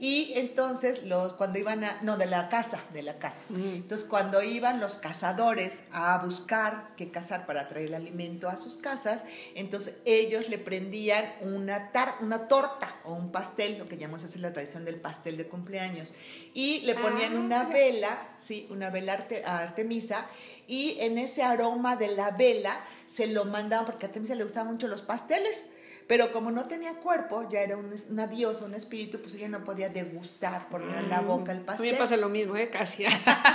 Y 0.00 0.32
entonces, 0.34 1.04
los, 1.04 1.34
cuando 1.34 1.58
iban 1.58 1.84
a, 1.84 2.00
no, 2.02 2.16
de 2.16 2.26
la 2.26 2.48
casa, 2.48 2.80
de 2.92 3.02
la 3.02 3.18
casa. 3.18 3.44
Mm. 3.48 3.74
Entonces, 3.76 4.06
cuando 4.08 4.42
iban 4.42 4.80
los 4.80 4.96
cazadores 4.96 5.84
a 5.92 6.18
buscar 6.18 6.90
qué 6.96 7.10
cazar 7.10 7.46
para 7.46 7.68
traer 7.68 7.86
el 7.86 7.94
alimento 7.94 8.48
a 8.48 8.56
sus 8.56 8.76
casas, 8.76 9.22
entonces 9.54 10.00
ellos 10.04 10.48
le 10.48 10.58
prendían 10.58 11.24
una, 11.42 11.92
tar, 11.92 12.16
una 12.20 12.48
torta 12.48 12.88
o 13.04 13.12
un 13.12 13.30
pastel, 13.30 13.78
lo 13.78 13.86
que 13.86 13.96
llamamos 13.96 14.24
así 14.24 14.40
la 14.40 14.52
tradición 14.52 14.84
del 14.84 14.96
pastel 14.96 15.36
de 15.36 15.46
cumpleaños, 15.46 16.12
y 16.54 16.80
le 16.80 16.96
ponían 16.96 17.36
ah, 17.36 17.40
una 17.40 17.64
vela, 17.64 18.18
sí, 18.42 18.66
una 18.70 18.90
vela 18.90 19.24
a 19.46 19.58
Artemisa, 19.58 20.26
y 20.66 20.96
en 21.00 21.18
ese 21.18 21.42
aroma 21.42 21.96
de 21.96 22.08
la 22.08 22.30
vela 22.30 22.78
se 23.08 23.26
lo 23.26 23.44
mandaban, 23.44 23.86
porque 23.86 24.06
a 24.06 24.08
Artemisa 24.08 24.34
le 24.34 24.44
gustaban 24.44 24.72
mucho 24.72 24.88
los 24.88 25.02
pasteles, 25.02 25.66
pero 26.06 26.32
como 26.32 26.50
no 26.50 26.66
tenía 26.66 26.94
cuerpo, 26.96 27.48
ya 27.48 27.60
era 27.60 27.78
una 27.78 28.26
diosa, 28.26 28.66
un 28.66 28.74
espíritu, 28.74 29.20
pues 29.20 29.34
ella 29.34 29.48
no 29.48 29.64
podía 29.64 29.88
degustar, 29.88 30.68
en 30.72 31.08
la 31.08 31.22
mm. 31.22 31.26
boca 31.26 31.52
el 31.52 31.60
pastel. 31.60 31.86
A 31.86 31.86
mí 31.86 31.92
me 31.92 31.98
pasa 31.98 32.16
lo 32.16 32.28
mismo, 32.28 32.56
¿eh? 32.56 32.68
Casi. 32.68 33.06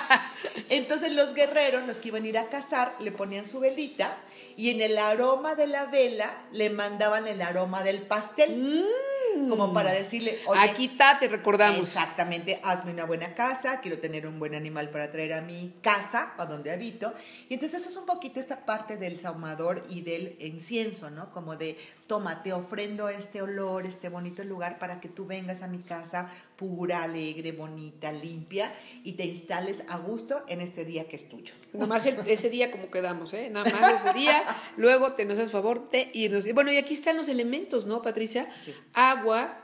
Entonces 0.70 1.12
los 1.12 1.34
guerreros, 1.34 1.86
los 1.86 1.98
que 1.98 2.08
iban 2.08 2.24
a 2.24 2.28
ir 2.28 2.38
a 2.38 2.50
cazar, 2.50 2.96
le 3.00 3.12
ponían 3.12 3.46
su 3.46 3.60
velita 3.60 4.18
y 4.56 4.72
en 4.72 4.82
el 4.82 4.98
aroma 4.98 5.56
de 5.56 5.68
la 5.68 5.86
vela 5.86 6.34
le 6.52 6.70
mandaban 6.70 7.28
el 7.28 7.42
aroma 7.42 7.84
del 7.84 8.02
pastel. 8.02 8.58
Mm 8.58 9.09
como 9.50 9.74
para 9.74 9.92
decirle, 9.92 10.38
oye, 10.48 10.62
aquí 10.62 10.86
está, 10.86 11.18
te 11.20 11.28
recordamos. 11.28 11.82
Exactamente, 11.82 12.60
hazme 12.64 12.92
una 12.92 13.06
buena 13.06 13.36
casa, 13.36 13.80
quiero 13.82 14.00
tener 14.00 14.28
un 14.28 14.40
buen 14.40 14.56
animal 14.56 14.90
para 14.90 15.12
traer 15.12 15.34
a 15.34 15.42
mi 15.42 15.74
casa, 15.82 16.34
a 16.38 16.46
donde 16.46 16.72
habito. 16.72 17.14
Y 17.50 17.54
entonces 17.56 17.82
eso 17.82 17.90
es 17.90 17.98
un 17.98 18.06
poquito 18.06 18.40
esta 18.40 18.66
parte 18.66 18.98
del 18.98 19.20
saumador 19.20 19.84
y 19.90 20.02
del 20.02 20.36
incienso, 20.40 21.10
¿no? 21.10 21.32
Como 21.32 21.56
de, 21.56 21.78
toma, 22.10 22.42
te 22.42 22.52
ofrendo 22.52 23.08
este 23.08 23.42
olor, 23.42 23.86
este 23.86 24.10
bonito 24.10 24.44
lugar 24.44 24.80
para 24.80 25.00
que 25.00 25.08
tú 25.08 25.28
vengas 25.28 25.62
a 25.62 25.68
mi 25.68 25.78
casa 25.78 26.32
pura, 26.58 27.04
alegre, 27.04 27.52
bonita, 27.52 28.12
limpia 28.12 28.74
y 29.04 29.14
te 29.14 29.26
instales 29.26 29.84
a 29.88 29.98
gusto 30.00 30.44
en 30.48 30.60
este 30.60 30.86
día 30.86 31.08
que 31.08 31.16
es 31.16 31.30
tuyo. 31.30 31.54
Nada 31.72 31.86
más 31.86 32.08
ese 32.08 32.50
día 32.50 32.72
como 32.72 32.90
quedamos, 32.90 33.34
¿eh? 33.36 33.52
Nada 33.52 33.72
más 33.72 34.04
ese 34.04 34.18
día, 34.18 34.44
luego 34.76 35.14
te 35.14 35.24
nos 35.24 35.38
haces 35.38 35.52
favor 35.52 35.90
de 35.92 36.10
irnos. 36.14 36.52
Bueno, 36.52 36.72
y 36.72 36.78
aquí 36.78 36.96
están 36.96 37.16
los 37.16 37.30
elementos, 37.30 37.86
¿no, 37.86 38.02
Patricia? 38.02 38.50
Agua, 38.94 39.64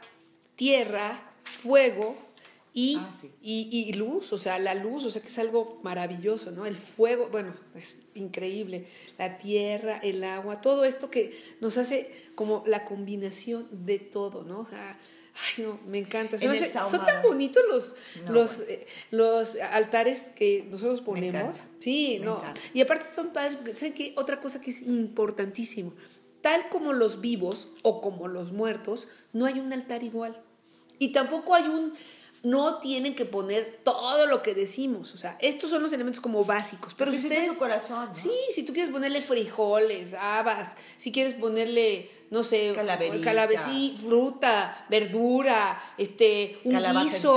tierra, 0.55 1.19
fuego, 1.43 2.15
y, 2.77 2.97
ah, 2.99 3.09
y, 3.41 3.85
y, 3.88 3.93
luz, 3.93 4.33
o 4.33 4.38
sea, 4.38 4.59
la 4.59 4.73
luz, 4.73 5.05
o 5.05 5.09
sea, 5.09 5.21
que 5.21 5.29
es 5.29 5.39
algo 5.39 5.79
maravilloso, 5.81 6.51
¿no? 6.51 6.65
El 6.65 6.75
fuego, 6.75 7.29
bueno, 7.31 7.55
es 7.73 7.95
increíble, 8.15 8.85
la 9.17 9.38
tierra, 9.38 9.97
el 10.03 10.21
agua, 10.25 10.59
todo 10.59 10.83
esto 10.83 11.09
que 11.09 11.31
nos 11.61 11.77
hace 11.77 12.11
como 12.35 12.63
la 12.67 12.83
combinación 12.83 13.69
de 13.71 13.99
todo, 13.99 14.43
¿no? 14.43 14.59
O 14.59 14.65
sea, 14.65 14.99
Ay, 15.57 15.63
no, 15.63 15.79
me 15.88 15.99
encanta. 15.99 16.38
son 16.38 17.05
tan 17.05 17.21
bonitos 17.21 17.63
los, 17.69 17.95
los, 18.29 18.59
eh, 18.69 18.85
los 19.11 19.55
altares 19.55 20.31
que 20.31 20.65
nosotros 20.69 20.99
ponemos. 20.99 21.63
Sí, 21.77 22.19
no. 22.19 22.41
Y 22.73 22.81
aparte 22.81 23.05
son, 23.05 23.31
¿saben 23.33 23.93
qué? 23.93 24.13
Otra 24.17 24.41
cosa 24.41 24.59
que 24.59 24.71
es 24.71 24.81
importantísimo. 24.81 25.93
Tal 26.41 26.67
como 26.69 26.91
los 26.91 27.21
vivos 27.21 27.69
o 27.83 28.01
como 28.01 28.27
los 28.27 28.51
muertos, 28.51 29.07
no 29.33 29.45
hay 29.45 29.59
un 29.59 29.71
altar 29.71 30.03
igual. 30.03 30.41
Y 30.99 31.11
tampoco 31.11 31.55
hay 31.55 31.65
un 31.65 31.93
no 32.45 32.75
tienen 32.77 33.15
que 33.15 33.25
poner 33.25 33.79
todo 33.84 34.27
lo 34.27 34.43
que 34.43 34.53
decimos. 34.53 35.15
O 35.15 35.17
sea, 35.17 35.36
estos 35.41 35.71
son 35.71 35.81
los 35.81 35.91
elementos 35.93 36.21
como 36.21 36.45
básicos. 36.45 36.93
Pero 36.93 37.12
si 37.12 37.17
ustedes. 37.17 37.53
Su 37.53 37.58
corazón, 37.58 38.10
Sí, 38.13 38.29
si 38.53 38.62
tú 38.62 38.71
quieres 38.71 38.91
ponerle 38.91 39.23
frijoles, 39.23 40.13
habas, 40.13 40.77
si 40.97 41.12
quieres 41.12 41.34
ponerle, 41.34 42.08
no 42.29 42.43
sé, 42.43 42.73
calabecí, 43.23 43.97
fruta, 43.99 44.86
verdura, 44.91 45.81
este, 45.97 46.60
un 46.65 46.77
guiso. 47.01 47.36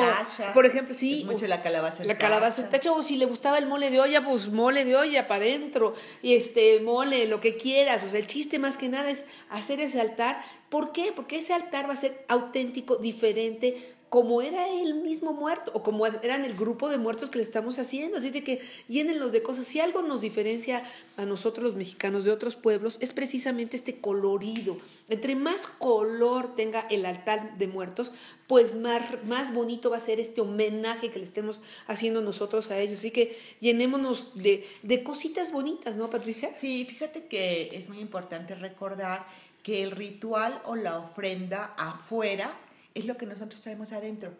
Por 0.53 0.66
ejemplo, 0.66 0.94
sí. 0.94 1.21
Es 1.21 1.25
mucho 1.25 1.47
la 1.47 1.62
calabaza 1.62 2.05
La 2.05 2.18
calabaza 2.18 2.68
tacha. 2.68 2.92
O 2.92 3.03
si 3.03 3.16
le 3.16 3.25
gustaba 3.25 3.57
el 3.57 3.66
mole 3.66 3.88
de 3.90 4.01
olla, 4.01 4.23
pues 4.23 4.49
mole 4.49 4.85
de 4.85 4.94
olla 4.94 5.27
para 5.27 5.42
adentro. 5.42 5.94
Y 6.21 6.35
este, 6.35 6.81
mole, 6.81 7.27
lo 7.29 7.40
que 7.40 7.57
quieras. 7.57 8.05
O 8.05 8.11
sea, 8.11 8.21
el 8.21 8.27
chiste 8.27 8.59
más 8.59 8.77
que 8.77 8.90
nada 8.90 9.09
es 9.09 9.25
hacer 9.49 9.81
ese 9.81 10.03
altar. 10.03 10.44
¿Por 10.68 10.92
qué? 10.92 11.12
Porque 11.16 11.38
ese 11.38 11.55
altar 11.55 11.88
va 11.88 11.94
a 11.94 11.97
ser 11.97 12.27
auténtico, 12.29 12.97
diferente 12.97 13.97
como 14.09 14.40
era 14.40 14.68
él 14.68 14.94
mismo 14.94 15.33
muerto 15.33 15.71
o 15.75 15.83
como 15.83 16.07
eran 16.07 16.44
el 16.44 16.55
grupo 16.55 16.88
de 16.88 16.99
muertos 16.99 17.31
que 17.31 17.38
le 17.38 17.44
estamos 17.44 17.79
haciendo. 17.79 18.18
Así 18.18 18.31
de 18.31 18.42
que 18.42 18.61
llénenlos 18.88 19.33
de 19.33 19.42
cosas. 19.42 19.66
Si 19.66 19.81
algo 19.81 20.03
nos 20.03 20.23
diferencia 20.23 20.83
a 21.16 21.25
nosotros 21.25 21.64
los 21.64 21.75
mexicanos 21.75 22.25
de 22.25 22.31
otros 22.31 22.57
pueblos 22.57 22.97
es 23.01 23.12
precisamente 23.12 23.77
este 23.77 23.99
colorido. 23.99 24.79
Entre 25.09 25.37
más 25.37 25.66
color 25.66 26.55
tenga 26.55 26.81
el 26.90 27.05
altar 27.05 27.59
de 27.59 27.66
muertos, 27.66 28.12
pues 28.47 28.75
más, 28.75 29.03
más 29.25 29.53
bonito 29.53 29.90
va 29.90 29.99
a 29.99 30.01
ser 30.01 30.21
este 30.21 30.40
homenaje 30.40 31.11
que 31.11 31.18
le 31.18 31.25
estemos 31.25 31.61
haciendo 31.87 32.23
nosotros 32.23 32.71
a 32.71 32.79
ellos. 32.79 33.01
Así 33.01 33.11
que 33.11 33.37
llenémonos 33.61 34.35
de, 34.35 34.66
de 34.83 35.03
cositas 35.03 35.53
bonitas, 35.53 35.97
¿no, 35.97 36.09
Patricia? 36.09 36.51
Sí, 36.55 36.87
fíjate 36.88 37.27
que 37.27 37.71
es 37.75 37.88
muy 37.88 37.99
importante 37.99 38.55
recordar 38.55 39.27
que 39.62 39.83
el 39.83 39.90
ritual 39.90 40.62
o 40.64 40.77
la 40.77 40.99
ofrenda 40.99 41.75
afuera 41.77 42.55
es 42.99 43.07
lo 43.07 43.17
que 43.17 43.27
nosotros 43.27 43.61
traemos 43.61 43.93
adentro. 43.93 44.33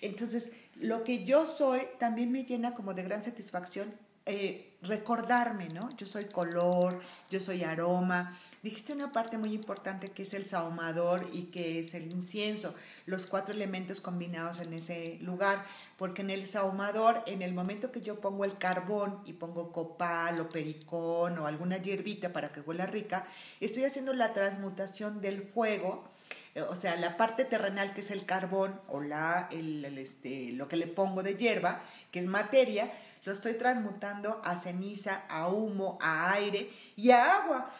Entonces, 0.00 0.52
lo 0.76 1.02
que 1.02 1.24
yo 1.24 1.46
soy 1.46 1.80
también 1.98 2.30
me 2.30 2.44
llena 2.44 2.74
como 2.74 2.94
de 2.94 3.02
gran 3.02 3.24
satisfacción 3.24 3.92
eh, 4.30 4.74
recordarme, 4.82 5.70
¿no? 5.70 5.96
Yo 5.96 6.06
soy 6.06 6.26
color, 6.26 7.00
yo 7.30 7.40
soy 7.40 7.64
aroma. 7.64 8.38
Dijiste 8.62 8.92
una 8.92 9.10
parte 9.10 9.38
muy 9.38 9.54
importante 9.54 10.10
que 10.10 10.24
es 10.24 10.34
el 10.34 10.44
sahumador 10.44 11.26
y 11.32 11.44
que 11.44 11.78
es 11.78 11.94
el 11.94 12.10
incienso, 12.10 12.74
los 13.06 13.24
cuatro 13.24 13.54
elementos 13.54 14.02
combinados 14.02 14.58
en 14.60 14.74
ese 14.74 15.18
lugar, 15.22 15.64
porque 15.96 16.20
en 16.20 16.28
el 16.28 16.46
sahumador, 16.46 17.22
en 17.24 17.40
el 17.40 17.54
momento 17.54 17.90
que 17.90 18.02
yo 18.02 18.20
pongo 18.20 18.44
el 18.44 18.58
carbón 18.58 19.20
y 19.24 19.32
pongo 19.32 19.72
copal 19.72 20.38
o 20.40 20.50
pericón 20.50 21.38
o 21.38 21.46
alguna 21.46 21.78
hierbita 21.78 22.30
para 22.30 22.52
que 22.52 22.60
huela 22.60 22.84
rica, 22.84 23.26
estoy 23.60 23.84
haciendo 23.84 24.12
la 24.12 24.34
transmutación 24.34 25.22
del 25.22 25.42
fuego 25.42 26.04
o 26.62 26.74
sea, 26.74 26.96
la 26.96 27.16
parte 27.16 27.44
terrenal 27.44 27.94
que 27.94 28.00
es 28.00 28.10
el 28.10 28.24
carbón 28.24 28.80
o 28.88 29.00
la, 29.00 29.48
el, 29.50 29.84
este, 29.98 30.52
lo 30.52 30.68
que 30.68 30.76
le 30.76 30.86
pongo 30.86 31.22
de 31.22 31.36
hierba, 31.36 31.82
que 32.10 32.20
es 32.20 32.26
materia, 32.26 32.92
lo 33.24 33.32
estoy 33.32 33.54
transmutando 33.54 34.40
a 34.44 34.56
ceniza, 34.56 35.24
a 35.28 35.48
humo, 35.48 35.98
a 36.00 36.32
aire 36.32 36.70
y 36.96 37.10
a 37.10 37.36
agua. 37.36 37.70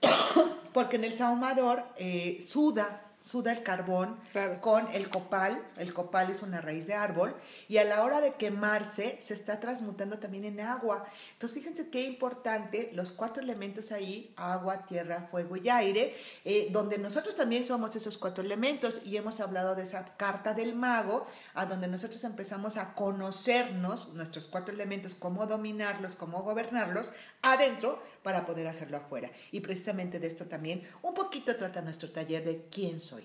Porque 0.72 0.96
en 0.96 1.04
el 1.04 1.14
sahumador 1.16 1.84
eh, 1.96 2.38
suda 2.44 3.11
suda 3.22 3.52
el 3.52 3.62
carbón 3.62 4.18
con 4.60 4.88
el 4.88 5.08
copal. 5.08 5.62
El 5.76 5.94
copal 5.94 6.30
es 6.30 6.42
una 6.42 6.60
raíz 6.60 6.86
de 6.86 6.94
árbol 6.94 7.34
y 7.68 7.78
a 7.78 7.84
la 7.84 8.02
hora 8.02 8.20
de 8.20 8.34
quemarse 8.34 9.18
se 9.22 9.34
está 9.34 9.60
transmutando 9.60 10.18
también 10.18 10.44
en 10.44 10.60
agua. 10.60 11.06
Entonces 11.32 11.58
fíjense 11.58 11.88
qué 11.88 12.02
importante 12.02 12.90
los 12.92 13.12
cuatro 13.12 13.42
elementos 13.42 13.92
ahí, 13.92 14.32
agua, 14.36 14.84
tierra, 14.84 15.28
fuego 15.30 15.56
y 15.56 15.68
aire, 15.68 16.16
eh, 16.44 16.68
donde 16.70 16.98
nosotros 16.98 17.36
también 17.36 17.64
somos 17.64 17.94
esos 17.96 18.18
cuatro 18.18 18.44
elementos 18.44 19.02
y 19.06 19.16
hemos 19.16 19.40
hablado 19.40 19.74
de 19.74 19.84
esa 19.84 20.16
carta 20.16 20.54
del 20.54 20.74
mago, 20.74 21.26
a 21.54 21.66
donde 21.66 21.88
nosotros 21.88 22.22
empezamos 22.24 22.76
a 22.76 22.94
conocernos 22.94 24.14
nuestros 24.14 24.48
cuatro 24.48 24.74
elementos, 24.74 25.14
cómo 25.14 25.46
dominarlos, 25.46 26.16
cómo 26.16 26.42
gobernarlos 26.42 27.10
adentro 27.42 28.02
para 28.22 28.46
poder 28.46 28.66
hacerlo 28.66 28.96
afuera. 28.96 29.30
Y 29.50 29.60
precisamente 29.60 30.18
de 30.18 30.26
esto 30.26 30.46
también 30.46 30.82
un 31.02 31.14
poquito 31.14 31.56
trata 31.56 31.82
nuestro 31.82 32.10
taller 32.10 32.44
de 32.44 32.66
quién 32.70 33.00
soy. 33.00 33.24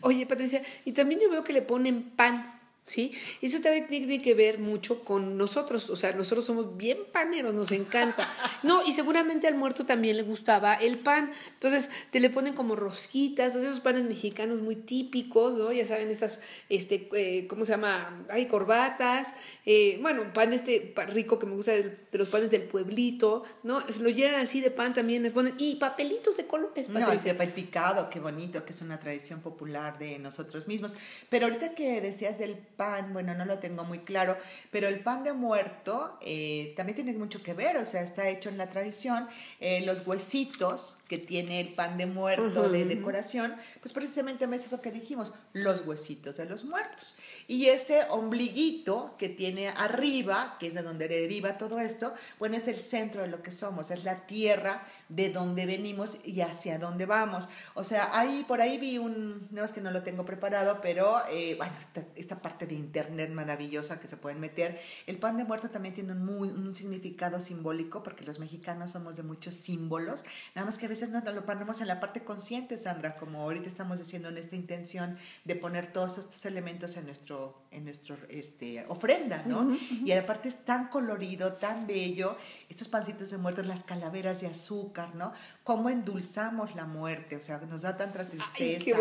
Oye, 0.00 0.26
Patricia, 0.26 0.62
y 0.84 0.92
también 0.92 1.20
yo 1.20 1.30
veo 1.30 1.44
que 1.44 1.52
le 1.52 1.62
ponen 1.62 2.10
pan 2.10 2.55
¿sí? 2.86 3.12
Eso 3.42 3.60
también 3.60 3.88
tiene 3.88 4.22
que 4.22 4.34
ver 4.34 4.58
mucho 4.58 5.04
con 5.04 5.36
nosotros, 5.36 5.90
o 5.90 5.96
sea, 5.96 6.12
nosotros 6.12 6.44
somos 6.44 6.76
bien 6.76 6.98
paneros, 7.12 7.52
nos 7.52 7.72
encanta. 7.72 8.28
No, 8.62 8.84
y 8.84 8.92
seguramente 8.92 9.46
al 9.46 9.56
muerto 9.56 9.84
también 9.84 10.16
le 10.16 10.22
gustaba 10.22 10.74
el 10.74 10.98
pan, 10.98 11.30
entonces 11.54 11.90
te 12.10 12.20
le 12.20 12.30
ponen 12.30 12.54
como 12.54 12.76
rosquitas, 12.76 13.54
esos 13.54 13.80
panes 13.80 14.04
mexicanos 14.04 14.60
muy 14.60 14.76
típicos, 14.76 15.54
¿no? 15.54 15.72
Ya 15.72 15.84
saben, 15.84 16.10
estas, 16.10 16.40
este, 16.68 17.08
eh, 17.12 17.46
¿cómo 17.48 17.64
se 17.64 17.72
llama? 17.72 18.24
Hay 18.30 18.46
corbatas, 18.46 19.34
eh, 19.64 19.98
bueno, 20.00 20.32
pan 20.32 20.52
este 20.52 20.94
rico 21.08 21.38
que 21.38 21.46
me 21.46 21.54
gusta 21.54 21.72
de, 21.72 22.06
los 22.12 22.28
panes 22.28 22.50
del 22.50 22.62
pueblito, 22.62 23.42
¿no? 23.62 23.80
Lo 24.00 24.08
llenan 24.08 24.40
así 24.40 24.60
de 24.60 24.70
pan 24.70 24.94
también, 24.94 25.22
les 25.22 25.32
ponen, 25.32 25.54
y 25.58 25.76
papelitos 25.76 26.36
de 26.36 26.46
colores. 26.46 26.88
No, 26.88 27.10
el 27.10 27.50
picado, 27.50 28.08
qué 28.10 28.20
bonito, 28.20 28.64
que 28.64 28.72
es 28.72 28.80
una 28.80 28.98
tradición 28.98 29.40
popular 29.40 29.98
de 29.98 30.18
nosotros 30.18 30.68
mismos. 30.68 30.94
Pero 31.28 31.46
ahorita 31.46 31.74
que 31.74 32.00
decías 32.00 32.38
del 32.38 32.56
pan, 32.76 33.12
bueno, 33.12 33.34
no 33.34 33.44
lo 33.44 33.58
tengo 33.58 33.84
muy 33.84 34.00
claro, 34.00 34.36
pero 34.70 34.88
el 34.88 35.00
pan 35.00 35.24
de 35.24 35.32
muerto 35.32 36.18
eh, 36.20 36.74
también 36.76 36.96
tiene 36.96 37.12
mucho 37.14 37.42
que 37.42 37.54
ver, 37.54 37.76
o 37.76 37.84
sea, 37.84 38.02
está 38.02 38.28
hecho 38.28 38.48
en 38.48 38.58
la 38.58 38.68
tradición, 38.68 39.26
eh, 39.60 39.80
los 39.84 40.06
huesitos 40.06 40.98
que 41.08 41.18
tiene 41.18 41.60
el 41.60 41.68
pan 41.74 41.98
de 41.98 42.06
muerto 42.06 42.68
de 42.68 42.84
decoración, 42.84 43.54
pues 43.80 43.92
precisamente 43.92 44.44
es 44.56 44.66
eso 44.66 44.80
que 44.80 44.90
dijimos, 44.90 45.32
los 45.52 45.86
huesitos 45.86 46.36
de 46.36 46.46
los 46.46 46.64
muertos. 46.64 47.16
Y 47.46 47.66
ese 47.66 48.04
ombliguito 48.10 49.14
que 49.18 49.28
tiene 49.28 49.68
arriba, 49.68 50.56
que 50.58 50.66
es 50.68 50.74
de 50.74 50.82
donde 50.82 51.08
deriva 51.08 51.58
todo 51.58 51.78
esto, 51.78 52.12
bueno, 52.38 52.56
es 52.56 52.66
el 52.68 52.80
centro 52.80 53.22
de 53.22 53.28
lo 53.28 53.42
que 53.42 53.50
somos, 53.50 53.90
es 53.90 54.04
la 54.04 54.26
tierra 54.26 54.86
de 55.08 55.30
donde 55.30 55.66
venimos 55.66 56.18
y 56.24 56.40
hacia 56.40 56.78
dónde 56.78 57.06
vamos. 57.06 57.48
O 57.74 57.84
sea, 57.84 58.10
ahí 58.18 58.44
por 58.46 58.60
ahí 58.60 58.78
vi 58.78 58.98
un, 58.98 59.46
no 59.50 59.64
es 59.64 59.72
que 59.72 59.80
no 59.80 59.90
lo 59.90 60.02
tengo 60.02 60.24
preparado, 60.24 60.80
pero 60.82 61.20
eh, 61.30 61.54
bueno, 61.56 61.72
esta, 62.16 62.36
parte 62.36 62.65
de 62.66 62.74
internet 62.74 63.30
maravillosa 63.30 64.00
que 64.00 64.08
se 64.08 64.16
pueden 64.16 64.40
meter. 64.40 64.80
El 65.06 65.18
pan 65.18 65.36
de 65.36 65.44
muerto 65.44 65.70
también 65.70 65.94
tiene 65.94 66.12
un, 66.12 66.24
muy, 66.24 66.48
un 66.48 66.74
significado 66.74 67.40
simbólico 67.40 68.02
porque 68.02 68.24
los 68.24 68.38
mexicanos 68.38 68.90
somos 68.90 69.16
de 69.16 69.22
muchos 69.22 69.54
símbolos, 69.54 70.24
nada 70.54 70.66
más 70.66 70.78
que 70.78 70.86
a 70.86 70.88
veces 70.88 71.10
no 71.10 71.20
lo 71.32 71.44
ponemos 71.44 71.80
en 71.80 71.88
la 71.88 72.00
parte 72.00 72.24
consciente, 72.24 72.78
Sandra, 72.78 73.16
como 73.16 73.42
ahorita 73.42 73.68
estamos 73.68 73.98
diciendo 73.98 74.28
en 74.28 74.38
esta 74.38 74.56
intención 74.56 75.18
de 75.44 75.56
poner 75.56 75.92
todos 75.92 76.18
estos 76.18 76.44
elementos 76.46 76.96
en 76.96 77.06
nuestro, 77.06 77.62
en 77.70 77.84
nuestro 77.84 78.16
este, 78.28 78.84
ofrenda, 78.88 79.42
¿no? 79.46 79.76
Y 80.04 80.12
aparte 80.12 80.48
es 80.48 80.64
tan 80.64 80.88
colorido, 80.88 81.54
tan 81.54 81.86
bello, 81.86 82.36
estos 82.68 82.88
pancitos 82.88 83.30
de 83.30 83.38
muertos, 83.38 83.66
las 83.66 83.84
calaveras 83.84 84.40
de 84.40 84.48
azúcar, 84.48 85.14
¿no? 85.14 85.32
Cómo 85.64 85.90
endulzamos 85.90 86.74
la 86.74 86.84
muerte, 86.84 87.36
o 87.36 87.40
sea, 87.40 87.58
nos 87.58 87.82
da 87.82 87.96
tanta 87.96 88.24
tristeza, 88.24 88.96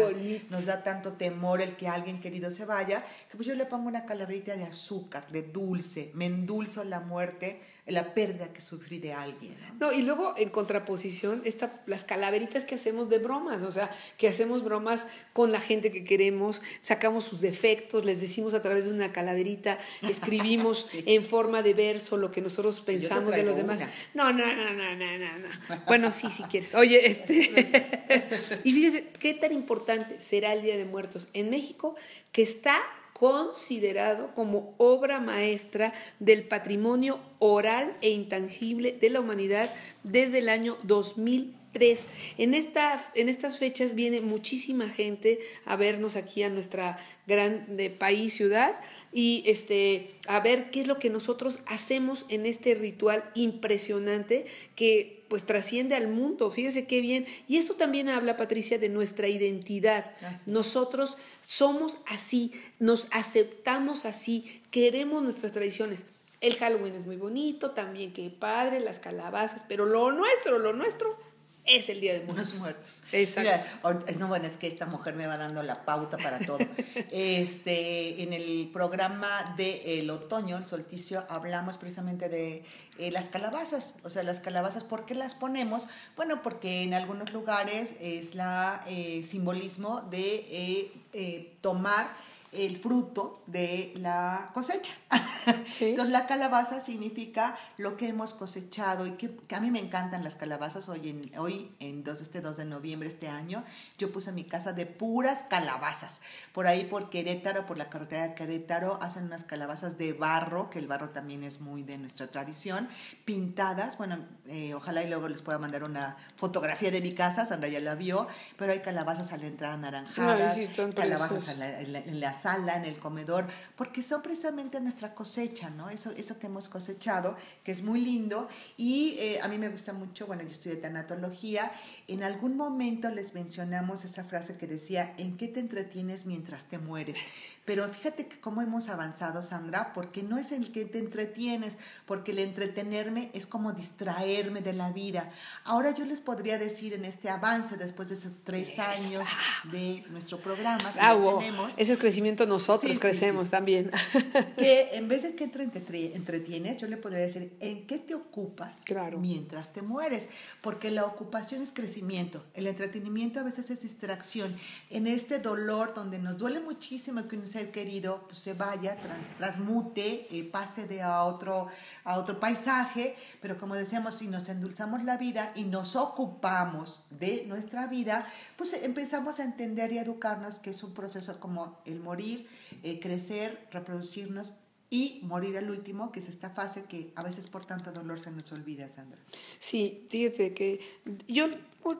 nos 0.49 0.65
da 0.65 0.83
tanto 0.83 1.13
temor 1.13 1.61
el 1.61 1.75
que 1.75 1.87
alguien 1.87 2.19
querido 2.19 2.51
se 2.51 2.65
vaya, 2.65 3.03
que 3.29 3.37
pues 3.37 3.47
yo 3.47 3.54
le 3.55 3.65
pongo 3.65 3.87
una 3.87 4.05
calaverita 4.05 4.55
de 4.55 4.63
azúcar, 4.63 5.27
de 5.31 5.43
dulce, 5.43 6.11
me 6.13 6.25
endulzo 6.25 6.83
la 6.83 6.99
muerte 6.99 7.59
la 7.87 8.15
pérdida 8.15 8.51
que 8.51 8.61
sufrí 8.61 8.97
de 8.97 9.13
alguien. 9.13 9.53
¿no? 9.79 9.91
y 9.91 10.01
luego 10.01 10.33
en 10.37 10.49
contraposición, 10.49 11.41
esta, 11.45 11.83
las 11.85 12.03
calaveritas 12.03 12.65
que 12.65 12.75
hacemos 12.75 13.09
de 13.09 13.19
bromas, 13.19 13.61
o 13.61 13.71
sea, 13.71 13.91
que 14.17 14.27
hacemos 14.27 14.63
bromas 14.63 15.07
con 15.33 15.51
la 15.51 15.59
gente 15.59 15.91
que 15.91 16.03
queremos, 16.03 16.63
sacamos 16.81 17.25
sus 17.25 17.41
defectos, 17.41 18.03
les 18.03 18.21
decimos 18.21 18.55
a 18.55 18.61
través 18.63 18.85
de 18.85 18.91
una 18.91 19.11
calaverita, 19.11 19.77
escribimos 20.01 20.87
en 21.05 21.23
forma 21.23 21.61
de 21.61 21.75
verso 21.75 22.17
lo 22.17 22.31
que 22.31 22.41
nosotros 22.41 22.81
pensamos 22.81 23.35
de 23.35 23.43
los 23.43 23.55
demás. 23.55 23.85
No, 24.15 24.33
no, 24.33 24.45
no, 24.47 24.73
no, 24.73 24.95
no, 24.95 25.17
no. 25.17 25.81
Bueno, 25.85 26.09
sí, 26.09 26.31
si 26.31 26.43
quieres. 26.43 26.73
Oye, 26.73 27.05
este. 27.05 27.35
y 28.63 28.73
fíjese 28.73 29.09
qué 29.19 29.35
tan 29.35 29.51
importante 29.51 30.19
será 30.19 30.53
el 30.53 30.63
Día 30.63 30.77
de 30.77 30.85
Muertos 30.85 31.29
en 31.33 31.51
México, 31.51 31.95
que 32.31 32.41
está 32.41 32.81
considerado 33.17 34.33
como 34.33 34.75
obra 34.77 35.21
maestra 35.21 35.93
del 36.19 36.43
patrimonio 36.43 37.21
oral 37.39 37.95
e 38.01 38.09
intangible 38.09 38.91
de 38.91 39.09
la 39.09 39.21
humanidad 39.21 39.73
desde 40.03 40.39
el 40.39 40.49
año 40.49 40.77
2003. 40.83 42.07
En, 42.37 42.53
esta, 42.53 43.09
en 43.15 43.29
estas 43.29 43.57
fechas 43.57 43.95
viene 43.95 44.19
muchísima 44.19 44.89
gente 44.89 45.39
a 45.63 45.77
vernos 45.77 46.17
aquí 46.17 46.43
a 46.43 46.49
nuestra 46.49 46.99
gran 47.25 47.77
país, 47.97 48.33
ciudad, 48.33 48.75
y 49.13 49.43
este, 49.45 50.11
a 50.27 50.41
ver 50.41 50.69
qué 50.69 50.81
es 50.81 50.87
lo 50.87 50.99
que 50.99 51.09
nosotros 51.09 51.61
hacemos 51.67 52.25
en 52.27 52.45
este 52.45 52.75
ritual 52.75 53.31
impresionante 53.33 54.45
que 54.75 55.14
pues 55.27 55.45
trasciende 55.45 55.95
al 55.95 56.07
mundo. 56.07 56.51
Fíjese 56.51 56.87
qué 56.87 57.01
bien. 57.01 57.25
Y 57.47 57.57
eso 57.57 57.75
también 57.75 58.09
habla, 58.09 58.37
Patricia, 58.37 58.77
de 58.77 58.89
nuestra 58.89 59.27
identidad. 59.27 60.13
Nosotros 60.45 61.17
somos 61.41 61.97
así, 62.07 62.51
nos 62.79 63.07
aceptamos 63.11 64.05
así, 64.05 64.61
queremos 64.71 65.23
nuestras 65.23 65.51
tradiciones. 65.51 66.05
El 66.41 66.55
Halloween 66.55 66.95
es 66.95 67.05
muy 67.05 67.15
bonito, 67.15 67.71
también 67.71 68.13
qué 68.13 68.29
padre, 68.29 68.79
las 68.79 68.99
calabazas, 68.99 69.65
pero 69.67 69.85
lo 69.85 70.11
nuestro, 70.11 70.59
lo 70.59 70.73
nuestro 70.73 71.17
es 71.65 71.89
el 71.89 71.99
Día 71.99 72.13
de 72.13 72.25
Muertos. 72.25 72.59
muertos. 72.59 73.03
Exacto. 73.11 73.99
no, 74.19 74.27
bueno, 74.27 74.45
es 74.47 74.57
que 74.57 74.67
esta 74.67 74.85
mujer 74.85 75.15
me 75.15 75.25
va 75.27 75.37
dando 75.37 75.63
la 75.63 75.83
pauta 75.83 76.17
para 76.17 76.39
todo. 76.39 76.59
este, 77.11 78.23
en 78.23 78.33
el 78.33 78.69
programa 78.71 79.55
del 79.57 80.09
otoño, 80.09 80.57
el 80.57 80.67
solsticio, 80.67 81.25
hablamos 81.29 81.77
precisamente 81.77 82.29
de 82.29 82.63
eh, 82.97 83.11
las 83.11 83.29
calabazas. 83.29 83.95
O 84.03 84.09
sea, 84.09 84.23
las 84.23 84.39
calabazas, 84.39 84.83
¿por 84.83 85.05
qué 85.05 85.15
las 85.15 85.33
ponemos? 85.33 85.87
Bueno, 86.15 86.41
porque 86.43 86.83
en 86.83 86.93
algunos 86.93 87.33
lugares 87.33 87.95
es 87.99 88.35
la 88.35 88.83
eh, 88.87 89.23
simbolismo 89.27 90.01
de 90.01 90.91
eh, 91.13 91.57
tomar 91.61 92.07
el 92.55 92.77
fruto 92.77 93.43
de 93.47 93.93
la 93.97 94.51
cosecha. 94.53 94.93
Entonces 95.79 96.11
la 96.11 96.25
calabaza 96.25 96.81
significa 96.81 97.57
lo 97.77 97.97
que 97.97 98.07
hemos 98.07 98.33
cosechado 98.33 99.05
y 99.05 99.11
que, 99.11 99.37
a 99.55 99.59
mí 99.59 99.71
me 99.71 99.79
encantan 99.79 100.23
las 100.23 100.35
calabazas. 100.35 100.89
Hoy, 100.89 101.09
en, 101.09 101.37
hoy 101.37 101.71
en 101.79 102.03
dos, 102.03 102.21
este 102.21 102.41
2 102.41 102.57
de 102.57 102.65
noviembre 102.65 103.07
este 103.07 103.27
año, 103.27 103.63
yo 103.97 104.11
puse 104.11 104.31
mi 104.31 104.45
casa 104.45 104.73
de 104.73 104.85
puras 104.85 105.43
calabazas. 105.49 106.21
Por 106.53 106.67
ahí 106.67 106.85
por 106.85 107.09
Querétaro, 107.09 107.65
por 107.65 107.77
la 107.77 107.89
carretera 107.89 108.29
de 108.29 108.35
Querétaro, 108.35 108.99
hacen 109.01 109.25
unas 109.25 109.43
calabazas 109.43 109.97
de 109.97 110.13
barro, 110.13 110.69
que 110.69 110.79
el 110.79 110.87
barro 110.87 111.09
también 111.09 111.43
es 111.43 111.61
muy 111.61 111.83
de 111.83 111.97
nuestra 111.97 112.27
tradición, 112.27 112.89
pintadas. 113.25 113.97
Bueno, 113.97 114.25
eh, 114.47 114.73
ojalá 114.73 115.03
y 115.03 115.09
luego 115.09 115.27
les 115.27 115.41
pueda 115.41 115.59
mandar 115.59 115.83
una 115.83 116.17
fotografía 116.35 116.91
de 116.91 117.01
mi 117.01 117.13
casa, 117.13 117.45
Sandra 117.45 117.69
ya 117.69 117.79
la 117.79 117.95
vio, 117.95 118.27
pero 118.57 118.71
hay 118.71 118.79
calabazas 118.79 119.31
a 119.31 119.37
la 119.37 119.47
entrada 119.47 119.75
anaranjadas, 119.75 120.59
calabazas 120.95 121.49
en 121.49 122.19
la 122.19 122.33
sala, 122.45 122.77
en 122.77 122.85
el 122.85 122.99
comedor, 122.99 123.47
porque 123.75 124.03
son 124.03 124.21
precisamente 124.21 124.79
nuestra 124.79 125.15
cosecha, 125.15 125.71
¿no? 125.71 125.89
Eso, 125.89 126.11
eso 126.11 126.37
que 126.37 126.45
hemos 126.45 126.67
cosechado, 126.67 127.35
que 127.63 127.71
es 127.71 127.81
muy 127.81 127.99
lindo. 128.01 128.47
Y 128.77 129.15
eh, 129.17 129.39
a 129.41 129.47
mí 129.47 129.57
me 129.57 129.69
gusta 129.69 129.93
mucho, 129.93 130.27
bueno, 130.27 130.43
yo 130.43 130.49
estudié 130.49 130.75
tanatología, 130.75 131.71
en 132.07 132.21
algún 132.21 132.55
momento 132.55 133.09
les 133.09 133.33
mencionamos 133.33 134.05
esa 134.05 134.23
frase 134.23 134.57
que 134.59 134.67
decía, 134.67 135.15
¿en 135.17 135.37
qué 135.37 135.47
te 135.47 135.59
entretienes 135.59 136.27
mientras 136.27 136.65
te 136.65 136.77
mueres? 136.77 137.17
Pero 137.65 137.89
fíjate 137.89 138.27
que 138.27 138.39
cómo 138.39 138.61
hemos 138.61 138.89
avanzado, 138.89 139.41
Sandra, 139.41 139.91
porque 139.93 140.21
no 140.21 140.37
es 140.37 140.51
el 140.51 140.71
que 140.71 140.85
te 140.85 140.99
entretienes, 140.99 141.77
porque 142.05 142.31
el 142.31 142.39
entretenerme 142.39 143.31
es 143.33 143.47
como 143.47 143.73
distraerme 143.73 144.61
de 144.61 144.73
la 144.73 144.91
vida. 144.91 145.31
Ahora 145.63 145.89
yo 145.91 146.05
les 146.05 146.21
podría 146.21 146.59
decir 146.59 146.93
en 146.93 147.05
este 147.05 147.27
avance, 147.27 147.75
después 147.75 148.09
de 148.09 148.15
esos 148.15 148.33
tres 148.43 148.77
años 148.77 149.27
de 149.71 150.03
nuestro 150.11 150.37
programa 150.37 150.93
que 150.93 150.99
tenemos. 150.99 151.73
Ese 151.77 151.97
crecimiento 151.97 152.45
nosotros 152.45 152.99
crecemos 152.99 153.49
también. 153.49 153.91
Que 154.55 154.91
en 154.93 155.07
vez 155.07 155.23
de 155.23 155.35
que 155.35 155.47
te 155.47 156.15
entretienes, 156.15 156.77
yo 156.77 156.87
le 156.87 156.97
podría 156.97 157.19
decir, 157.19 157.55
¿en 157.59 157.87
qué 157.87 157.97
te 157.97 158.15
ocupas 158.15 158.77
mientras 159.17 159.73
te 159.73 159.81
mueres? 159.81 160.27
Porque 160.61 160.91
la 160.91 161.05
ocupación 161.05 161.61
es 161.61 161.71
crecimiento, 161.71 162.43
el 162.53 162.67
entretenimiento 162.67 163.39
a 163.39 163.43
veces 163.43 163.69
es 163.71 163.81
distracción. 163.81 164.55
En 164.89 165.07
este 165.07 165.39
dolor 165.39 165.93
donde 165.93 166.19
nos 166.19 166.37
duele 166.37 166.59
muchísimo 166.59 167.27
que 167.27 167.37
un 167.37 167.47
ser 167.55 167.71
querido 167.71 168.25
pues, 168.27 168.39
se 168.39 168.53
vaya, 168.53 168.97
transmute, 169.37 170.27
eh, 170.29 170.43
pase 170.43 170.87
de 170.87 171.01
a 171.01 171.23
otro, 171.23 171.67
a 172.03 172.17
otro 172.17 172.37
paisaje, 172.37 173.15
pero 173.41 173.57
como 173.57 173.75
decíamos, 173.75 174.15
si 174.15 174.27
nos 174.27 174.49
endulzamos 174.49 175.03
la 175.03 175.15
vida 175.15 175.53
y 175.55 175.63
nos 175.63 175.95
ocupamos 175.95 177.05
de 177.09 177.45
nuestra 177.47 177.87
vida, 177.87 178.25
pues 178.57 178.73
empezamos 178.73 179.39
a 179.39 179.45
entender 179.45 179.93
y 179.93 179.99
educarnos 179.99 180.59
que 180.59 180.71
es 180.71 180.83
un 180.83 180.93
proceso 180.93 181.39
como 181.39 181.79
el 181.85 182.01
morir, 182.01 182.49
eh, 182.83 182.99
crecer, 182.99 183.67
reproducirnos 183.71 184.51
y 184.89 185.19
morir 185.23 185.57
al 185.57 185.69
último, 185.69 186.11
que 186.11 186.19
es 186.19 186.29
esta 186.29 186.51
fase 186.51 186.83
que 186.83 187.11
a 187.15 187.23
veces 187.23 187.47
por 187.47 187.65
tanto 187.65 187.91
dolor 187.91 188.19
se 188.19 188.31
nos 188.31 188.51
olvida, 188.51 188.87
Sandra. 188.87 189.17
Sí, 189.57 190.05
fíjate 190.09 190.53
que 190.53 190.79
yo, 191.27 191.47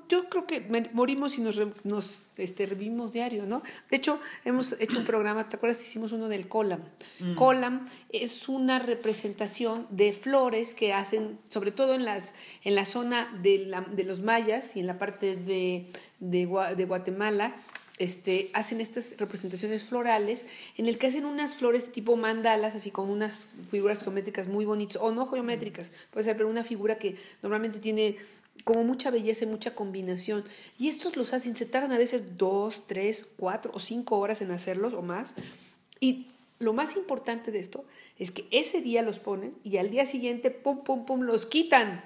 yo 0.08 0.30
creo 0.30 0.46
que 0.46 0.90
morimos 0.94 1.38
y 1.38 1.42
nos, 1.42 1.60
nos 1.84 2.24
este, 2.38 2.66
revivimos 2.68 3.12
diario, 3.12 3.46
¿no? 3.46 3.64
De 3.90 3.98
hecho, 3.98 4.20
hemos 4.44 4.76
hecho 4.80 5.00
un 5.00 5.06
programa, 5.06 5.50
¿te 5.50 5.58
acuerdas? 5.58 5.82
Hicimos 5.82 6.12
uno 6.12 6.30
del 6.30 6.48
Colam. 6.48 6.82
Mm. 7.20 7.36
Colam 7.36 7.86
es 8.10 8.48
una 8.48 8.78
representación 8.78 9.88
de 9.90 10.14
flores 10.14 10.76
que 10.76 10.94
hacen, 10.94 11.40
sobre 11.50 11.72
todo 11.72 11.96
en, 11.96 12.06
las, 12.06 12.34
en 12.64 12.76
la 12.76 12.86
zona 12.86 13.28
de, 13.42 13.66
la, 13.66 13.82
de 13.82 14.04
los 14.04 14.22
mayas 14.22 14.76
y 14.76 14.80
en 14.80 14.88
la 14.88 15.00
parte 15.00 15.36
de, 15.36 15.92
de, 16.20 16.74
de 16.78 16.86
Guatemala, 16.86 17.56
este, 17.98 18.50
hacen 18.54 18.82
estas 18.82 19.16
representaciones 19.18 19.84
florales 19.84 20.46
en 20.78 20.88
el 20.88 20.98
que 20.98 21.08
hacen 21.08 21.26
unas 21.26 21.56
flores 21.56 21.92
tipo 21.92 22.18
mandalas, 22.18 22.76
así 22.76 22.92
con 22.92 23.10
unas 23.10 23.56
figuras 23.70 24.04
geométricas 24.04 24.48
muy 24.48 24.66
bonitas, 24.66 25.02
o 25.02 25.12
no 25.12 25.26
geométricas, 25.28 25.92
puede 26.12 26.26
ser, 26.26 26.36
pero 26.36 26.50
una 26.50 26.64
figura 26.64 26.98
que 26.98 27.16
normalmente 27.42 27.80
tiene 27.80 28.18
como 28.64 28.84
mucha 28.84 29.12
belleza 29.12 29.46
y 29.46 29.48
mucha 29.48 29.76
combinación. 29.76 30.44
Y 30.78 30.90
estos 30.90 31.18
los 31.18 31.34
hacen, 31.34 31.56
se 31.56 31.66
tardan 31.66 31.92
a 31.92 31.98
veces 31.98 32.38
dos, 32.38 32.88
tres, 32.88 33.28
cuatro 33.38 33.72
o 33.74 33.80
cinco 33.80 34.18
horas 34.18 34.42
en 34.42 34.52
hacerlos 34.52 34.94
o 34.94 35.02
más. 35.02 35.34
Y 36.00 36.28
lo 36.60 36.74
más 36.74 36.96
importante 36.96 37.52
de 37.52 37.60
esto 37.60 37.86
es 38.18 38.32
que 38.32 38.46
ese 38.52 38.82
día 38.82 39.02
los 39.02 39.20
ponen 39.20 39.56
y 39.64 39.78
al 39.78 39.90
día 39.90 40.06
siguiente, 40.06 40.52
pum, 40.52 40.84
pum, 40.84 41.06
pum, 41.06 41.22
los 41.22 41.46
quitan 41.46 42.04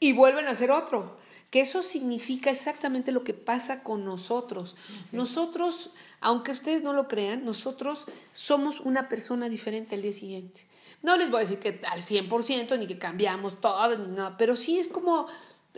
y 0.00 0.12
vuelven 0.12 0.46
a 0.48 0.50
hacer 0.50 0.70
otro 0.70 1.16
que 1.50 1.60
eso 1.60 1.82
significa 1.82 2.50
exactamente 2.50 3.12
lo 3.12 3.24
que 3.24 3.34
pasa 3.34 3.82
con 3.82 4.04
nosotros. 4.04 4.76
Nosotros, 5.12 5.90
aunque 6.20 6.52
ustedes 6.52 6.82
no 6.82 6.92
lo 6.92 7.08
crean, 7.08 7.44
nosotros 7.44 8.06
somos 8.32 8.80
una 8.80 9.08
persona 9.08 9.48
diferente 9.48 9.94
al 9.94 10.02
día 10.02 10.12
siguiente. 10.12 10.66
No 11.02 11.16
les 11.16 11.30
voy 11.30 11.38
a 11.38 11.40
decir 11.40 11.58
que 11.58 11.80
al 11.90 12.00
100% 12.00 12.78
ni 12.78 12.86
que 12.86 12.98
cambiamos 12.98 13.60
todo, 13.60 13.96
ni 13.96 14.16
nada, 14.16 14.36
pero 14.36 14.56
sí 14.56 14.78
es 14.78 14.88
como 14.88 15.28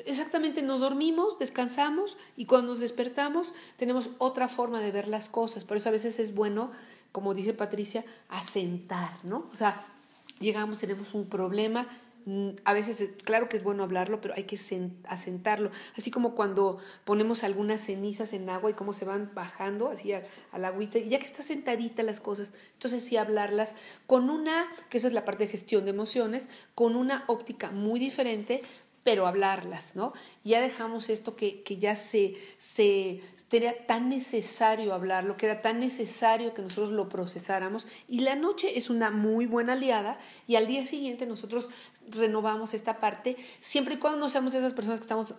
exactamente 0.06 0.62
nos 0.62 0.80
dormimos, 0.80 1.38
descansamos 1.38 2.16
y 2.36 2.46
cuando 2.46 2.72
nos 2.72 2.80
despertamos 2.80 3.54
tenemos 3.76 4.10
otra 4.18 4.48
forma 4.48 4.80
de 4.80 4.92
ver 4.92 5.08
las 5.08 5.28
cosas. 5.28 5.64
Por 5.64 5.76
eso 5.76 5.88
a 5.88 5.92
veces 5.92 6.18
es 6.18 6.34
bueno, 6.34 6.70
como 7.12 7.34
dice 7.34 7.52
Patricia, 7.52 8.04
asentar, 8.28 9.18
¿no? 9.24 9.48
O 9.52 9.56
sea, 9.56 9.84
llegamos, 10.40 10.78
tenemos 10.78 11.14
un 11.14 11.28
problema, 11.28 11.86
a 12.64 12.72
veces, 12.72 13.10
claro 13.24 13.48
que 13.48 13.56
es 13.56 13.62
bueno 13.62 13.82
hablarlo, 13.82 14.20
pero 14.20 14.34
hay 14.34 14.44
que 14.44 14.58
asentarlo. 15.04 15.70
Así 15.96 16.10
como 16.10 16.34
cuando 16.34 16.78
ponemos 17.04 17.44
algunas 17.44 17.80
cenizas 17.80 18.32
en 18.32 18.50
agua 18.50 18.70
y 18.70 18.74
cómo 18.74 18.92
se 18.92 19.04
van 19.04 19.30
bajando 19.34 19.88
así 19.88 20.12
a, 20.12 20.24
la 20.56 20.68
agüita, 20.68 20.98
y 20.98 21.08
ya 21.08 21.18
que 21.18 21.26
está 21.26 21.42
sentadita 21.42 22.02
las 22.02 22.20
cosas, 22.20 22.52
entonces 22.74 23.04
sí 23.04 23.16
hablarlas 23.16 23.74
con 24.06 24.30
una, 24.30 24.66
que 24.90 24.98
esa 24.98 25.08
es 25.08 25.14
la 25.14 25.24
parte 25.24 25.44
de 25.44 25.50
gestión 25.50 25.84
de 25.84 25.90
emociones, 25.90 26.48
con 26.74 26.96
una 26.96 27.24
óptica 27.28 27.70
muy 27.70 28.00
diferente, 28.00 28.62
pero 29.04 29.26
hablarlas, 29.26 29.96
¿no? 29.96 30.12
Ya 30.44 30.60
dejamos 30.60 31.08
esto 31.08 31.34
que, 31.34 31.62
que 31.62 31.78
ya 31.78 31.96
se, 31.96 32.34
se, 32.58 33.22
era 33.56 33.72
tan 33.86 34.08
necesario 34.08 34.92
hablarlo, 34.92 35.36
que 35.36 35.46
era 35.46 35.62
tan 35.62 35.80
necesario 35.80 36.52
que 36.52 36.60
nosotros 36.60 36.90
lo 36.90 37.08
procesáramos. 37.08 37.86
Y 38.06 38.20
la 38.20 38.36
noche 38.36 38.76
es 38.76 38.90
una 38.90 39.10
muy 39.10 39.46
buena 39.46 39.72
aliada 39.72 40.18
y 40.46 40.56
al 40.56 40.66
día 40.66 40.86
siguiente 40.86 41.26
nosotros 41.26 41.70
renovamos 42.10 42.74
esta 42.74 43.00
parte, 43.00 43.36
siempre 43.60 43.94
y 43.94 43.96
cuando 43.98 44.18
no 44.18 44.28
seamos 44.28 44.54
esas 44.54 44.72
personas 44.72 45.00
que 45.00 45.04
estamos 45.04 45.34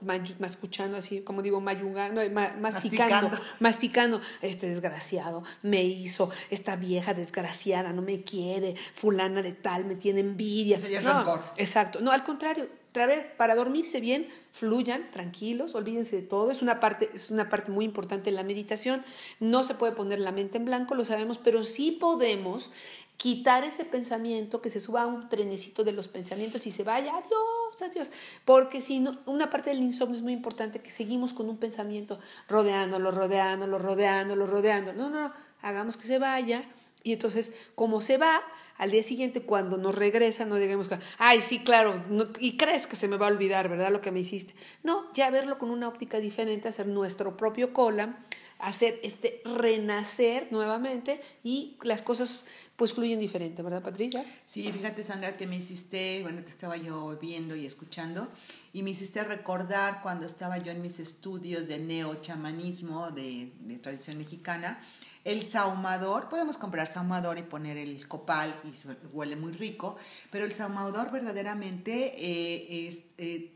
escuchando 0.45 0.97
así, 0.97 1.22
como 1.22 1.41
digo, 1.41 1.62
mayugando, 1.62 2.22
masticando, 2.60 3.38
masticando, 3.60 4.22
este 4.41 4.68
desgraciado 4.68 5.43
me 5.62 5.84
hizo, 5.84 6.30
esta 6.49 6.76
vieja 6.76 7.14
desgraciada 7.14 7.93
no 7.93 8.01
me 8.01 8.24
quiere, 8.24 8.76
fulana 8.93 9.41
de 9.41 9.53
tal 9.53 9.86
me 9.86 9.95
tiene 9.95 10.22
envidia. 10.22 10.80
No, 11.01 11.39
exacto, 11.57 12.01
no, 12.01 12.12
al 12.12 12.24
contrario, 12.24 12.68
otra 12.89 13.05
vez, 13.05 13.25
para 13.37 13.53
dormirse 13.53 14.01
bien, 14.01 14.27
fluyan, 14.51 15.11
tranquilos, 15.11 15.75
olvídense 15.75 16.15
de 16.15 16.21
todo. 16.23 16.49
Es 16.49 16.63
una, 16.63 16.79
parte, 16.79 17.11
es 17.13 17.29
una 17.29 17.47
parte 17.47 17.69
muy 17.71 17.85
importante 17.85 18.29
en 18.29 18.35
la 18.35 18.43
meditación. 18.43 19.03
No 19.39 19.63
se 19.63 19.75
puede 19.75 19.91
poner 19.91 20.19
la 20.19 20.31
mente 20.31 20.57
en 20.57 20.65
blanco, 20.65 20.95
lo 20.95 21.05
sabemos, 21.05 21.37
pero 21.37 21.63
sí 21.63 21.91
podemos 21.91 22.71
quitar 23.17 23.63
ese 23.63 23.85
pensamiento, 23.85 24.61
que 24.61 24.69
se 24.69 24.79
suba 24.79 25.03
a 25.03 25.05
un 25.05 25.27
trenecito 25.27 25.83
de 25.83 25.91
los 25.91 26.07
pensamientos 26.07 26.65
y 26.65 26.71
se 26.71 26.83
vaya, 26.83 27.11
adiós, 27.17 27.81
adiós. 27.81 28.09
Porque 28.45 28.81
si 28.81 29.01
no, 29.01 29.19
una 29.25 29.49
parte 29.49 29.69
del 29.69 29.79
insomnio 29.79 30.15
es 30.15 30.23
muy 30.23 30.33
importante, 30.33 30.81
que 30.81 30.89
seguimos 30.89 31.33
con 31.33 31.49
un 31.49 31.57
pensamiento 31.57 32.17
rodeándolo, 32.47 33.11
rodeándolo, 33.11 33.77
rodeándolo, 33.77 34.47
rodeándolo. 34.47 34.97
No, 34.97 35.09
no, 35.09 35.27
no, 35.27 35.33
hagamos 35.61 35.97
que 35.97 36.07
se 36.07 36.17
vaya. 36.17 36.63
Y 37.04 37.14
entonces, 37.14 37.54
como 37.76 38.02
se 38.02 38.18
va, 38.18 38.41
al 38.80 38.91
día 38.91 39.04
siguiente 39.04 39.41
cuando 39.41 39.78
nos 39.78 39.93
regresa 39.93 40.45
no 40.45 40.56
digamos, 40.56 40.89
ay, 41.18 41.41
sí, 41.41 41.60
claro, 41.60 42.02
y 42.39 42.58
crees 42.58 42.88
que 42.88 42.95
se 42.95 43.08
me 43.08 43.18
va 43.18 43.28
a 43.28 43.30
olvidar, 43.30 43.70
¿verdad? 43.70 43.91
Lo 43.91 44.02
que 44.02 44.12
me 44.12 44.22
hiciste. 44.22 44.54
No, 44.84 45.12
ya 45.14 45.30
verlo 45.30 45.60
con 45.60 45.70
una 45.70 45.88
óptica 45.88 46.20
diferente, 46.20 46.70
hacer 46.70 46.88
nuestro 46.88 47.36
propio 47.36 47.74
cola, 47.74 48.26
hacer 48.58 49.00
este 49.04 49.41
renacer 49.45 50.47
nuevamente 50.52 51.22
y 51.43 51.78
las 51.82 52.02
cosas 52.02 52.45
pues 52.76 52.93
fluyen 52.93 53.20
diferente, 53.20 53.62
¿verdad, 53.62 53.82
Patricia? 53.82 54.24
Sí, 54.45 54.72
fíjate, 54.72 55.04
Sandra, 55.04 55.36
que 55.36 55.45
me 55.45 55.58
hiciste, 55.58 56.22
bueno, 56.22 56.41
te 56.43 56.50
estaba 56.50 56.78
yo 56.78 57.18
viendo 57.22 57.56
y 57.58 57.66
escuchando, 57.66 58.30
y 58.72 58.84
me 58.84 58.91
hiciste 58.91 59.22
recordar 59.26 60.02
cuando 60.02 60.26
estaba 60.26 60.58
yo 60.58 60.72
en 60.72 60.82
mis 60.82 61.00
estudios 61.00 61.68
de 61.68 61.80
neochamanismo 61.80 63.12
de, 63.12 63.52
de 63.60 63.78
tradición 63.78 64.18
mexicana, 64.18 64.80
el 65.26 65.43
saumador, 65.43 66.30
podemos 66.30 66.57
comprar 66.57 66.88
saumador 66.88 67.38
y 67.38 67.43
poner 67.43 67.78
el 67.78 68.07
copal 68.07 68.55
y 68.63 68.74
huele 69.11 69.36
muy 69.36 69.51
rico, 69.51 69.97
pero 70.32 70.45
el 70.45 70.53
saumador 70.53 71.11
verdaderamente 71.11 72.13
eh, 72.17 72.88
es, 72.88 73.03
eh, 73.17 73.51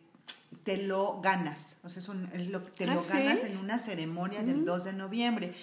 te 0.64 0.78
lo 0.78 1.20
ganas, 1.22 1.78
o 1.84 1.90
sea, 1.90 2.02
es, 2.02 2.48
lo, 2.50 2.62
te 2.62 2.86
lo 2.86 2.94
ah, 2.94 3.04
ganas 3.10 3.44
en 3.44 3.58
una 3.58 3.80
ceremonia 3.80 4.44
del 4.44 4.66
2 4.66 4.84
de 4.84 4.94
noviembre. 4.94 5.54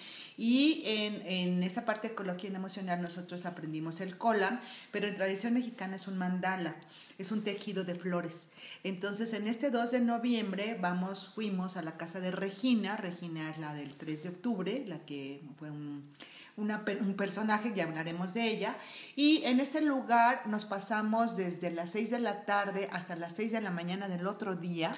Y 0.42 0.84
en, 0.86 1.20
en 1.26 1.62
esta 1.62 1.84
parte 1.84 2.08
de 2.08 2.14
ecología 2.14 2.48
emocional 2.48 3.02
nosotros 3.02 3.44
aprendimos 3.44 4.00
el 4.00 4.16
kolam, 4.16 4.58
pero 4.90 5.06
en 5.06 5.14
tradición 5.14 5.52
mexicana 5.52 5.96
es 5.96 6.08
un 6.08 6.16
mandala, 6.16 6.76
es 7.18 7.30
un 7.30 7.44
tejido 7.44 7.84
de 7.84 7.94
flores. 7.94 8.48
Entonces, 8.82 9.34
en 9.34 9.46
este 9.48 9.68
2 9.68 9.90
de 9.90 10.00
noviembre 10.00 10.78
vamos, 10.80 11.28
fuimos 11.28 11.76
a 11.76 11.82
la 11.82 11.98
casa 11.98 12.20
de 12.20 12.30
Regina, 12.30 12.96
Regina 12.96 13.50
es 13.50 13.58
la 13.58 13.74
del 13.74 13.94
3 13.96 14.22
de 14.22 14.28
octubre, 14.30 14.84
la 14.86 15.00
que 15.04 15.42
fue 15.58 15.70
un 15.70 16.08
un 16.56 17.14
personaje, 17.16 17.72
ya 17.74 17.84
hablaremos 17.84 18.34
de 18.34 18.48
ella. 18.48 18.76
Y 19.16 19.42
en 19.44 19.60
este 19.60 19.80
lugar 19.80 20.42
nos 20.46 20.64
pasamos 20.64 21.36
desde 21.36 21.70
las 21.70 21.90
6 21.90 22.10
de 22.10 22.18
la 22.18 22.44
tarde 22.44 22.88
hasta 22.92 23.16
las 23.16 23.34
6 23.34 23.52
de 23.52 23.60
la 23.60 23.70
mañana 23.70 24.08
del 24.08 24.26
otro 24.26 24.56
día 24.56 24.94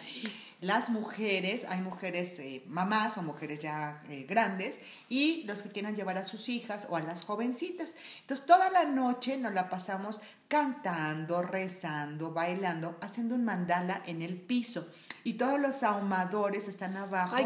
las 0.63 0.91
mujeres, 0.91 1.67
hay 1.69 1.81
mujeres 1.81 2.39
eh, 2.39 2.63
mamás 2.69 3.19
o 3.19 3.23
mujeres 3.23 3.59
ya 3.59 4.01
eh, 4.09 4.25
grandes, 4.29 4.79
y 5.09 5.43
los 5.43 5.61
que 5.61 5.71
quieran 5.71 5.97
llevar 5.97 6.19
a 6.19 6.25
sus 6.25 6.49
hijas 6.49 6.87
o 6.89 6.97
a 6.97 7.01
las 7.01 7.25
jovencitas. 7.25 7.91
Entonces, 8.21 8.47
toda 8.47 8.71
la 8.71 8.85
noche 8.85 9.37
nos 9.39 9.53
la 9.53 9.69
pasamos 9.69 10.21
cantando, 10.53 11.41
rezando, 11.41 12.31
bailando, 12.31 12.99
haciendo 13.01 13.37
un 13.37 13.43
mandala 13.43 14.03
en 14.05 14.21
el 14.21 14.39
piso. 14.39 14.87
Y 15.25 15.35
todos 15.35 15.59
los 15.59 15.83
ahumadores 15.83 16.69
están 16.69 16.95
abajo, 16.95 17.37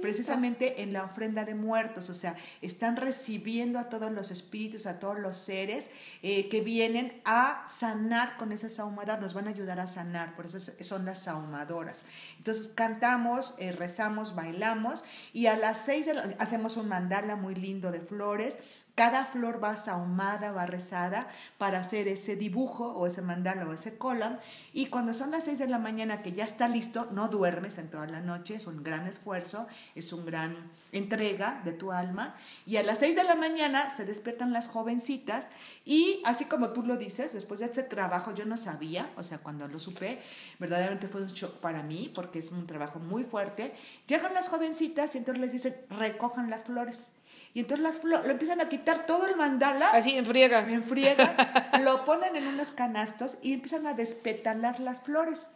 precisamente 0.00 0.82
en 0.82 0.92
la 0.92 1.02
ofrenda 1.02 1.44
de 1.44 1.56
muertos, 1.56 2.08
o 2.08 2.14
sea, 2.14 2.36
están 2.60 2.96
recibiendo 2.96 3.80
a 3.80 3.88
todos 3.88 4.12
los 4.12 4.30
espíritus, 4.30 4.86
a 4.86 5.00
todos 5.00 5.18
los 5.18 5.38
seres 5.38 5.86
eh, 6.22 6.48
que 6.50 6.60
vienen 6.60 7.20
a 7.24 7.66
sanar 7.66 8.36
con 8.36 8.52
esas 8.52 8.78
ahumadas, 8.78 9.20
nos 9.20 9.34
van 9.34 9.48
a 9.48 9.50
ayudar 9.50 9.80
a 9.80 9.88
sanar, 9.88 10.36
por 10.36 10.46
eso 10.46 10.60
son 10.82 11.04
las 11.04 11.26
ahumadoras. 11.26 12.02
Entonces 12.36 12.68
cantamos, 12.68 13.56
eh, 13.58 13.72
rezamos, 13.72 14.36
bailamos 14.36 15.02
y 15.32 15.46
a 15.46 15.56
las 15.56 15.78
seis 15.78 16.06
hacemos 16.38 16.76
un 16.76 16.88
mandala 16.88 17.34
muy 17.34 17.56
lindo 17.56 17.90
de 17.90 18.00
flores 18.00 18.54
cada 18.94 19.24
flor 19.24 19.62
va 19.62 19.76
sahumada, 19.76 20.52
va 20.52 20.66
rezada 20.66 21.28
para 21.58 21.80
hacer 21.80 22.08
ese 22.08 22.36
dibujo 22.36 22.92
o 22.92 23.06
ese 23.06 23.22
mandala 23.22 23.66
o 23.66 23.72
ese 23.72 23.96
column. 23.96 24.38
Y 24.72 24.86
cuando 24.86 25.14
son 25.14 25.30
las 25.30 25.44
6 25.44 25.58
de 25.60 25.68
la 25.68 25.78
mañana 25.78 26.22
que 26.22 26.32
ya 26.32 26.44
está 26.44 26.68
listo, 26.68 27.08
no 27.12 27.28
duermes 27.28 27.78
en 27.78 27.88
toda 27.88 28.06
la 28.06 28.20
noche, 28.20 28.56
es 28.56 28.66
un 28.66 28.82
gran 28.82 29.06
esfuerzo, 29.06 29.66
es 29.94 30.12
un 30.12 30.26
gran 30.26 30.56
entrega 30.92 31.62
de 31.64 31.72
tu 31.72 31.90
alma. 31.90 32.34
Y 32.66 32.76
a 32.76 32.82
las 32.82 32.98
6 32.98 33.16
de 33.16 33.24
la 33.24 33.34
mañana 33.34 33.90
se 33.96 34.04
despiertan 34.04 34.52
las 34.52 34.68
jovencitas 34.68 35.46
y 35.84 36.20
así 36.24 36.44
como 36.44 36.70
tú 36.70 36.82
lo 36.82 36.96
dices, 36.96 37.32
después 37.32 37.60
de 37.60 37.66
este 37.66 37.82
trabajo 37.82 38.34
yo 38.34 38.44
no 38.44 38.56
sabía, 38.56 39.10
o 39.16 39.22
sea, 39.22 39.38
cuando 39.38 39.66
lo 39.68 39.80
supe, 39.80 40.20
verdaderamente 40.58 41.08
fue 41.08 41.22
un 41.22 41.28
shock 41.28 41.54
para 41.56 41.82
mí 41.82 42.10
porque 42.14 42.40
es 42.40 42.52
un 42.52 42.66
trabajo 42.66 42.98
muy 42.98 43.24
fuerte. 43.24 43.72
Llegan 44.06 44.34
las 44.34 44.48
jovencitas 44.48 45.14
y 45.14 45.18
entonces 45.18 45.40
les 45.40 45.52
dicen, 45.52 45.74
recojan 45.88 46.50
las 46.50 46.64
flores. 46.64 47.12
Y 47.54 47.60
entonces 47.60 47.82
las 47.82 48.02
lo 48.02 48.30
empiezan 48.30 48.60
a 48.60 48.68
quitar 48.68 49.04
todo 49.06 49.26
el 49.26 49.36
mandala. 49.36 49.90
Así, 49.90 50.16
en 50.16 50.24
friega. 50.24 50.60
En 50.60 50.82
friega. 50.82 51.70
lo 51.82 52.04
ponen 52.04 52.34
en 52.36 52.46
unos 52.46 52.72
canastos 52.72 53.36
y 53.42 53.52
empiezan 53.52 53.86
a 53.86 53.94
despetalar 53.94 54.80
las 54.80 55.00
flores. 55.02 55.46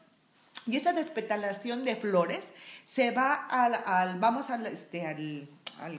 Y 0.67 0.77
esa 0.77 0.93
despetalación 0.93 1.85
de 1.85 1.97
flores 1.97 2.53
se 2.85 3.13
va 3.13 3.35
al, 3.35 4.19
vamos 4.19 4.51
al, 4.51 4.67
este, 4.67 5.07
al, 5.07 5.49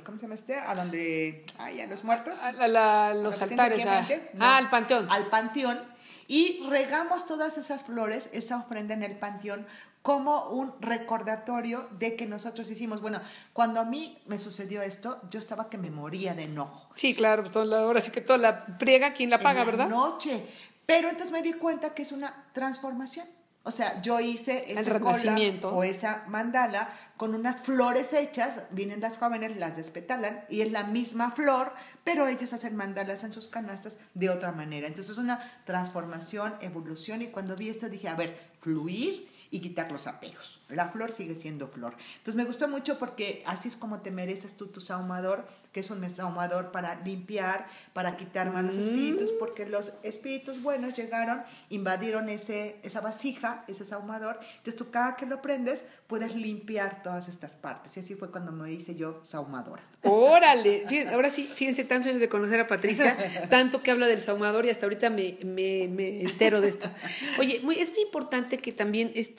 ¿cómo 0.03 0.17
se 0.17 0.23
llama 0.23 0.35
este? 0.35 0.57
A 0.57 0.75
donde, 0.75 1.45
ay, 1.57 1.81
a 1.81 1.87
los 1.87 2.03
muertos. 2.03 2.37
A, 2.39 3.13
los 3.13 3.41
altares. 3.41 3.85
ah, 3.85 4.57
al 4.57 4.69
panteón. 4.69 5.07
Al 5.09 5.27
panteón. 5.27 5.79
Y 6.27 6.61
regamos 6.67 7.25
todas 7.25 7.57
esas 7.57 7.83
flores, 7.83 8.27
esa 8.33 8.57
ofrenda 8.57 8.93
en 8.93 9.03
el 9.03 9.17
panteón, 9.17 9.65
como 10.01 10.49
un 10.49 10.73
recordatorio 10.79 11.87
de 11.99 12.15
que 12.15 12.25
nosotros 12.25 12.69
hicimos. 12.69 13.01
Bueno, 13.01 13.19
cuando 13.53 13.79
a 13.79 13.83
mí 13.83 14.17
me 14.25 14.39
sucedió 14.39 14.81
esto, 14.81 15.21
yo 15.29 15.39
estaba 15.39 15.69
que 15.69 15.77
me 15.77 15.91
moría 15.91 16.33
de 16.33 16.43
enojo. 16.43 16.89
Sí, 16.95 17.13
claro, 17.13 17.43
ahora 17.53 18.01
sí 18.01 18.11
que 18.11 18.21
toda 18.21 18.39
la 18.39 18.77
priega, 18.77 19.11
¿quién 19.11 19.29
la 19.29 19.39
paga, 19.39 19.61
en 19.61 19.65
la 19.65 19.65
verdad? 19.65 19.89
Noche. 19.89 20.45
Pero 20.85 21.09
entonces 21.09 21.33
me 21.33 21.41
di 21.41 21.53
cuenta 21.53 21.93
que 21.93 22.03
es 22.03 22.13
una 22.13 22.45
transformación. 22.53 23.27
O 23.63 23.71
sea, 23.71 24.01
yo 24.01 24.21
hice 24.21 24.71
ese 24.71 24.89
renacimiento 24.93 25.75
o 25.75 25.83
esa 25.83 26.23
mandala 26.29 26.89
con 27.17 27.35
unas 27.35 27.59
flores 27.59 28.13
hechas, 28.13 28.61
vienen 28.71 29.01
las 29.01 29.17
jóvenes, 29.17 29.57
las 29.57 29.75
despetalan 29.75 30.39
y 30.47 30.61
es 30.61 30.71
la 30.71 30.83
misma 30.83 31.31
flor, 31.31 31.73
pero 32.05 32.29
ellas 32.29 32.53
hacen 32.53 32.77
mandalas 32.77 33.25
en 33.25 33.33
sus 33.33 33.49
canastas 33.49 33.97
de 34.13 34.29
otra 34.29 34.53
manera. 34.53 34.87
Entonces 34.87 35.11
es 35.11 35.17
una 35.17 35.51
transformación, 35.65 36.55
evolución 36.61 37.21
y 37.21 37.27
cuando 37.27 37.57
vi 37.57 37.67
esto 37.67 37.89
dije, 37.89 38.07
a 38.07 38.15
ver, 38.15 38.39
fluir 38.61 39.27
y 39.51 39.59
quitar 39.59 39.91
los 39.91 40.07
apegos. 40.07 40.59
La 40.69 40.89
flor 40.89 41.11
sigue 41.11 41.35
siendo 41.35 41.67
flor. 41.67 41.95
Entonces 42.17 42.35
me 42.35 42.45
gustó 42.45 42.67
mucho 42.67 42.99
porque 42.99 43.43
así 43.45 43.67
es 43.67 43.75
como 43.75 44.01
te 44.01 44.11
mereces 44.11 44.55
tú 44.55 44.67
tu 44.67 44.79
saumador, 44.79 45.47
que 45.71 45.81
es 45.81 45.89
un 45.91 46.07
saumador 46.09 46.71
para 46.71 46.95
limpiar, 47.01 47.67
para 47.93 48.17
quitar 48.17 48.51
malos 48.51 48.77
mm. 48.77 48.81
espíritus, 48.81 49.31
porque 49.33 49.65
los 49.65 49.93
espíritus 50.03 50.61
buenos 50.61 50.93
llegaron, 50.93 51.43
invadieron 51.69 52.29
ese, 52.29 52.77
esa 52.83 53.01
vasija, 53.01 53.63
ese 53.67 53.85
saumador. 53.85 54.39
Entonces 54.57 54.75
tú 54.75 54.91
cada 54.91 55.15
que 55.15 55.25
lo 55.25 55.41
prendes 55.41 55.83
puedes 56.07 56.35
limpiar 56.35 57.03
todas 57.03 57.27
estas 57.27 57.55
partes. 57.55 57.95
Y 57.97 57.99
así 57.99 58.15
fue 58.15 58.31
cuando 58.31 58.51
me 58.51 58.71
hice 58.71 58.95
yo 58.95 59.21
saumadora. 59.23 59.83
Órale, 60.03 60.85
ahora 61.11 61.29
sí, 61.29 61.43
fíjense, 61.43 61.83
tantos 61.83 62.07
años 62.07 62.21
de 62.21 62.29
conocer 62.29 62.59
a 62.59 62.67
Patricia, 62.67 63.17
tanto 63.49 63.81
que 63.81 63.91
habla 63.91 64.07
del 64.07 64.21
saumador 64.21 64.65
y 64.65 64.69
hasta 64.69 64.85
ahorita 64.85 65.09
me, 65.09 65.37
me, 65.43 65.87
me 65.87 66.21
entero 66.21 66.61
de 66.61 66.69
esto. 66.69 66.89
Oye, 67.39 67.59
muy, 67.61 67.79
es 67.79 67.91
muy 67.91 68.01
importante 68.01 68.57
que 68.57 68.71
también 68.71 69.11
este 69.15 69.36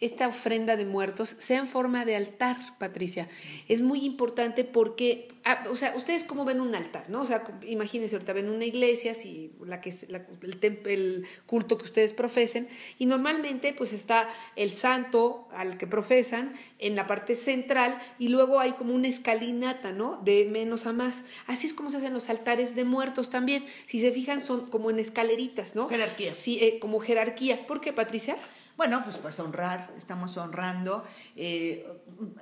esta 0.00 0.26
ofrenda 0.28 0.76
de 0.76 0.86
muertos 0.86 1.36
sea 1.38 1.58
en 1.58 1.66
forma 1.66 2.06
de 2.06 2.16
altar, 2.16 2.56
Patricia. 2.78 3.28
Es 3.68 3.82
muy 3.82 4.06
importante 4.06 4.64
porque, 4.64 5.28
ah, 5.44 5.64
o 5.70 5.76
sea, 5.76 5.94
ustedes 5.94 6.24
cómo 6.24 6.46
ven 6.46 6.62
un 6.62 6.74
altar, 6.74 7.10
¿no? 7.10 7.20
O 7.20 7.26
sea, 7.26 7.44
imagínense, 7.66 8.16
ahorita 8.16 8.32
ven 8.32 8.48
una 8.48 8.64
iglesia, 8.64 9.12
si 9.12 9.52
la 9.62 9.82
que 9.82 9.90
el, 9.90 10.80
el, 10.86 11.26
culto 11.44 11.76
que 11.76 11.84
ustedes 11.84 12.14
profesen, 12.14 12.66
y 12.98 13.04
normalmente 13.04 13.74
pues 13.74 13.92
está 13.92 14.26
el 14.56 14.70
santo 14.70 15.48
al 15.52 15.76
que 15.76 15.86
profesan 15.86 16.54
en 16.78 16.96
la 16.96 17.06
parte 17.06 17.36
central 17.36 18.00
y 18.18 18.28
luego 18.28 18.58
hay 18.58 18.72
como 18.72 18.94
una 18.94 19.08
escalinata, 19.08 19.92
¿no? 19.92 20.18
De 20.24 20.46
menos 20.46 20.86
a 20.86 20.94
más. 20.94 21.24
Así 21.46 21.66
es 21.66 21.74
como 21.74 21.90
se 21.90 21.98
hacen 21.98 22.14
los 22.14 22.30
altares 22.30 22.74
de 22.74 22.86
muertos 22.86 23.28
también. 23.28 23.66
Si 23.84 23.98
se 23.98 24.12
fijan, 24.12 24.40
son 24.40 24.70
como 24.70 24.88
en 24.88 24.98
escaleritas, 24.98 25.74
¿no? 25.76 25.90
Jerarquía. 25.90 26.32
Sí, 26.32 26.58
eh, 26.62 26.78
como 26.78 27.00
jerarquía. 27.00 27.66
¿Por 27.66 27.82
qué, 27.82 27.92
Patricia? 27.92 28.34
Bueno, 28.80 29.02
pues, 29.04 29.18
pues 29.18 29.38
honrar, 29.38 29.90
estamos 29.98 30.38
honrando. 30.38 31.04
Eh, 31.36 31.86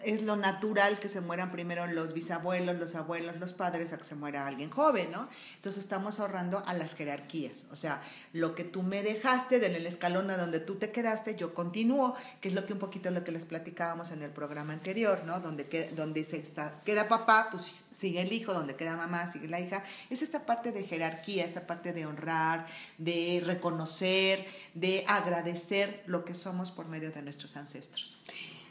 es 0.04 0.22
lo 0.22 0.36
natural 0.36 0.98
que 0.98 1.08
se 1.08 1.20
mueran 1.20 1.50
primero 1.50 1.86
los 1.86 2.12
bisabuelos, 2.12 2.78
los 2.78 2.94
abuelos, 2.94 3.36
los 3.38 3.52
padres, 3.52 3.92
a 3.92 3.98
que 3.98 4.04
se 4.04 4.14
muera 4.14 4.46
alguien 4.46 4.70
joven, 4.70 5.10
¿no? 5.10 5.28
Entonces 5.56 5.82
estamos 5.82 6.20
honrando 6.20 6.62
a 6.66 6.74
las 6.74 6.94
jerarquías. 6.94 7.66
O 7.70 7.76
sea, 7.76 8.02
lo 8.32 8.54
que 8.54 8.64
tú 8.64 8.82
me 8.82 9.02
dejaste 9.02 9.64
en 9.64 9.74
el 9.74 9.86
escalón 9.86 10.30
a 10.30 10.36
donde 10.36 10.60
tú 10.60 10.76
te 10.76 10.90
quedaste, 10.90 11.36
yo 11.36 11.54
continúo, 11.54 12.14
que 12.40 12.48
es 12.48 12.54
lo 12.54 12.66
que 12.66 12.72
un 12.72 12.78
poquito 12.78 13.10
lo 13.10 13.24
que 13.24 13.32
les 13.32 13.44
platicábamos 13.44 14.10
en 14.10 14.22
el 14.22 14.30
programa 14.30 14.72
anterior, 14.72 15.22
¿no? 15.24 15.40
Donde, 15.40 15.92
donde 15.96 16.24
se 16.24 16.38
está, 16.38 16.80
queda 16.84 17.08
papá, 17.08 17.48
pues 17.50 17.74
sigue 17.92 18.20
el 18.20 18.32
hijo, 18.32 18.52
donde 18.52 18.76
queda 18.76 18.96
mamá, 18.96 19.30
sigue 19.30 19.48
la 19.48 19.60
hija. 19.60 19.84
Es 20.10 20.22
esta 20.22 20.46
parte 20.46 20.72
de 20.72 20.84
jerarquía, 20.84 21.44
esta 21.44 21.66
parte 21.66 21.92
de 21.92 22.06
honrar, 22.06 22.66
de 22.98 23.42
reconocer, 23.44 24.46
de 24.74 25.04
agradecer 25.06 26.02
lo 26.06 26.24
que 26.24 26.34
somos 26.34 26.70
por 26.70 26.86
medio 26.86 27.10
de 27.10 27.22
nuestros 27.22 27.56
ancestros. 27.56 28.18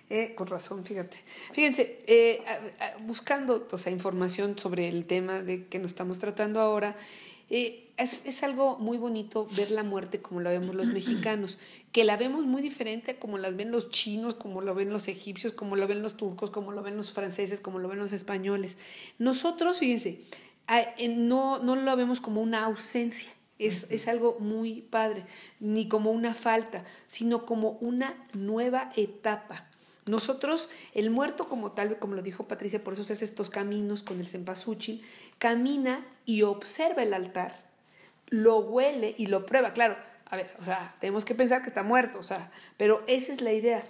Eh, 0.09 0.35
con 0.35 0.47
razón, 0.47 0.85
fíjate. 0.85 1.17
Fíjense, 1.51 1.99
eh, 2.07 2.41
buscando 3.05 3.67
o 3.69 3.77
sea, 3.77 3.91
información 3.91 4.57
sobre 4.57 4.87
el 4.87 5.05
tema 5.05 5.41
de 5.41 5.65
que 5.67 5.79
nos 5.79 5.91
estamos 5.91 6.17
tratando 6.17 6.61
ahora, 6.61 6.95
eh, 7.49 7.89
es, 7.97 8.25
es, 8.25 8.43
algo 8.43 8.77
muy 8.77 8.97
bonito 8.97 9.47
ver 9.57 9.71
la 9.71 9.83
muerte 9.83 10.21
como 10.21 10.39
la 10.39 10.49
vemos 10.49 10.75
los 10.75 10.87
mexicanos, 10.93 11.57
que 11.91 12.05
la 12.05 12.15
vemos 12.15 12.45
muy 12.45 12.61
diferente 12.61 13.17
como 13.17 13.37
la 13.37 13.51
ven 13.51 13.69
los 13.71 13.89
chinos, 13.89 14.35
como 14.35 14.61
lo 14.61 14.73
ven 14.75 14.91
los 14.91 15.09
egipcios, 15.09 15.51
como 15.51 15.75
lo 15.75 15.87
ven 15.87 16.01
los 16.01 16.15
turcos, 16.15 16.51
como 16.51 16.71
lo 16.71 16.83
ven 16.83 16.95
los 16.95 17.11
franceses, 17.11 17.59
como 17.59 17.79
lo 17.79 17.89
ven 17.89 17.99
los 17.99 18.13
españoles. 18.13 18.77
Nosotros, 19.19 19.79
fíjense, 19.79 20.21
no, 21.09 21.59
no 21.59 21.75
lo 21.75 21.95
vemos 21.97 22.21
como 22.21 22.41
una 22.41 22.63
ausencia. 22.63 23.29
Es, 23.59 23.89
es, 23.89 24.07
algo 24.07 24.37
muy 24.39 24.83
padre, 24.83 25.25
ni 25.59 25.87
como 25.87 26.11
una 26.11 26.35
falta, 26.35 26.85
sino 27.07 27.43
como 27.47 27.71
una 27.81 28.15
nueva 28.33 28.91
etapa. 28.95 29.67
Nosotros, 30.07 30.69
el 30.93 31.09
muerto 31.09 31.49
como 31.49 31.71
tal, 31.71 31.99
como 31.99 32.15
lo 32.15 32.21
dijo 32.21 32.47
Patricia, 32.47 32.83
por 32.83 32.93
eso 32.93 33.03
se 33.03 33.13
hace 33.13 33.25
estos 33.25 33.49
caminos 33.49 34.03
con 34.03 34.19
el 34.19 34.27
cempasúchil, 34.27 35.03
camina 35.37 36.05
y 36.25 36.43
observa 36.43 37.03
el 37.03 37.13
altar, 37.13 37.65
lo 38.27 38.59
huele 38.59 39.15
y 39.17 39.27
lo 39.27 39.45
prueba. 39.45 39.73
Claro, 39.73 39.97
a 40.25 40.35
ver, 40.35 40.55
o 40.59 40.63
sea, 40.63 40.95
tenemos 40.99 41.25
que 41.25 41.35
pensar 41.35 41.61
que 41.61 41.67
está 41.67 41.83
muerto, 41.83 42.19
o 42.19 42.23
sea, 42.23 42.51
pero 42.77 43.03
esa 43.07 43.33
es 43.33 43.41
la 43.41 43.53
idea. 43.53 43.85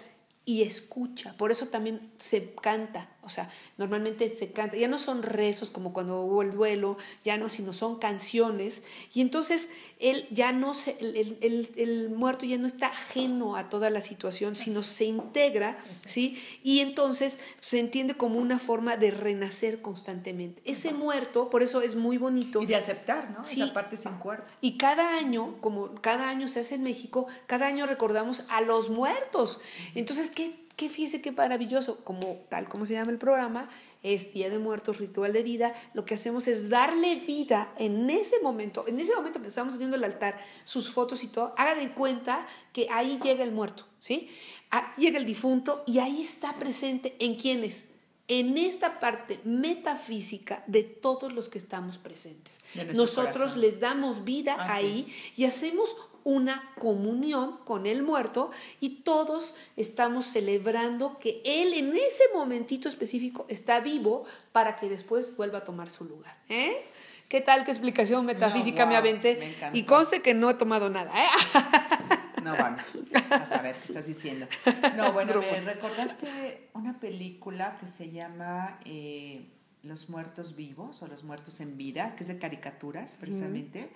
Y 0.45 0.63
escucha, 0.63 1.35
por 1.37 1.51
eso 1.51 1.67
también 1.67 2.11
se 2.17 2.53
canta, 2.53 3.09
o 3.27 3.29
sea, 3.29 3.49
normalmente 3.77 4.33
se 4.33 4.53
canta, 4.53 4.77
ya 4.77 4.87
no 4.87 4.97
son 4.97 5.21
rezos 5.21 5.69
como 5.69 5.91
cuando 5.91 6.21
hubo 6.21 6.41
el 6.41 6.51
duelo, 6.51 6.97
ya 7.25 7.37
no, 7.37 7.49
sino 7.49 7.73
son 7.73 7.99
canciones. 7.99 8.81
Y 9.13 9.19
entonces 9.19 9.67
él 9.99 10.27
ya 10.31 10.53
no 10.53 10.73
se, 10.73 10.97
el, 11.01 11.37
el, 11.41 11.69
el, 11.75 12.09
muerto 12.09 12.45
ya 12.45 12.57
no 12.57 12.65
está 12.65 12.87
ajeno 12.87 13.57
a 13.57 13.67
toda 13.67 13.89
la 13.89 13.99
situación, 13.99 14.55
sino 14.55 14.81
se 14.81 15.05
integra, 15.05 15.77
¿sí? 16.05 16.41
Y 16.63 16.79
entonces 16.79 17.37
se 17.59 17.79
entiende 17.79 18.15
como 18.15 18.39
una 18.39 18.59
forma 18.59 18.95
de 18.95 19.11
renacer 19.11 19.81
constantemente. 19.81 20.61
Ese 20.63 20.93
muerto, 20.93 21.49
por 21.49 21.63
eso 21.63 21.81
es 21.81 21.95
muy 21.95 22.17
bonito. 22.17 22.61
Y 22.61 22.65
de 22.65 22.77
aceptar, 22.77 23.31
¿no? 23.31 23.43
Esa 23.43 23.73
parte 23.73 23.97
sin 23.97 24.13
cuerpo. 24.13 24.45
Y 24.61 24.77
cada 24.77 25.17
año, 25.17 25.57
como 25.59 25.95
cada 25.95 26.29
año 26.29 26.47
se 26.47 26.61
hace 26.61 26.75
en 26.75 26.83
México, 26.83 27.27
cada 27.45 27.67
año 27.67 27.85
recordamos 27.87 28.43
a 28.47 28.61
los 28.61 28.89
muertos. 28.89 29.59
Entonces, 29.95 30.31
¿qué 30.31 30.66
que 30.77 30.89
fíjese 30.89 31.21
qué 31.21 31.31
maravilloso, 31.31 32.05
como 32.05 32.45
tal 32.49 32.69
como 32.69 32.85
se 32.85 32.93
llama 32.93 33.11
el 33.11 33.17
programa, 33.17 33.67
es 34.03 34.31
Día 34.31 34.49
de 34.51 34.59
Muertos, 34.59 34.99
Ritual 34.99 35.33
de 35.33 35.41
Vida, 35.41 35.73
lo 35.95 36.05
que 36.05 36.13
hacemos 36.13 36.47
es 36.47 36.69
darle 36.69 37.15
vida 37.15 37.73
en 37.79 38.09
ese 38.11 38.39
momento, 38.41 38.85
en 38.87 38.99
ese 38.99 39.15
momento 39.15 39.41
que 39.41 39.47
estamos 39.47 39.73
haciendo 39.73 39.97
el 39.97 40.03
altar, 40.03 40.37
sus 40.63 40.91
fotos 40.91 41.23
y 41.23 41.29
todo, 41.29 41.55
haga 41.57 41.73
de 41.73 41.91
cuenta 41.93 42.47
que 42.73 42.87
ahí 42.91 43.19
llega 43.23 43.43
el 43.43 43.51
muerto, 43.51 43.87
¿sí? 43.99 44.29
ah, 44.69 44.93
llega 44.97 45.17
el 45.17 45.25
difunto 45.25 45.83
y 45.87 45.97
ahí 45.97 46.21
está 46.21 46.53
presente 46.53 47.15
en 47.19 47.35
quienes, 47.35 47.85
en 48.27 48.57
esta 48.59 48.99
parte 48.99 49.39
metafísica 49.45 50.63
de 50.67 50.83
todos 50.83 51.33
los 51.33 51.49
que 51.49 51.57
estamos 51.57 51.97
presentes. 51.97 52.59
Nosotros 52.93 53.57
les 53.57 53.79
damos 53.79 54.23
vida 54.23 54.57
ahí 54.71 55.11
y 55.35 55.45
hacemos 55.45 55.95
una 56.27 56.61
comunión 56.77 57.57
con 57.63 57.85
el 57.85 58.03
muerto 58.03 58.51
y 58.81 59.01
todos 59.03 59.55
estamos 59.77 60.25
celebrando 60.25 61.17
que 61.19 61.41
él 61.45 61.73
en 61.73 61.95
ese 61.95 62.23
momentito 62.35 62.89
específico 62.89 63.45
está 63.47 63.79
vivo 63.79 64.25
para 64.51 64.75
que 64.75 64.89
después 64.89 65.37
vuelva 65.37 65.59
a 65.59 65.63
tomar 65.63 65.89
su 65.89 66.03
lugar. 66.03 66.37
¿eh? 66.49 66.83
¿Qué 67.29 67.39
tal? 67.39 67.63
¿Qué 67.63 67.71
explicación 67.71 68.25
metafísica 68.25 68.85
me 68.85 68.97
aventé? 68.97 69.55
y 69.71 69.83
conste 69.83 70.21
que 70.21 70.33
no 70.33 70.49
he 70.49 70.55
tomado 70.55 70.89
nada. 70.89 71.13
¿eh? 71.17 71.27
No 72.43 72.55
vamos 72.55 72.85
a 73.29 73.47
saber 73.47 73.75
qué 73.75 73.87
estás 73.87 74.05
diciendo. 74.05 74.47
No, 74.95 75.11
bueno, 75.13 75.41
me 75.41 75.59
recordaste 75.59 76.69
una 76.73 76.97
película 76.97 77.77
que 77.77 77.89
se 77.89 78.11
llama 78.11 78.79
eh, 78.85 79.49
Los 79.83 80.09
muertos 80.09 80.55
vivos 80.55 81.01
o 81.01 81.07
Los 81.07 81.25
muertos 81.25 81.59
en 81.59 81.75
vida, 81.75 82.15
que 82.15 82.23
es 82.23 82.29
de 82.29 82.37
caricaturas 82.37 83.17
precisamente 83.19 83.89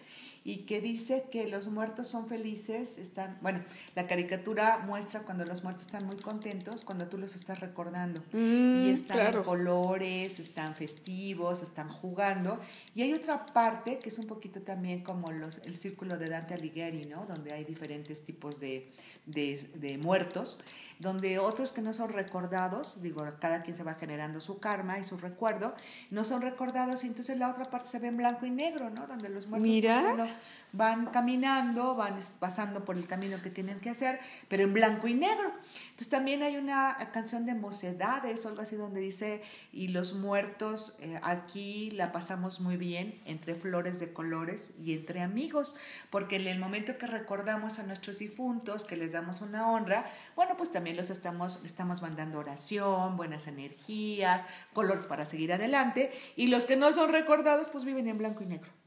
y 0.44 0.64
que 0.66 0.82
dice 0.82 1.26
que 1.32 1.48
los 1.48 1.68
muertos 1.68 2.08
son 2.08 2.28
felices, 2.28 2.98
están, 2.98 3.38
bueno, 3.42 3.64
la 3.96 4.08
caricatura 4.08 4.80
muestra 4.80 5.22
cuando 5.22 5.46
los 5.46 5.64
muertos 5.64 5.86
están 5.86 6.06
muy 6.06 6.18
contentos, 6.18 6.82
cuando 6.82 7.08
tú 7.08 7.20
los 7.20 7.36
estás 7.36 7.60
recordando. 7.60 8.24
Mm, 8.32 8.84
y 8.84 8.90
están 8.90 9.36
en 9.36 9.44
colores, 9.44 10.40
están 10.40 10.76
festivos, 10.76 11.62
están 11.62 11.90
jugando. 11.90 12.60
Y 12.96 13.04
hay 13.04 13.14
otra 13.14 13.46
parte 13.46 14.00
que 14.00 14.10
es 14.10 14.18
un 14.18 14.26
poquito 14.26 14.62
también 14.62 15.04
como 15.04 15.32
los, 15.32 15.60
el 15.60 15.76
círculo 15.76 16.18
de 16.18 16.30
Dante 16.30 16.56
Alighieri, 16.56 17.06
¿no? 17.06 17.26
Donde 17.28 17.54
hay 17.54 17.64
diferentes 17.64 18.26
tipos 18.26 18.60
de, 18.60 18.90
de, 19.28 19.70
de 19.76 20.00
muertos 20.00 20.60
donde 21.02 21.40
otros 21.40 21.72
que 21.72 21.82
no 21.82 21.94
son 21.94 22.10
recordados, 22.10 23.02
digo, 23.02 23.26
cada 23.40 23.64
quien 23.64 23.76
se 23.76 23.84
va 23.84 23.96
generando 23.96 24.40
su 24.40 24.60
karma 24.60 25.00
y 25.00 25.04
su 25.04 25.18
recuerdo, 25.18 25.74
no 26.12 26.24
son 26.24 26.42
recordados 26.42 27.04
y 27.04 27.08
entonces 27.08 27.38
la 27.38 27.50
otra 27.50 27.70
parte 27.70 27.90
se 27.90 28.00
ve 28.00 28.08
en 28.08 28.18
blanco 28.18 28.46
y 28.46 28.52
negro, 28.52 28.92
¿no? 28.92 29.08
Donde 29.08 29.30
los 29.30 29.48
muertos 29.48 29.68
Mira 29.68 30.28
van 30.74 31.08
caminando, 31.08 31.96
van 31.96 32.20
pasando 32.40 32.86
por 32.86 32.98
el 32.98 33.08
camino 33.08 33.42
que 33.42 33.50
tienen 33.50 33.80
que 33.80 33.90
hacer, 33.90 34.20
pero 34.48 34.64
en 34.64 34.74
blanco 34.74 35.08
y 35.08 35.14
negro. 35.14 35.52
Entonces 35.84 36.10
también 36.10 36.44
hay 36.44 36.58
una 36.58 36.98
canción 37.14 37.46
de 37.46 37.56
mocedades 37.56 38.46
o 38.46 38.50
algo 38.50 38.62
así 38.62 38.76
donde 38.76 39.02
dice, 39.02 39.42
y 39.72 39.90
los 39.90 40.14
muertos 40.14 40.96
eh, 41.00 41.20
aquí 41.24 41.92
la 41.92 42.12
pasamos 42.12 42.62
muy 42.62 42.78
bien 42.78 43.22
entre 43.26 43.56
flores 43.56 44.00
de 44.00 44.14
colores 44.14 44.72
y 44.80 44.94
entre 44.94 45.22
amigos, 45.22 45.76
porque 46.10 46.38
en 46.38 46.48
el 46.48 46.60
momento 46.60 46.98
que 46.98 47.08
recordamos 47.08 47.80
a 47.80 47.84
nuestros 47.84 48.20
difuntos, 48.20 48.86
que 48.86 48.96
les 48.96 49.12
damos 49.12 49.42
una 49.42 49.70
honra, 49.70 50.10
bueno, 50.36 50.56
pues 50.58 50.72
también 50.72 50.98
los 50.98 51.10
estamos, 51.10 51.62
estamos 51.66 52.02
mandando 52.02 52.40
oración, 52.40 53.18
buenas 53.18 53.48
energías, 53.48 54.42
colores 54.74 55.06
para 55.08 55.26
seguir 55.26 55.54
adelante, 55.54 56.12
y 56.36 56.48
los 56.48 56.66
que 56.66 56.78
no 56.78 56.92
son 56.94 57.12
recordados, 57.12 57.68
pues 57.68 57.86
viven 57.86 58.08
en 58.08 58.18
blanco 58.18 58.44
y 58.44 58.48
negro. 58.48 58.81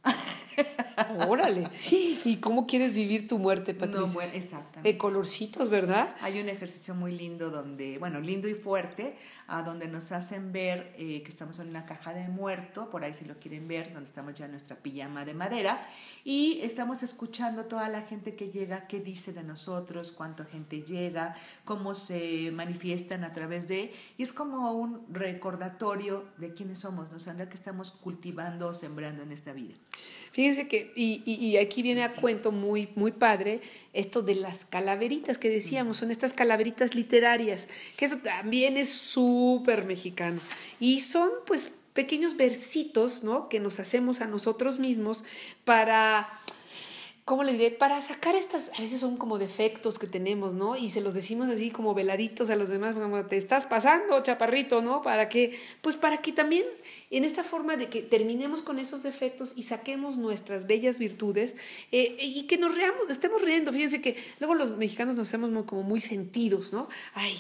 Órale. 1.29 1.69
¿Y 1.91 2.37
cómo 2.37 2.67
quieres 2.67 2.95
vivir 2.95 3.27
tu 3.27 3.39
muerte, 3.39 3.75
Patricia? 3.75 4.07
No, 4.07 4.13
bueno, 4.13 4.33
exactamente. 4.35 4.93
De 4.93 4.99
colorcitos, 4.99 5.69
¿verdad? 5.71 6.15
Hay 6.21 6.41
un 6.41 6.49
ejercicio 6.49 6.95
muy 6.95 7.13
lindo 7.13 7.51
donde, 7.51 7.99
bueno, 7.99 8.21
lindo 8.21 8.49
y 8.49 8.55
fuerte, 8.55 9.17
a 9.47 9.63
donde 9.63 9.89
nos 9.89 10.13
hacen 10.13 10.53
ver 10.53 10.95
eh, 10.97 11.23
que 11.23 11.31
estamos 11.31 11.59
en 11.59 11.69
una 11.69 11.85
caja 11.85 12.15
de 12.15 12.29
muerto, 12.29 12.91
por 12.91 13.05
ahí 13.05 13.13
si 13.13 13.25
lo 13.25 13.39
quieren 13.39 13.69
ver, 13.69 13.93
donde 13.93 14.09
estamos 14.09 14.35
ya 14.35 14.47
en 14.47 14.53
nuestra 14.53 14.77
pijama 14.77 15.25
de 15.25 15.35
madera, 15.35 15.87
y 16.25 16.61
estamos 16.63 17.03
escuchando 17.03 17.67
toda 17.67 17.89
la 17.89 18.03
gente 18.03 18.35
que 18.37 18.51
llega, 18.51 18.87
qué 18.87 19.01
dice 19.01 19.33
de 19.33 19.43
nosotros, 19.43 20.13
cuánta 20.13 20.45
gente 20.45 20.83
llega, 20.83 21.37
cómo 21.65 21.95
se 21.95 22.51
manifiestan 22.53 23.25
a 23.25 23.33
través 23.33 23.69
de, 23.69 23.93
y 24.17 24.23
es 24.23 24.33
como 24.33 24.73
un 24.73 25.05
recordatorio 25.13 26.25
de 26.39 26.55
quiénes 26.55 26.79
somos, 26.79 27.11
¿no? 27.11 27.19
O 27.19 27.49
que 27.49 27.55
estamos 27.55 27.91
cultivando 27.91 28.69
o 28.69 28.75
sembrando 28.75 29.23
en 29.23 29.33
esta 29.33 29.53
vida. 29.53 29.75
Fíjense 30.35 30.67
que, 30.67 30.93
y, 30.97 31.23
y, 31.25 31.57
aquí 31.59 31.81
viene 31.83 32.03
a 32.03 32.13
cuento 32.13 32.51
muy, 32.51 32.89
muy 32.97 33.13
padre, 33.13 33.61
esto 33.93 34.21
de 34.21 34.35
las 34.35 34.65
calaveritas 34.65 35.39
que 35.39 35.49
decíamos, 35.49 35.99
son 35.99 36.11
estas 36.11 36.33
calaveritas 36.33 36.97
literarias, 36.97 37.69
que 37.97 38.07
eso 38.07 38.17
también 38.17 38.77
es 38.77 38.89
súper 38.89 39.85
mexicano. 39.85 40.41
Y 40.81 40.99
son 41.01 41.31
pues 41.47 41.71
pequeños 41.93 42.37
versitos, 42.37 43.23
¿no? 43.23 43.49
Que 43.49 43.61
nos 43.61 43.79
hacemos 43.79 44.21
a 44.21 44.27
nosotros 44.27 44.81
mismos 44.81 45.23
para 45.65 46.29
¿cómo 47.25 47.43
le 47.43 47.53
diré? 47.53 47.71
Para 47.71 48.01
sacar 48.03 48.35
estas, 48.35 48.71
a 48.79 48.83
veces 48.83 49.01
son 49.01 49.17
como 49.17 49.39
defectos 49.39 49.99
que 49.99 50.07
tenemos, 50.07 50.53
¿no? 50.53 50.77
Y 50.77 50.91
se 50.91 51.01
los 51.01 51.15
decimos 51.15 51.49
así 51.49 51.71
como 51.71 51.95
veladitos 51.95 52.51
a 52.51 52.57
los 52.57 52.69
demás, 52.69 52.95
como 52.95 53.25
te 53.27 53.37
estás 53.37 53.65
pasando, 53.65 54.23
chaparrito, 54.23 54.83
¿no? 54.83 55.01
Para 55.03 55.29
que, 55.29 55.59
pues 55.81 55.97
para 55.97 56.19
que 56.19 56.33
también 56.33 56.65
en 57.11 57.25
esta 57.25 57.43
forma 57.43 57.77
de 57.77 57.89
que 57.89 58.03
terminemos 58.03 58.63
con 58.63 58.79
esos 58.79 59.03
defectos 59.03 59.55
y 59.57 59.63
saquemos 59.63 60.17
nuestras 60.17 60.67
bellas 60.67 60.99
virtudes 60.99 61.57
eh, 61.93 62.17
y 62.21 62.43
que 62.43 62.59
nos 62.59 62.75
reamos, 62.75 63.09
estemos 63.09 63.43
riendo. 63.43 63.73
Fíjense 63.73 64.03
que 64.03 64.17
luego 64.39 64.55
los 64.55 64.77
mexicanos 64.77 65.17
nos 65.17 65.29
hacemos 65.29 65.65
como 65.65 65.83
muy 65.83 66.01
sentidos, 66.01 66.73
¿no? 66.73 66.89
Ay, 67.15 67.37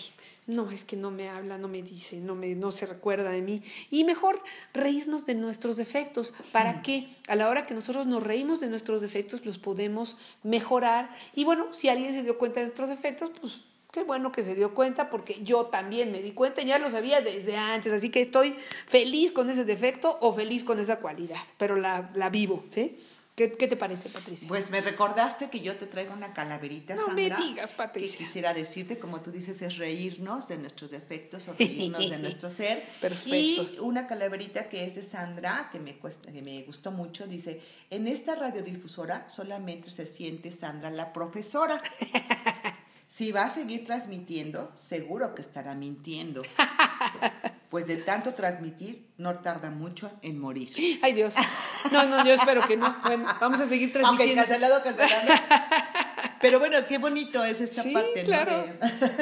no, 0.47 0.71
es 0.71 0.85
que 0.85 0.97
no 0.97 1.11
me 1.11 1.29
habla, 1.29 1.59
no 1.59 1.69
me 1.69 1.83
dice, 1.83 2.21
no, 2.21 2.35
me, 2.35 2.55
no 2.55 2.71
se 2.71 2.87
recuerda 2.87 3.31
de 3.31 3.43
mí. 3.43 3.63
Y 3.91 4.05
mejor 4.05 4.43
reírnos 4.73 5.25
de 5.27 5.35
nuestros 5.35 5.77
defectos, 5.77 6.35
para 6.53 6.83
que 6.83 7.09
a 7.29 7.37
la 7.37 7.49
hora 7.49 7.67
que 7.67 7.75
nosotros 7.75 8.07
nos 8.07 8.23
reímos 8.23 8.61
de 8.61 8.69
nuestros 8.69 9.01
defectos 9.01 9.47
los 9.47 9.59
podemos 9.59 10.17
mejorar. 10.43 11.11
Y 11.35 11.45
bueno, 11.45 11.73
si 11.73 11.89
alguien 11.89 12.13
se 12.13 12.23
dio 12.23 12.37
cuenta 12.39 12.61
de 12.61 12.67
nuestros 12.67 12.89
defectos, 12.89 13.31
pues 13.41 13.61
qué 13.91 14.03
bueno 14.03 14.33
que 14.33 14.43
se 14.43 14.55
dio 14.55 14.75
cuenta, 14.75 15.09
porque 15.09 15.41
yo 15.43 15.67
también 15.67 16.13
me 16.13 16.21
di 16.21 16.33
cuenta, 16.33 16.63
ya 16.63 16.79
lo 16.79 16.91
sabía 16.91 17.21
desde 17.21 17.57
antes, 17.57 17.93
así 17.93 18.11
que 18.11 18.21
estoy 18.21 18.57
feliz 18.87 19.31
con 19.31 19.49
ese 19.49 19.65
defecto 19.65 20.19
o 20.21 20.33
feliz 20.33 20.65
con 20.65 20.81
esa 20.81 20.99
cualidad, 20.99 21.41
pero 21.59 21.77
la, 21.77 22.11
la 22.15 22.29
vivo, 22.29 22.65
¿sí? 22.71 22.99
¿Qué, 23.35 23.49
te 23.49 23.77
parece, 23.77 24.11
Patricia? 24.11 24.47
Pues 24.47 24.71
me 24.71 24.81
recordaste 24.81 25.51
que 25.51 25.61
yo 25.61 25.75
te 25.75 25.87
traigo 25.87 26.13
una 26.13 26.33
calaverita, 26.33 26.95
no 26.95 27.09
me 27.09 27.31
digas, 27.31 27.73
Patricia. 27.73 28.17
Que 28.17 28.25
quisiera 28.25 28.55
decirte, 28.55 28.97
como 29.01 29.23
tú 29.23 29.33
dices, 29.33 29.61
es 29.61 29.77
reírnos 29.77 30.47
de 30.47 30.57
nuestros 30.57 30.93
defectos 30.93 31.49
o 31.49 31.55
reírnos 31.55 32.11
de 32.11 32.19
nuestro 32.21 32.49
ser. 32.49 32.85
Perfecto. 33.01 33.35
Y 33.35 33.79
una 33.81 34.07
calaverita 34.07 34.69
que 34.69 34.87
es 34.87 34.95
de 34.95 35.03
Sandra, 35.03 35.69
que 35.73 35.81
me, 35.81 35.97
cuesta, 35.99 36.31
que 36.31 36.43
me 36.43 36.63
gustó 36.63 36.93
mucho, 36.93 37.27
dice, 37.27 37.61
en 37.91 38.07
esta 38.07 38.37
radiodifusora 38.37 39.29
solamente 39.29 39.91
se 39.91 40.07
siente 40.07 40.53
Sandra 40.53 40.91
la 40.91 41.13
profesora. 41.13 41.83
si 43.09 43.33
va 43.33 43.45
a 43.45 43.51
seguir 43.51 43.85
transmitiendo, 43.87 44.73
seguro 44.75 45.35
que 45.35 45.43
estará 45.43 45.75
mintiendo. 45.75 46.43
pues 47.71 47.87
de 47.87 47.97
tanto 47.97 48.35
transmitir 48.35 49.09
no 49.19 49.35
tarda 49.41 49.71
mucho 49.71 50.11
en 50.23 50.39
morir. 50.39 50.71
Ay 51.03 51.13
Dios. 51.13 51.35
No, 51.91 52.05
no, 52.05 52.25
yo 52.25 52.33
espero 52.33 52.63
que 52.63 52.77
no. 52.77 52.97
Bueno, 53.03 53.27
vamos 53.41 53.61
a 53.61 53.67
seguir 53.67 53.93
transmitiendo. 53.93 54.41
Aunque 54.41 54.53
cancelado, 54.53 54.83
cancelado. 54.83 55.35
Pero 56.45 56.59
bueno, 56.59 56.77
qué 56.87 56.99
bonito 56.99 57.43
es 57.43 57.59
esta 57.63 57.83
sí, 57.83 57.95
parte. 57.95 58.23
Claro, 58.23 58.67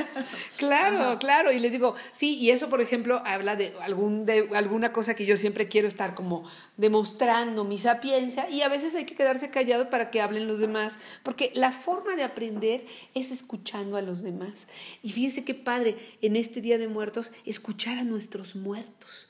claro, 0.57 1.21
claro. 1.21 1.53
Y 1.53 1.61
les 1.61 1.71
digo, 1.71 1.95
sí, 2.11 2.37
y 2.37 2.51
eso, 2.51 2.69
por 2.69 2.81
ejemplo, 2.81 3.23
habla 3.25 3.55
de, 3.55 3.73
algún, 3.81 4.27
de 4.27 4.49
alguna 4.55 4.93
cosa 4.93 5.15
que 5.15 5.25
yo 5.25 5.37
siempre 5.37 5.69
quiero 5.69 5.87
estar 5.87 6.17
como 6.17 6.43
demostrando 6.77 7.63
mi 7.65 7.79
sapiencia 7.79 8.51
y 8.51 8.63
a 8.63 8.69
veces 8.69 8.97
hay 8.97 9.05
que 9.05 9.15
quedarse 9.15 9.51
callado 9.51 9.89
para 9.89 10.11
que 10.11 10.21
hablen 10.21 10.49
los 10.49 10.59
demás, 10.59 10.99
porque 11.23 11.53
la 11.55 11.71
forma 11.71 12.17
de 12.17 12.25
aprender 12.25 12.85
es 13.15 13.31
escuchando 13.31 13.97
a 13.97 14.03
los 14.03 14.25
demás. 14.25 14.67
Y 15.01 15.13
fíjense 15.13 15.45
qué 15.45 15.55
padre 15.55 15.97
en 16.23 16.35
este 16.35 16.61
Día 16.61 16.77
de 16.77 16.89
Muertos 16.89 17.31
escuchar 17.45 17.99
a 17.99 18.03
nuestros 18.03 18.57
muertos 18.57 19.29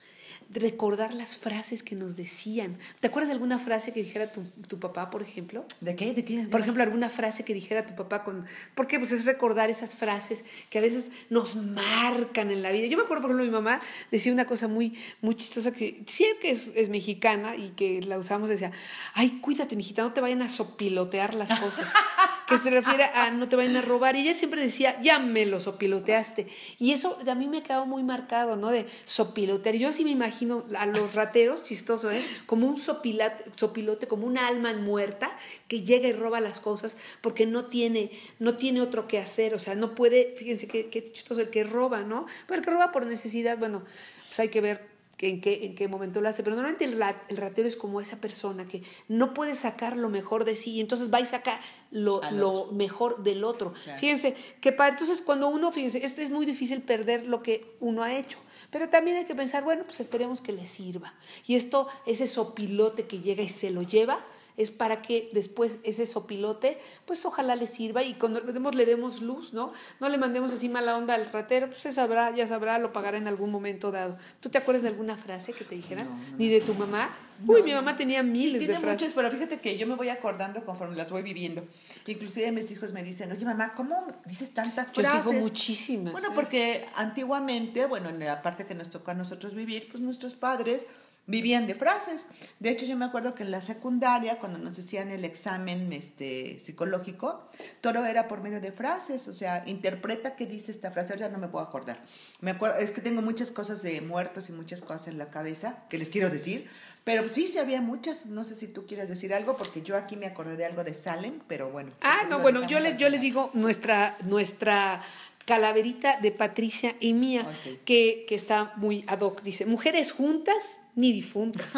recordar 0.54 1.14
las 1.14 1.36
frases 1.36 1.82
que 1.82 1.94
nos 1.94 2.16
decían. 2.16 2.76
¿Te 3.00 3.08
acuerdas 3.08 3.28
de 3.28 3.34
alguna 3.34 3.58
frase 3.58 3.92
que 3.92 4.02
dijera 4.02 4.30
tu, 4.30 4.42
tu 4.68 4.78
papá, 4.78 5.10
por 5.10 5.22
ejemplo? 5.22 5.64
¿De 5.80 5.96
qué? 5.96 6.14
¿De 6.14 6.24
qué? 6.24 6.46
Por 6.50 6.60
ejemplo, 6.60 6.82
alguna 6.82 7.08
frase 7.08 7.44
que 7.44 7.54
dijera 7.54 7.84
tu 7.84 7.94
papá 7.94 8.24
con... 8.24 8.46
Porque 8.74 8.98
pues 8.98 9.12
es 9.12 9.24
recordar 9.24 9.70
esas 9.70 9.94
frases 9.94 10.44
que 10.70 10.78
a 10.78 10.80
veces 10.80 11.10
nos 11.30 11.56
marcan 11.56 12.50
en 12.50 12.62
la 12.62 12.70
vida. 12.72 12.86
Yo 12.86 12.96
me 12.96 13.04
acuerdo, 13.04 13.22
por 13.22 13.30
ejemplo, 13.30 13.44
mi 13.44 13.50
mamá 13.50 13.80
decía 14.10 14.32
una 14.32 14.46
cosa 14.46 14.68
muy, 14.68 14.98
muy 15.20 15.34
chistosa 15.34 15.72
que 15.72 16.02
sí 16.06 16.26
que 16.40 16.50
es, 16.50 16.72
es 16.74 16.88
mexicana 16.88 17.56
y 17.56 17.70
que 17.70 18.02
la 18.02 18.18
usamos, 18.18 18.48
decía, 18.48 18.72
ay, 19.14 19.38
cuídate, 19.40 19.76
mijita, 19.76 20.02
no 20.02 20.12
te 20.12 20.20
vayan 20.20 20.42
a 20.42 20.48
sopilotear 20.48 21.34
las 21.34 21.58
cosas. 21.58 21.92
que 22.52 22.62
se 22.62 22.70
refiere 22.70 23.04
a 23.04 23.30
no 23.30 23.48
te 23.48 23.56
vayan 23.56 23.76
a 23.76 23.82
robar. 23.82 24.16
Y 24.16 24.20
ella 24.20 24.34
siempre 24.34 24.60
decía, 24.60 25.00
ya 25.00 25.18
me 25.18 25.46
lo 25.46 25.60
sopiloteaste. 25.60 26.46
Y 26.78 26.92
eso 26.92 27.18
a 27.26 27.34
mí 27.34 27.48
me 27.48 27.58
ha 27.58 27.62
quedado 27.62 27.86
muy 27.86 28.02
marcado, 28.02 28.56
¿no? 28.56 28.70
De 28.70 28.86
sopilotear. 29.04 29.76
Yo 29.76 29.92
sí 29.92 30.04
me 30.04 30.10
imagino 30.10 30.64
a 30.76 30.86
los 30.86 31.14
rateros, 31.14 31.62
chistoso, 31.62 32.10
¿eh? 32.10 32.24
Como 32.46 32.66
un 32.66 32.76
sopilote, 32.76 34.06
como 34.06 34.26
una 34.26 34.46
alma 34.46 34.72
muerta 34.74 35.36
que 35.68 35.82
llega 35.82 36.08
y 36.08 36.12
roba 36.12 36.40
las 36.40 36.60
cosas 36.60 36.96
porque 37.20 37.46
no 37.46 37.66
tiene, 37.66 38.10
no 38.38 38.56
tiene 38.56 38.80
otro 38.80 39.08
que 39.08 39.18
hacer, 39.18 39.54
o 39.54 39.58
sea, 39.58 39.74
no 39.74 39.94
puede, 39.94 40.34
fíjense 40.36 40.68
qué, 40.68 40.88
qué 40.88 41.04
chistoso 41.04 41.40
el 41.40 41.50
que 41.50 41.64
roba, 41.64 42.02
¿no? 42.02 42.26
Pero 42.46 42.58
el 42.58 42.64
que 42.64 42.70
roba 42.70 42.92
por 42.92 43.06
necesidad, 43.06 43.58
bueno, 43.58 43.82
pues 44.28 44.40
hay 44.40 44.48
que 44.48 44.60
ver 44.60 44.91
en 45.22 45.40
qué, 45.40 45.64
en 45.64 45.74
qué 45.74 45.86
momento 45.86 46.20
lo 46.20 46.28
hace, 46.28 46.42
pero 46.42 46.56
normalmente 46.56 46.84
el, 46.84 47.00
el, 47.28 47.36
ratero 47.36 47.68
es 47.68 47.76
como 47.76 48.00
esa 48.00 48.20
persona 48.20 48.66
que 48.66 48.82
no 49.06 49.34
puede 49.34 49.54
sacar 49.54 49.96
lo 49.96 50.08
mejor 50.08 50.44
de 50.44 50.56
sí 50.56 50.72
y 50.72 50.80
entonces 50.80 51.12
va 51.12 51.20
y 51.20 51.26
saca 51.26 51.60
lo, 51.92 52.20
lo 52.32 52.66
mejor 52.72 53.22
del 53.22 53.44
otro. 53.44 53.72
Fíjense, 53.98 54.34
que 54.60 54.72
para 54.72 54.90
entonces 54.90 55.22
cuando 55.22 55.48
uno, 55.48 55.70
fíjense, 55.70 56.04
este 56.04 56.22
es 56.22 56.30
muy 56.30 56.44
difícil 56.44 56.82
perder 56.82 57.26
lo 57.26 57.42
que 57.42 57.76
uno 57.78 58.02
ha 58.02 58.14
hecho, 58.14 58.38
pero 58.70 58.88
también 58.88 59.16
hay 59.16 59.24
que 59.24 59.36
pensar, 59.36 59.62
bueno, 59.62 59.84
pues 59.84 60.00
esperemos 60.00 60.40
que 60.40 60.52
le 60.52 60.66
sirva. 60.66 61.14
Y 61.46 61.54
esto, 61.54 61.88
ese 62.04 62.26
sopilote 62.26 63.06
que 63.06 63.20
llega 63.20 63.44
y 63.44 63.48
se 63.48 63.70
lo 63.70 63.82
lleva, 63.82 64.20
es 64.56 64.70
para 64.70 65.02
que 65.02 65.28
después 65.32 65.78
ese 65.82 66.06
sopilote, 66.06 66.78
pues 67.06 67.24
ojalá 67.24 67.56
le 67.56 67.66
sirva 67.66 68.02
y 68.02 68.14
cuando 68.14 68.40
le 68.40 68.52
demos, 68.52 68.74
le 68.74 68.86
demos 68.86 69.22
luz, 69.22 69.52
¿no? 69.52 69.72
No 70.00 70.08
le 70.08 70.18
mandemos 70.18 70.52
así 70.52 70.68
mala 70.68 70.96
onda 70.96 71.14
al 71.14 71.30
ratero, 71.30 71.68
pues 71.68 71.80
se 71.80 71.92
sabrá, 71.92 72.34
ya 72.34 72.46
sabrá, 72.46 72.78
lo 72.78 72.92
pagará 72.92 73.18
en 73.18 73.28
algún 73.28 73.50
momento 73.50 73.90
dado. 73.90 74.16
¿Tú 74.40 74.48
te 74.48 74.58
acuerdas 74.58 74.82
de 74.82 74.88
alguna 74.88 75.16
frase 75.16 75.52
que 75.52 75.64
te 75.64 75.74
dijeran? 75.74 76.08
¿Ni 76.38 76.48
de 76.48 76.60
tu 76.60 76.74
mamá? 76.74 77.14
Uy, 77.46 77.62
mi 77.62 77.72
mamá 77.72 77.96
tenía 77.96 78.22
miles 78.22 78.60
sí, 78.60 78.66
tiene 78.66 78.74
de 78.74 78.80
frases. 78.80 79.02
Muchas, 79.02 79.14
pero 79.14 79.30
fíjate 79.30 79.60
que 79.60 79.76
yo 79.76 79.86
me 79.86 79.94
voy 79.94 80.08
acordando 80.10 80.64
conforme 80.64 80.96
las 80.96 81.10
voy 81.10 81.22
viviendo. 81.22 81.64
Inclusive 82.06 82.52
mis 82.52 82.70
hijos 82.70 82.92
me 82.92 83.02
dicen, 83.02 83.32
oye 83.32 83.44
mamá, 83.44 83.74
¿cómo 83.74 84.06
dices 84.26 84.52
tantas 84.52 84.92
frases? 84.92 85.24
Yo 85.24 85.30
digo 85.30 85.42
muchísimas. 85.42 86.12
Bueno, 86.12 86.28
porque 86.34 86.86
antiguamente, 86.94 87.86
bueno, 87.86 88.10
en 88.10 88.20
la 88.20 88.42
parte 88.42 88.66
que 88.66 88.74
nos 88.74 88.90
tocó 88.90 89.10
a 89.10 89.14
nosotros 89.14 89.54
vivir, 89.54 89.88
pues 89.90 90.02
nuestros 90.02 90.34
padres 90.34 90.86
vivían 91.26 91.66
de 91.66 91.74
frases. 91.74 92.26
De 92.58 92.70
hecho, 92.70 92.84
yo 92.84 92.96
me 92.96 93.04
acuerdo 93.04 93.34
que 93.34 93.42
en 93.42 93.50
la 93.50 93.60
secundaria, 93.60 94.38
cuando 94.38 94.58
nos 94.58 94.78
hacían 94.78 95.10
el 95.10 95.24
examen 95.24 95.92
este, 95.92 96.58
psicológico, 96.58 97.48
todo 97.80 98.04
era 98.04 98.28
por 98.28 98.42
medio 98.42 98.60
de 98.60 98.72
frases, 98.72 99.28
o 99.28 99.32
sea, 99.32 99.62
interpreta 99.66 100.36
qué 100.36 100.46
dice 100.46 100.72
esta 100.72 100.90
frase, 100.90 101.16
ya 101.16 101.28
no 101.28 101.38
me 101.38 101.48
puedo 101.48 101.64
acordar. 101.64 102.00
Me 102.40 102.52
acuerdo, 102.52 102.78
es 102.78 102.90
que 102.90 103.00
tengo 103.00 103.22
muchas 103.22 103.50
cosas 103.50 103.82
de 103.82 104.00
muertos 104.00 104.48
y 104.48 104.52
muchas 104.52 104.80
cosas 104.80 105.08
en 105.08 105.18
la 105.18 105.30
cabeza 105.30 105.84
que 105.88 105.98
les 105.98 106.10
quiero 106.10 106.28
decir, 106.28 106.68
pero 107.04 107.28
sí, 107.28 107.48
sí 107.48 107.58
había 107.58 107.80
muchas. 107.80 108.26
No 108.26 108.44
sé 108.44 108.54
si 108.54 108.68
tú 108.68 108.86
quieres 108.86 109.08
decir 109.08 109.34
algo, 109.34 109.56
porque 109.56 109.82
yo 109.82 109.96
aquí 109.96 110.16
me 110.16 110.26
acordé 110.26 110.56
de 110.56 110.66
algo 110.66 110.84
de 110.84 110.94
Salem, 110.94 111.40
pero 111.48 111.70
bueno. 111.70 111.90
Ah, 112.02 112.26
no, 112.28 112.38
bueno, 112.38 112.66
yo 112.66 112.78
les, 112.78 112.96
yo 112.96 113.08
les 113.08 113.20
digo 113.20 113.50
nuestra, 113.54 114.16
nuestra 114.24 115.02
calaverita 115.44 116.20
de 116.20 116.30
Patricia 116.30 116.94
y 117.00 117.14
mía, 117.14 117.44
que, 117.84 118.24
que, 118.28 118.34
está 118.36 118.72
muy 118.76 119.04
ad 119.08 119.20
hoc. 119.20 119.42
Dice, 119.42 119.66
mujeres 119.66 120.12
juntas 120.12 120.78
ni 120.94 121.12
difuntas. 121.12 121.74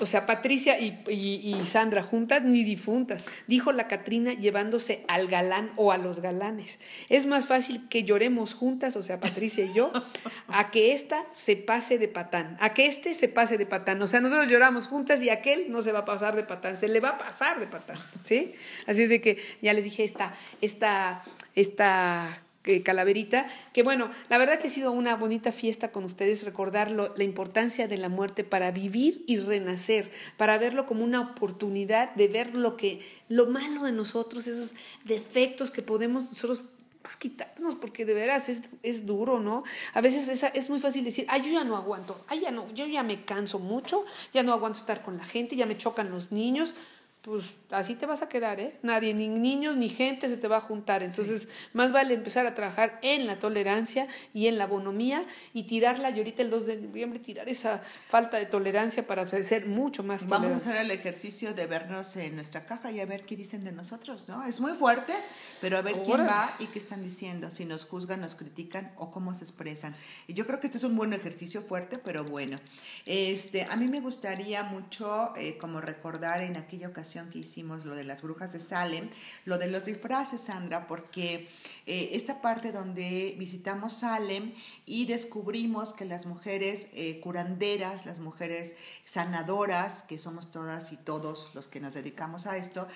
O 0.00 0.06
sea, 0.06 0.24
Patricia 0.24 0.78
y, 0.78 1.02
y, 1.08 1.66
Sandra 1.66 2.02
juntas 2.02 2.42
ni 2.42 2.62
difuntas, 2.62 3.26
dijo 3.48 3.72
la 3.72 3.88
Catrina 3.88 4.32
llevándose 4.32 5.04
al 5.08 5.26
galán 5.26 5.72
o 5.76 5.90
a 5.90 5.98
los 5.98 6.20
galanes. 6.20 6.78
Es 7.08 7.26
más 7.26 7.46
fácil 7.46 7.88
que 7.88 8.04
lloremos 8.04 8.54
juntas, 8.54 8.94
o 8.94 9.02
sea, 9.02 9.18
Patricia 9.18 9.64
y 9.64 9.72
yo, 9.72 9.90
a 10.46 10.70
que 10.70 10.92
ésta 10.92 11.26
se 11.32 11.56
pase 11.56 11.98
de 11.98 12.06
patán, 12.06 12.56
a 12.60 12.72
que 12.72 12.86
éste 12.86 13.14
se 13.14 13.28
pase 13.28 13.58
de 13.58 13.66
patán. 13.66 14.00
O 14.00 14.06
sea, 14.06 14.20
nosotros 14.20 14.46
lloramos 14.48 14.86
juntas 14.86 15.22
y 15.22 15.28
aquel 15.28 15.70
no 15.70 15.82
se 15.82 15.90
va 15.90 16.00
a 16.00 16.04
pasar 16.04 16.36
de 16.36 16.44
patán, 16.44 16.76
se 16.76 16.86
le 16.86 17.00
va 17.00 17.10
a 17.10 17.18
pasar 17.18 17.58
de 17.58 17.66
patán, 17.66 17.98
¿sí? 18.22 18.54
Así 18.86 19.02
es 19.02 19.08
de 19.08 19.20
que 19.20 19.42
ya 19.60 19.72
les 19.72 19.84
dije 19.84 20.04
esta, 20.04 20.32
esta, 20.60 21.22
esta 21.56 22.42
Calaverita, 22.82 23.46
que 23.72 23.82
bueno, 23.82 24.10
la 24.28 24.38
verdad 24.38 24.58
que 24.58 24.68
ha 24.68 24.70
sido 24.70 24.92
una 24.92 25.16
bonita 25.16 25.52
fiesta 25.52 25.92
con 25.92 26.04
ustedes, 26.04 26.44
recordar 26.44 26.90
la 26.90 27.24
importancia 27.24 27.88
de 27.88 27.98
la 27.98 28.08
muerte 28.08 28.44
para 28.44 28.70
vivir 28.70 29.24
y 29.26 29.38
renacer, 29.38 30.10
para 30.36 30.58
verlo 30.58 30.86
como 30.86 31.04
una 31.04 31.20
oportunidad 31.20 32.14
de 32.14 32.28
ver 32.28 32.54
lo 32.54 32.76
que, 32.76 33.00
lo 33.28 33.46
malo 33.46 33.84
de 33.84 33.92
nosotros, 33.92 34.46
esos 34.46 34.74
defectos 35.04 35.70
que 35.70 35.82
podemos 35.82 36.30
nosotros 36.30 36.62
pues, 37.02 37.16
quitarnos, 37.16 37.76
porque 37.76 38.04
de 38.04 38.14
veras 38.14 38.48
es, 38.48 38.62
es 38.82 39.06
duro, 39.06 39.40
¿no? 39.40 39.64
A 39.94 40.00
veces 40.00 40.28
es, 40.28 40.42
es, 40.54 40.70
muy 40.70 40.80
fácil 40.80 41.04
decir, 41.04 41.26
ay, 41.28 41.42
yo 41.42 41.50
ya 41.50 41.64
no 41.64 41.76
aguanto, 41.76 42.22
ay, 42.28 42.40
ya 42.40 42.50
no, 42.50 42.70
yo 42.74 42.86
ya 42.86 43.02
me 43.02 43.24
canso 43.24 43.58
mucho, 43.58 44.04
ya 44.32 44.42
no 44.42 44.52
aguanto 44.52 44.78
estar 44.78 45.02
con 45.02 45.16
la 45.16 45.24
gente, 45.24 45.56
ya 45.56 45.66
me 45.66 45.78
chocan 45.78 46.10
los 46.10 46.30
niños 46.30 46.74
pues 47.22 47.56
así 47.70 47.96
te 47.96 48.06
vas 48.06 48.22
a 48.22 48.28
quedar, 48.30 48.60
¿eh? 48.60 48.78
Nadie, 48.82 49.12
ni 49.12 49.28
niños 49.28 49.76
ni 49.76 49.90
gente 49.90 50.26
se 50.28 50.38
te 50.38 50.48
va 50.48 50.56
a 50.56 50.60
juntar. 50.60 51.02
Entonces, 51.02 51.48
más 51.74 51.92
vale 51.92 52.14
empezar 52.14 52.46
a 52.46 52.54
trabajar 52.54 52.98
en 53.02 53.26
la 53.26 53.38
tolerancia 53.38 54.08
y 54.32 54.46
en 54.46 54.56
la 54.56 54.66
bonomía 54.66 55.22
y 55.52 55.64
tirarla, 55.64 56.10
y 56.10 56.18
ahorita 56.18 56.40
el 56.42 56.48
2 56.48 56.66
de 56.66 56.76
noviembre, 56.78 57.18
tirar 57.18 57.46
esa 57.50 57.82
falta 58.08 58.38
de 58.38 58.46
tolerancia 58.46 59.06
para 59.06 59.26
ser 59.26 59.66
mucho 59.66 60.02
más 60.02 60.20
tolerantes. 60.20 60.50
Vamos 60.50 60.66
a 60.66 60.70
hacer 60.70 60.84
el 60.86 60.90
ejercicio 60.92 61.52
de 61.52 61.66
vernos 61.66 62.16
en 62.16 62.36
nuestra 62.36 62.64
caja 62.64 62.90
y 62.90 63.00
a 63.00 63.04
ver 63.04 63.26
qué 63.26 63.36
dicen 63.36 63.64
de 63.64 63.72
nosotros, 63.72 64.26
¿no? 64.26 64.42
Es 64.44 64.58
muy 64.58 64.72
fuerte, 64.72 65.12
pero 65.60 65.76
a 65.76 65.82
ver 65.82 66.02
quién 66.02 66.20
va 66.20 66.50
y 66.58 66.66
qué 66.68 66.78
están 66.78 67.02
diciendo, 67.02 67.50
si 67.50 67.66
nos 67.66 67.84
juzgan, 67.84 68.22
nos 68.22 68.34
critican 68.34 68.92
o 68.96 69.10
cómo 69.10 69.34
se 69.34 69.44
expresan. 69.44 69.94
Y 70.26 70.32
yo 70.32 70.46
creo 70.46 70.58
que 70.58 70.68
este 70.68 70.78
es 70.78 70.84
un 70.84 70.96
buen 70.96 71.12
ejercicio 71.12 71.60
fuerte, 71.60 71.98
pero 71.98 72.24
bueno. 72.24 72.58
Este, 73.04 73.64
a 73.64 73.76
mí 73.76 73.88
me 73.88 74.00
gustaría 74.00 74.62
mucho 74.62 75.34
eh, 75.36 75.58
como 75.58 75.82
recordar 75.82 76.40
en 76.40 76.56
aquella 76.56 76.88
ocasión 76.88 77.09
que 77.30 77.38
hicimos, 77.38 77.84
lo 77.84 77.94
de 77.94 78.04
las 78.04 78.22
brujas 78.22 78.52
de 78.52 78.60
Salem, 78.60 79.10
lo 79.44 79.58
de 79.58 79.66
los 79.66 79.84
disfraces, 79.84 80.40
Sandra, 80.40 80.86
porque 80.86 81.48
eh, 81.86 82.10
esta 82.12 82.40
parte 82.40 82.72
donde 82.72 83.34
visitamos 83.38 83.94
Salem 83.94 84.52
y 84.86 85.06
descubrimos 85.06 85.92
que 85.92 86.04
las 86.04 86.26
mujeres 86.26 86.88
eh, 86.92 87.20
curanderas, 87.20 88.06
las 88.06 88.20
mujeres 88.20 88.74
sanadoras, 89.04 90.02
que 90.02 90.18
somos 90.18 90.50
todas 90.50 90.92
y 90.92 90.96
todos 90.96 91.50
los 91.54 91.68
que 91.68 91.80
nos 91.80 91.94
dedicamos 91.94 92.46
a 92.46 92.56
esto, 92.56 92.86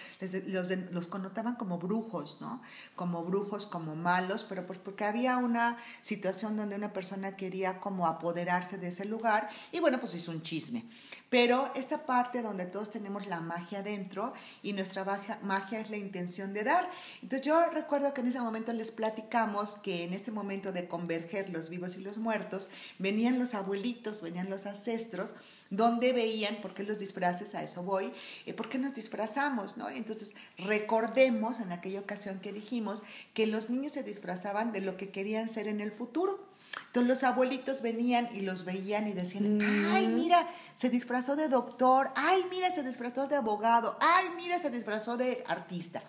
los, 0.46 0.70
los 0.70 1.06
connotaban 1.08 1.56
como 1.56 1.78
brujos, 1.78 2.40
¿no? 2.40 2.62
Como 2.94 3.24
brujos, 3.24 3.66
como 3.66 3.94
malos, 3.96 4.44
pero 4.48 4.66
pues 4.66 4.78
porque 4.78 5.04
había 5.04 5.36
una 5.38 5.78
situación 6.02 6.56
donde 6.56 6.76
una 6.76 6.92
persona 6.92 7.36
quería 7.36 7.80
como 7.80 8.06
apoderarse 8.06 8.78
de 8.78 8.88
ese 8.88 9.04
lugar 9.04 9.48
y 9.72 9.80
bueno, 9.80 9.98
pues 10.00 10.14
hizo 10.14 10.30
un 10.30 10.42
chisme. 10.42 10.84
Pero 11.30 11.72
esta 11.74 12.06
parte 12.06 12.42
donde 12.42 12.66
todos 12.66 12.90
tenemos 12.90 13.26
la 13.26 13.40
magia 13.40 13.82
dentro 13.82 14.32
y 14.62 14.72
nuestra 14.72 15.04
magia 15.42 15.80
es 15.80 15.90
la 15.90 15.96
intención 15.96 16.54
de 16.54 16.62
dar. 16.62 16.88
Entonces 17.22 17.44
yo 17.44 17.70
recuerdo 17.70 18.14
que 18.14 18.20
en 18.20 18.28
ese 18.28 18.40
momento 18.40 18.72
les 18.72 18.83
platicamos 18.90 19.72
que 19.74 20.04
en 20.04 20.12
este 20.12 20.30
momento 20.30 20.72
de 20.72 20.88
converger 20.88 21.50
los 21.50 21.68
vivos 21.68 21.96
y 21.96 22.00
los 22.00 22.18
muertos, 22.18 22.70
venían 22.98 23.38
los 23.38 23.54
abuelitos, 23.54 24.22
venían 24.22 24.50
los 24.50 24.66
ancestros, 24.66 25.34
donde 25.70 26.12
veían, 26.12 26.56
¿por 26.56 26.74
qué 26.74 26.82
los 26.82 26.98
disfraces? 26.98 27.54
A 27.54 27.62
eso 27.62 27.82
voy, 27.82 28.12
eh, 28.46 28.52
¿por 28.52 28.68
qué 28.68 28.78
nos 28.78 28.94
disfrazamos? 28.94 29.76
¿no? 29.76 29.88
Entonces 29.88 30.34
recordemos 30.58 31.60
en 31.60 31.72
aquella 31.72 32.00
ocasión 32.00 32.40
que 32.40 32.52
dijimos 32.52 33.02
que 33.32 33.46
los 33.46 33.70
niños 33.70 33.92
se 33.92 34.02
disfrazaban 34.02 34.72
de 34.72 34.80
lo 34.80 34.96
que 34.96 35.10
querían 35.10 35.48
ser 35.48 35.68
en 35.68 35.80
el 35.80 35.92
futuro. 35.92 36.52
Entonces 36.86 37.08
los 37.08 37.22
abuelitos 37.24 37.82
venían 37.82 38.28
y 38.34 38.40
los 38.40 38.64
veían 38.64 39.08
y 39.08 39.12
decían, 39.12 39.60
ay, 39.92 40.06
mm. 40.06 40.14
mira, 40.14 40.48
se 40.76 40.90
disfrazó 40.90 41.36
de 41.36 41.48
doctor, 41.48 42.10
ay, 42.16 42.44
mira, 42.50 42.72
se 42.72 42.82
disfrazó 42.82 43.26
de 43.26 43.36
abogado, 43.36 43.96
ay, 44.00 44.26
mira, 44.36 44.60
se 44.60 44.70
disfrazó 44.70 45.16
de 45.16 45.44
artista. 45.46 46.02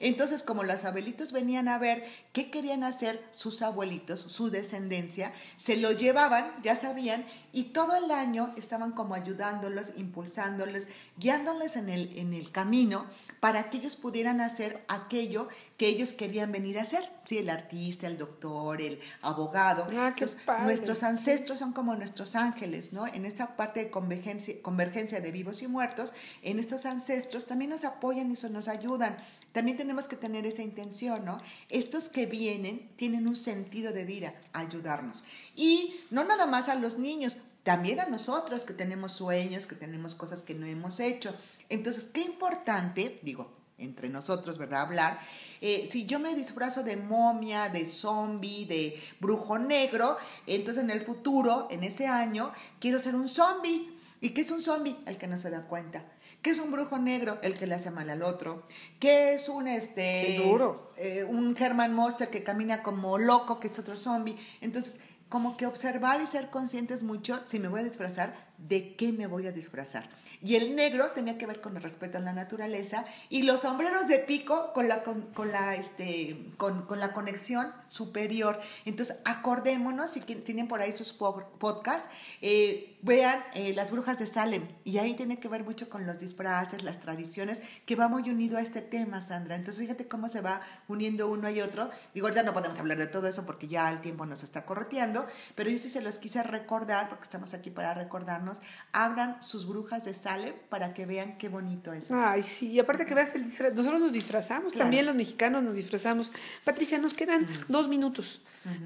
Entonces, 0.00 0.42
como 0.42 0.64
los 0.64 0.84
abuelitos 0.84 1.30
venían 1.30 1.68
a 1.68 1.78
ver 1.78 2.04
qué 2.32 2.50
querían 2.50 2.82
hacer 2.84 3.22
sus 3.30 3.60
abuelitos, 3.60 4.20
su 4.20 4.50
descendencia, 4.50 5.32
se 5.58 5.76
lo 5.76 5.92
llevaban, 5.92 6.50
ya 6.62 6.74
sabían, 6.74 7.26
y 7.52 7.64
todo 7.64 7.96
el 7.96 8.10
año 8.10 8.52
estaban 8.56 8.92
como 8.92 9.14
ayudándolos, 9.14 9.92
impulsándolos, 9.96 10.84
guiándoles 11.18 11.76
en 11.76 11.90
el, 11.90 12.16
en 12.18 12.32
el 12.32 12.50
camino 12.50 13.06
para 13.40 13.70
que 13.70 13.78
ellos 13.78 13.96
pudieran 13.96 14.40
hacer 14.40 14.84
aquello 14.88 15.48
que 15.76 15.88
ellos 15.88 16.12
querían 16.12 16.52
venir 16.52 16.78
a 16.78 16.82
hacer. 16.82 17.08
Sí, 17.24 17.38
el 17.38 17.48
artista, 17.48 18.06
el 18.06 18.18
doctor, 18.18 18.82
el 18.82 19.00
abogado. 19.22 19.86
Ah, 19.96 20.14
qué 20.14 20.26
nuestros 20.62 21.02
ancestros 21.02 21.58
son 21.58 21.72
como 21.72 21.94
nuestros 21.96 22.36
ángeles, 22.36 22.92
¿no? 22.92 23.06
En 23.06 23.24
esta 23.24 23.56
parte 23.56 23.84
de 23.84 23.90
convergencia, 23.90 24.54
convergencia 24.60 25.20
de 25.20 25.32
vivos 25.32 25.62
y 25.62 25.68
muertos, 25.68 26.12
en 26.42 26.58
estos 26.58 26.84
ancestros 26.84 27.46
también 27.46 27.70
nos 27.70 27.84
apoyan 27.84 28.30
y 28.30 28.52
nos 28.52 28.68
ayudan. 28.68 29.16
También 29.52 29.76
tenemos 29.76 30.06
que 30.06 30.16
tener 30.16 30.46
esa 30.46 30.62
intención, 30.62 31.24
¿no? 31.24 31.38
Estos 31.68 32.08
que 32.08 32.26
vienen 32.26 32.90
tienen 32.96 33.26
un 33.26 33.36
sentido 33.36 33.92
de 33.92 34.04
vida, 34.04 34.34
ayudarnos. 34.52 35.24
Y 35.56 36.00
no 36.10 36.24
nada 36.24 36.46
más 36.46 36.68
a 36.68 36.76
los 36.76 36.98
niños, 36.98 37.36
también 37.62 38.00
a 38.00 38.06
nosotros 38.06 38.64
que 38.64 38.72
tenemos 38.72 39.12
sueños, 39.12 39.66
que 39.66 39.74
tenemos 39.74 40.14
cosas 40.14 40.42
que 40.42 40.54
no 40.54 40.66
hemos 40.66 41.00
hecho. 41.00 41.34
Entonces, 41.68 42.04
qué 42.12 42.20
importante, 42.20 43.18
digo, 43.22 43.50
entre 43.78 44.08
nosotros, 44.08 44.58
¿verdad? 44.58 44.82
Hablar. 44.82 45.18
Eh, 45.60 45.86
si 45.90 46.06
yo 46.06 46.18
me 46.18 46.34
disfrazo 46.34 46.82
de 46.82 46.96
momia, 46.96 47.68
de 47.68 47.86
zombie, 47.86 48.66
de 48.66 49.02
brujo 49.20 49.58
negro, 49.58 50.16
entonces 50.46 50.84
en 50.84 50.90
el 50.90 51.02
futuro, 51.02 51.68
en 51.70 51.84
ese 51.84 52.06
año, 52.06 52.52
quiero 52.78 53.00
ser 53.00 53.14
un 53.14 53.28
zombie. 53.28 53.96
¿Y 54.20 54.30
qué 54.30 54.42
es 54.42 54.50
un 54.50 54.60
zombie? 54.60 54.98
El 55.06 55.16
que 55.16 55.26
no 55.26 55.38
se 55.38 55.50
da 55.50 55.66
cuenta. 55.66 56.04
¿Qué 56.42 56.50
es 56.50 56.58
un 56.58 56.70
brujo 56.72 56.98
negro? 56.98 57.38
El 57.42 57.58
que 57.58 57.66
le 57.66 57.74
hace 57.74 57.90
mal 57.90 58.08
al 58.08 58.22
otro. 58.22 58.66
¿Qué 58.98 59.34
es 59.34 59.48
un 59.48 59.68
este 59.68 60.40
duro. 60.42 60.92
Eh, 60.96 61.24
un 61.24 61.54
Herman 61.58 61.94
Monster 61.94 62.30
que 62.30 62.42
camina 62.42 62.82
como 62.82 63.18
loco, 63.18 63.60
que 63.60 63.68
es 63.68 63.78
otro 63.78 63.96
zombie? 63.96 64.38
Entonces, 64.62 65.00
como 65.28 65.56
que 65.56 65.66
observar 65.66 66.20
y 66.20 66.26
ser 66.26 66.50
conscientes 66.50 67.02
mucho, 67.02 67.40
si 67.46 67.60
me 67.60 67.68
voy 67.68 67.80
a 67.80 67.84
disfrazar, 67.84 68.50
de 68.58 68.96
qué 68.96 69.12
me 69.12 69.26
voy 69.26 69.46
a 69.46 69.52
disfrazar. 69.52 70.08
Y 70.42 70.56
el 70.56 70.74
negro 70.74 71.10
tenía 71.12 71.36
que 71.36 71.46
ver 71.46 71.60
con 71.60 71.76
el 71.76 71.82
respeto 71.82 72.18
a 72.18 72.20
la 72.20 72.32
naturaleza 72.32 73.04
y 73.28 73.42
los 73.42 73.60
sombreros 73.60 74.08
de 74.08 74.18
pico 74.18 74.72
con 74.72 74.88
la, 74.88 75.02
con, 75.02 75.52
la, 75.52 75.76
este, 75.76 76.46
con, 76.56 76.82
con, 76.86 76.98
la 76.98 77.12
conexión 77.12 77.72
superior. 77.88 78.60
Entonces, 78.86 79.18
acordémonos, 79.24 80.10
si 80.10 80.20
tienen 80.20 80.66
por 80.66 80.80
ahí 80.80 80.92
sus 80.92 81.12
podcasts, 81.12 82.08
eh, 82.40 82.98
vean 83.02 83.40
eh, 83.54 83.72
Las 83.74 83.90
Brujas 83.90 84.18
de 84.18 84.26
Salem. 84.26 84.68
Y 84.84 84.98
ahí 84.98 85.14
tiene 85.14 85.38
que 85.38 85.48
ver 85.48 85.64
mucho 85.64 85.88
con 85.88 86.06
los 86.06 86.18
disfraces, 86.18 86.82
las 86.82 87.00
tradiciones, 87.00 87.60
que 87.86 87.96
va 87.96 88.08
muy 88.08 88.28
unido 88.30 88.58
a 88.58 88.60
este 88.60 88.80
tema, 88.80 89.22
Sandra. 89.22 89.56
Entonces, 89.56 89.80
fíjate 89.80 90.08
cómo 90.08 90.28
se 90.28 90.40
va 90.40 90.60
uniendo 90.88 91.28
uno 91.28 91.48
y 91.50 91.60
otro. 91.60 91.90
Digo, 92.14 92.26
ahorita 92.26 92.42
no 92.42 92.52
podemos 92.52 92.78
hablar 92.78 92.98
de 92.98 93.06
todo 93.06 93.28
eso 93.28 93.46
porque 93.46 93.68
ya 93.68 93.90
el 93.90 94.00
tiempo 94.00 94.26
nos 94.26 94.42
está 94.42 94.64
correteando, 94.64 95.26
pero 95.54 95.70
yo 95.70 95.78
sí 95.78 95.88
se 95.88 96.00
los 96.00 96.18
quise 96.18 96.42
recordar, 96.42 97.08
porque 97.08 97.24
estamos 97.24 97.54
aquí 97.54 97.70
para 97.70 97.94
recordarnos. 97.94 98.60
Abran 98.92 99.42
sus 99.42 99.66
brujas 99.66 100.04
de 100.04 100.14
Salem 100.14 100.54
para 100.68 100.94
que 100.94 101.06
vean 101.06 101.38
qué 101.38 101.48
bonito 101.48 101.92
es. 101.92 102.10
Ay, 102.10 102.42
sí, 102.42 102.68
y 102.68 102.78
aparte 102.78 103.06
que 103.06 103.14
veas 103.14 103.34
el 103.34 103.44
disfraz, 103.44 103.72
nosotros 103.74 104.00
nos 104.00 104.12
disfrazamos, 104.12 104.74
también 104.74 105.06
los 105.06 105.14
mexicanos 105.14 105.62
nos 105.62 105.74
disfrazamos. 105.74 106.32
Patricia, 106.64 106.98
nos 106.98 107.14
quedan 107.14 107.46
dos 107.68 107.88
minutos. 107.88 108.42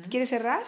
¿Quieres 0.08 0.28
cerrar? 0.28 0.62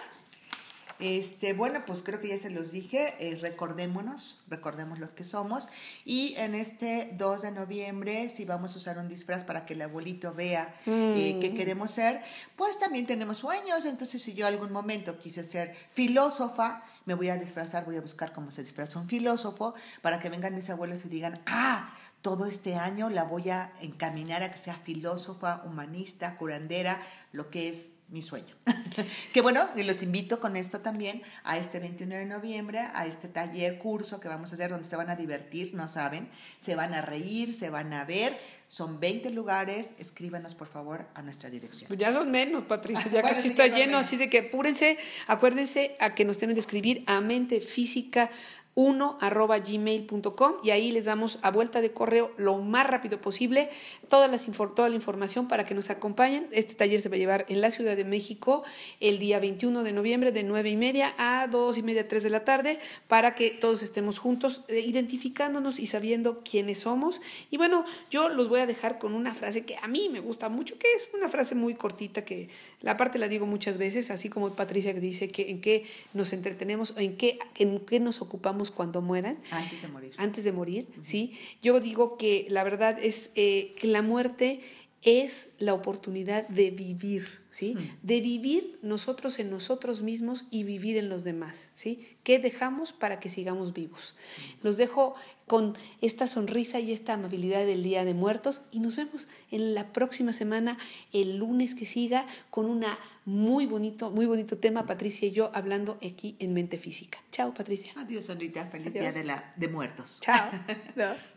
Este, 0.99 1.53
bueno, 1.53 1.83
pues 1.87 2.03
creo 2.03 2.21
que 2.21 2.29
ya 2.29 2.39
se 2.39 2.51
los 2.51 2.71
dije, 2.71 3.15
eh, 3.19 3.37
recordémonos, 3.41 4.39
recordemos 4.49 4.99
los 4.99 5.11
que 5.11 5.25
somos. 5.25 5.69
Y 6.05 6.35
en 6.37 6.55
este 6.55 7.11
2 7.19 7.43
de 7.43 7.51
noviembre, 7.51 8.31
si 8.31 8.45
vamos 8.45 8.75
a 8.75 8.79
usar 8.79 8.99
un 8.99 9.09
disfraz 9.09 9.45
para 9.45 9.67
que 9.67 9.75
el 9.75 9.83
abuelito 9.83 10.33
vea 10.33 10.75
eh, 10.87 11.35
mm. 11.37 11.41
qué 11.41 11.55
queremos 11.55 11.91
ser, 11.91 12.23
pues 12.57 12.79
también 12.79 13.07
tenemos 13.07 13.39
sueños. 13.39 13.85
Entonces, 13.85 14.23
si 14.23 14.35
yo 14.35 14.47
algún 14.47 14.73
momento 14.73 15.19
quise 15.19 15.45
ser 15.45 15.75
filósofa, 15.93 16.83
me 17.05 17.15
voy 17.15 17.29
a 17.29 17.37
disfrazar, 17.37 17.85
voy 17.85 17.97
a 17.97 18.01
buscar 18.01 18.33
cómo 18.33 18.51
se 18.51 18.63
disfraza 18.63 18.99
un 18.99 19.09
filósofo 19.09 19.75
para 20.01 20.19
que 20.19 20.31
vengan 20.31 20.55
mis 20.55 20.71
abuelos 20.71 21.05
y 21.05 21.09
digan, 21.09 21.41
ah, 21.47 21.95
todo 22.23 22.47
este 22.47 22.75
año 22.75 23.11
la 23.11 23.25
voy 23.25 23.51
a 23.51 23.73
encaminar 23.81 24.43
a 24.43 24.51
que 24.51 24.59
sea 24.59 24.75
filósofa, 24.75 25.63
humanista, 25.65 26.37
curandera, 26.37 27.01
lo 27.33 27.51
que 27.51 27.69
es 27.69 27.87
mi 28.09 28.23
sueño. 28.23 28.55
que 29.33 29.41
bueno, 29.41 29.67
y 29.75 29.83
los 29.83 30.03
invito 30.03 30.39
con 30.39 30.57
esto 30.57 30.81
también 30.81 31.23
a 31.45 31.59
este 31.59 31.81
21 31.81 32.15
de 32.15 32.27
noviembre, 32.27 32.79
a 32.79 33.07
este 33.07 33.29
taller, 33.29 33.79
curso 33.79 34.21
que 34.21 34.29
vamos 34.29 34.53
a 34.53 34.55
hacer 34.55 34.71
donde 34.71 34.89
se 34.89 34.97
van 34.97 35.11
a 35.11 35.17
divertir, 35.17 35.75
no 35.75 35.89
saben, 35.89 36.29
se 36.65 36.77
van 36.77 36.95
a 36.95 37.03
reír, 37.03 37.53
se 37.53 37.71
van 37.71 37.93
a 37.93 38.05
ver. 38.05 38.39
Son 38.69 38.99
20 38.99 39.31
lugares, 39.31 39.91
escríbanos 39.99 40.57
por 40.57 40.67
favor 40.67 41.07
a 41.15 41.23
nuestra 41.23 41.51
dirección. 41.51 41.87
Pues 41.87 42.01
ya 42.01 42.13
son 42.13 42.33
menos, 42.33 42.65
Patricia, 42.65 43.09
ya 43.13 43.23
casi 43.23 43.49
está 43.49 43.69
lleno, 43.69 43.97
así 43.97 44.17
de 44.17 44.29
que 44.29 44.39
apúrense, 44.39 44.99
acuérdense 45.29 45.97
a 46.01 46.15
que 46.15 46.25
nos 46.25 46.37
tienen 46.37 46.55
que 46.55 46.61
escribir 46.61 47.05
a 47.07 47.21
mente 47.21 47.61
física 47.61 48.31
1 48.77 49.19
arroba 49.23 49.59
gmail.com 49.59 50.57
y 50.63 50.71
ahí 50.71 50.93
les 50.93 51.07
damos 51.07 51.39
a 51.41 51.51
vuelta 51.51 51.81
de 51.81 51.93
correo 51.93 52.31
lo 52.37 52.59
más 52.59 52.87
rápido 52.87 53.19
posible 53.21 53.71
toda, 54.09 54.29
la 54.29 54.95
información 54.95 55.49
para 55.49 55.65
que 55.65 55.75
nos 55.75 55.89
acompañen. 55.91 56.47
Este 56.53 56.75
taller 56.75 57.01
se 57.01 57.09
va 57.09 57.17
a 57.17 57.19
llevar 57.19 57.47
en 57.49 57.63
la 57.63 57.71
Ciudad 57.71 57.97
de 57.97 58.05
México 58.05 58.65
el 59.01 59.19
día 59.19 59.41
21 59.41 59.83
de 59.83 59.93
noviembre 59.93 60.31
de 60.31 60.43
9 60.43 60.71
y 60.71 60.77
media 60.77 61.15
a 61.17 61.47
2 61.49 61.79
y 61.79 61.83
media, 61.83 62.07
3 62.07 62.23
de 62.23 62.31
la 62.31 62.45
tarde 62.45 62.79
para 63.09 63.35
que 63.35 63.51
todos 63.51 63.83
estemos 63.83 64.19
juntos 64.19 64.65
eh, 64.69 64.81
identificándonos 64.81 65.79
y 65.79 65.87
sabiendo 65.87 66.43
quiénes 66.49 66.81
somos. 66.81 67.23
Y 67.51 67.57
bueno, 67.57 67.85
yo 68.11 68.29
los 68.29 68.51
voy 68.51 68.61
a 68.61 68.67
dejar 68.67 68.99
con 68.99 69.15
una 69.15 69.35
frase 69.35 69.65
que 69.65 69.77
a 69.77 69.89
mí 69.89 70.11
me 70.11 70.21
gusta 70.21 70.51
mucho, 70.51 70.79
que 70.79 70.93
es 70.93 71.09
una 71.15 71.31
frase 71.31 71.55
muy 71.55 71.75
cortita 71.75 72.27
que 72.27 72.51
la 72.81 72.97
parte 72.97 73.19
la 73.19 73.29
digo 73.29 73.47
muchas 73.47 73.79
veces, 73.79 74.11
así 74.11 74.29
como 74.29 74.55
Patricia 74.55 74.93
que 74.93 75.01
dice 75.01 75.29
que 75.29 75.51
en 75.51 75.61
qué 75.61 75.85
nos 76.15 76.33
entretenemos, 76.33 76.95
en 76.97 77.17
qué, 77.17 77.39
en 77.57 77.81
qué 77.81 78.01
nos 78.01 78.21
ocupamos 78.21 78.71
cuando 78.71 79.01
mueran. 79.01 79.39
Antes 79.51 79.83
de 79.83 79.89
morir. 79.89 80.13
Antes 80.19 80.45
de 80.45 80.53
morir, 80.53 80.89
¿sí? 81.03 81.39
Yo 81.63 81.81
digo 81.81 82.17
que 82.17 82.47
la 82.51 82.65
verdad 82.65 82.99
es 83.01 83.31
eh, 83.35 83.75
que 83.77 83.87
la 83.87 84.03
muerte 84.03 84.61
es 85.03 85.51
la 85.59 85.73
oportunidad 85.73 86.49
de 86.49 86.71
vivir, 86.71 87.41
¿sí? 87.57 87.75
De 88.03 88.21
vivir 88.21 88.79
nosotros 88.83 89.39
en 89.39 89.49
nosotros 89.49 90.03
mismos 90.03 90.45
y 90.51 90.65
vivir 90.65 90.99
en 90.99 91.09
los 91.09 91.25
demás, 91.25 91.69
¿sí? 91.75 92.07
¿Qué 92.23 92.39
dejamos 92.39 92.93
para 92.93 93.19
que 93.19 93.31
sigamos 93.31 93.73
vivos? 93.73 94.15
Los 94.63 94.77
dejo 94.77 95.15
con 95.47 95.75
esta 96.03 96.27
sonrisa 96.27 96.81
y 96.81 96.93
esta 96.93 97.15
amabilidad 97.15 97.65
del 97.65 97.83
Día 97.83 98.05
de 98.05 98.13
Muertos 98.13 98.61
y 98.73 98.81
nos 98.81 98.95
vemos 98.97 99.29
en 99.51 99.73
la 99.73 99.95
próxima 99.95 100.35
semana, 100.35 100.77
el 101.15 101.39
lunes 101.39 101.75
que 101.75 101.87
siga, 101.87 102.27
con 102.51 102.67
una 102.67 102.99
muy 103.25 103.65
bonito, 103.65 104.11
muy 104.11 104.27
bonito 104.27 104.59
tema, 104.59 104.85
Patricia 104.85 105.27
y 105.27 105.33
yo 105.33 105.51
hablando 105.55 105.99
aquí 106.05 106.37
en 106.39 106.53
Mente 106.53 106.77
Física. 106.77 107.19
Chao, 107.33 107.55
Patricia. 107.55 107.93
Adiós, 107.97 108.27
Sonrita. 108.27 108.67
Feliz 108.67 108.93
Día 108.93 109.13
de, 109.13 109.25
la, 109.25 109.55
de 109.57 109.69
Muertos. 109.69 110.19
Chao. 110.21 110.51
Adiós. 110.95 111.36